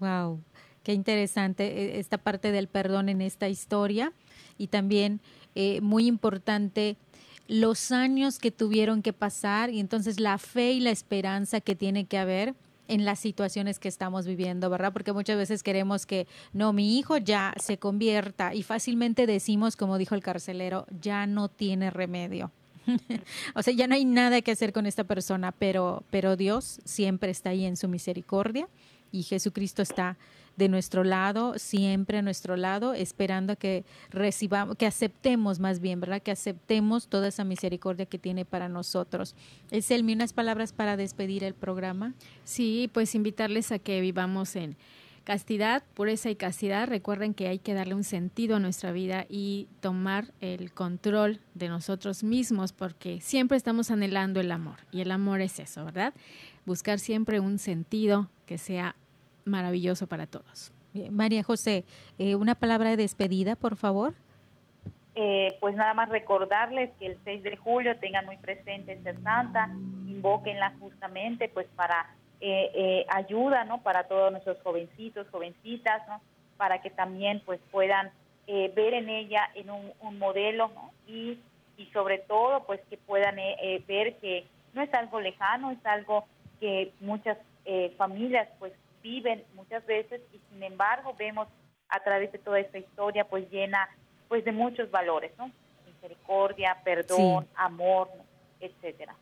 Wow, 0.00 0.40
qué 0.82 0.92
interesante 0.92 1.66
eh, 1.66 1.98
esta 2.00 2.18
parte 2.18 2.50
del 2.50 2.68
perdón 2.68 3.08
en 3.08 3.20
esta 3.20 3.48
historia 3.48 4.12
y 4.58 4.68
también 4.68 5.20
eh, 5.54 5.80
muy 5.80 6.06
importante 6.06 6.96
los 7.46 7.92
años 7.92 8.38
que 8.38 8.50
tuvieron 8.50 9.02
que 9.02 9.12
pasar 9.12 9.70
y 9.70 9.78
entonces 9.78 10.18
la 10.18 10.38
fe 10.38 10.72
y 10.72 10.80
la 10.80 10.90
esperanza 10.90 11.60
que 11.60 11.74
tiene 11.74 12.06
que 12.06 12.18
haber 12.18 12.54
en 12.88 13.04
las 13.04 13.18
situaciones 13.18 13.78
que 13.78 13.88
estamos 13.88 14.26
viviendo, 14.26 14.70
¿verdad? 14.70 14.92
Porque 14.92 15.12
muchas 15.12 15.36
veces 15.36 15.62
queremos 15.62 16.06
que, 16.06 16.26
no, 16.52 16.72
mi 16.72 16.98
hijo 16.98 17.16
ya 17.16 17.54
se 17.58 17.78
convierta 17.78 18.54
y 18.54 18.62
fácilmente 18.62 19.26
decimos, 19.26 19.76
como 19.76 19.98
dijo 19.98 20.14
el 20.14 20.22
carcelero, 20.22 20.86
ya 21.00 21.26
no 21.26 21.48
tiene 21.48 21.90
remedio. 21.90 22.50
o 23.54 23.62
sea, 23.62 23.72
ya 23.72 23.86
no 23.86 23.94
hay 23.94 24.04
nada 24.04 24.42
que 24.42 24.52
hacer 24.52 24.72
con 24.72 24.86
esta 24.86 25.04
persona, 25.04 25.52
pero, 25.52 26.04
pero 26.10 26.36
Dios 26.36 26.80
siempre 26.84 27.30
está 27.30 27.50
ahí 27.50 27.64
en 27.64 27.76
su 27.76 27.88
misericordia 27.88 28.68
y 29.10 29.22
Jesucristo 29.22 29.82
está 29.82 30.16
de 30.56 30.68
nuestro 30.68 31.04
lado, 31.04 31.58
siempre 31.58 32.18
a 32.18 32.22
nuestro 32.22 32.56
lado, 32.56 32.94
esperando 32.94 33.56
que 33.56 33.84
recibamos, 34.10 34.76
que 34.76 34.86
aceptemos 34.86 35.60
más 35.60 35.80
bien, 35.80 36.00
¿verdad? 36.00 36.22
Que 36.22 36.30
aceptemos 36.30 37.08
toda 37.08 37.28
esa 37.28 37.44
misericordia 37.44 38.06
que 38.06 38.18
tiene 38.18 38.44
para 38.44 38.68
nosotros. 38.68 39.34
Selmi, 39.80 40.12
unas 40.12 40.32
palabras 40.32 40.72
para 40.72 40.96
despedir 40.96 41.44
el 41.44 41.54
programa. 41.54 42.14
Sí, 42.44 42.90
pues 42.92 43.14
invitarles 43.14 43.72
a 43.72 43.78
que 43.78 44.00
vivamos 44.00 44.56
en 44.56 44.76
castidad, 45.24 45.82
pureza 45.94 46.30
y 46.30 46.36
castidad. 46.36 46.86
Recuerden 46.86 47.34
que 47.34 47.48
hay 47.48 47.58
que 47.58 47.74
darle 47.74 47.94
un 47.94 48.04
sentido 48.04 48.56
a 48.56 48.60
nuestra 48.60 48.92
vida 48.92 49.26
y 49.28 49.66
tomar 49.80 50.32
el 50.40 50.72
control 50.72 51.40
de 51.54 51.68
nosotros 51.68 52.22
mismos 52.22 52.72
porque 52.72 53.20
siempre 53.20 53.56
estamos 53.56 53.90
anhelando 53.90 54.40
el 54.40 54.52
amor 54.52 54.76
y 54.92 55.00
el 55.00 55.10
amor 55.10 55.40
es 55.40 55.58
eso, 55.58 55.84
¿verdad? 55.84 56.14
Buscar 56.66 56.98
siempre 56.98 57.40
un 57.40 57.58
sentido 57.58 58.30
que 58.46 58.58
sea 58.58 58.94
maravilloso 59.44 60.06
para 60.06 60.26
todos. 60.26 60.72
María 61.10 61.42
José, 61.42 61.84
eh, 62.18 62.36
una 62.36 62.54
palabra 62.54 62.90
de 62.90 62.96
despedida, 62.96 63.56
por 63.56 63.76
favor. 63.76 64.14
Eh, 65.16 65.56
pues 65.60 65.74
nada 65.74 65.94
más 65.94 66.08
recordarles 66.08 66.90
que 66.98 67.06
el 67.06 67.18
6 67.24 67.42
de 67.42 67.56
julio 67.56 67.96
tengan 67.98 68.26
muy 68.26 68.36
presente 68.36 68.92
esta 68.92 69.14
santa, 69.20 69.68
invóquenla 70.06 70.74
justamente 70.80 71.48
pues 71.48 71.66
para 71.76 72.14
eh, 72.40 73.06
ayuda, 73.08 73.64
¿no? 73.64 73.82
Para 73.82 74.04
todos 74.04 74.30
nuestros 74.30 74.60
jovencitos, 74.62 75.26
jovencitas, 75.30 76.06
¿no? 76.08 76.20
Para 76.56 76.80
que 76.80 76.90
también 76.90 77.42
pues 77.44 77.60
puedan 77.70 78.10
ver 78.46 78.92
en 78.92 79.08
ella 79.08 79.50
en 79.54 79.70
un, 79.70 80.18
modelo, 80.18 80.70
¿no? 80.74 80.92
Y, 81.06 81.38
y 81.78 81.86
sobre 81.86 82.18
todo 82.18 82.64
pues 82.64 82.80
que 82.90 82.98
puedan 82.98 83.36
ver 83.86 84.16
que 84.16 84.46
no 84.74 84.82
es 84.82 84.92
algo 84.94 85.20
lejano, 85.20 85.70
es 85.70 85.84
algo 85.86 86.26
que 86.60 86.92
muchas 87.00 87.38
familias 87.96 88.48
pues 88.58 88.72
viven 89.04 89.44
muchas 89.54 89.84
veces 89.86 90.22
y 90.32 90.40
sin 90.50 90.62
embargo 90.62 91.14
vemos 91.16 91.46
a 91.90 92.02
través 92.02 92.32
de 92.32 92.38
toda 92.38 92.58
esta 92.58 92.78
historia 92.78 93.28
pues 93.28 93.48
llena 93.50 93.88
pues 94.28 94.44
de 94.44 94.50
muchos 94.50 94.90
valores, 94.90 95.30
¿no? 95.38 95.52
Misericordia, 95.86 96.80
perdón, 96.82 97.46
amor, 97.54 98.08
etcétera. 98.58 99.14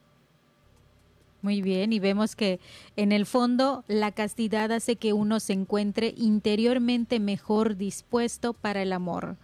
Muy 1.43 1.61
bien, 1.61 1.93
y 1.93 1.99
vemos 1.99 2.37
que 2.37 2.61
en 2.95 3.11
el 3.11 3.26
fondo 3.26 3.83
la 3.89 4.12
castidad 4.12 4.70
hace 4.70 4.95
que 4.95 5.12
uno 5.12 5.41
se 5.41 5.53
encuentre 5.53 6.14
interiormente 6.16 7.18
mejor 7.18 7.76
dispuesto 7.76 8.53
para 8.53 8.83
el 8.83 8.93
amor. 8.93 9.37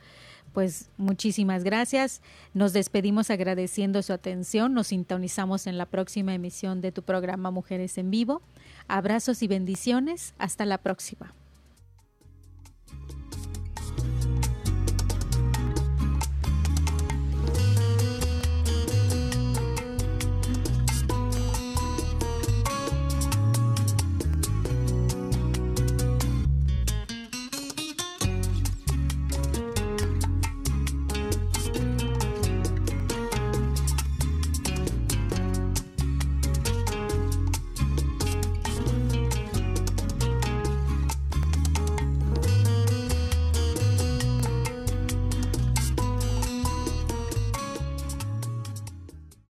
Pues 0.53 0.90
muchísimas 0.96 1.64
gracias. 1.64 2.22
Nos 2.55 2.72
despedimos 2.72 3.30
agradeciendo 3.30 4.03
su 4.03 4.12
atención. 4.12 4.74
Nos 4.74 4.88
sintonizamos 4.88 5.66
en 5.66 5.78
la 5.78 5.86
próxima 5.86 6.34
emisión 6.34 6.80
de 6.80 6.92
tu 6.92 7.03
programa 7.03 7.51
Mujeres 7.51 7.99
en 7.99 8.11
Vivo. 8.11 8.42
Abrazos 8.88 9.42
y 9.42 9.49
bendiciones. 9.49 10.34
Hasta 10.38 10.64
la 10.64 10.78
próxima. 10.78 11.34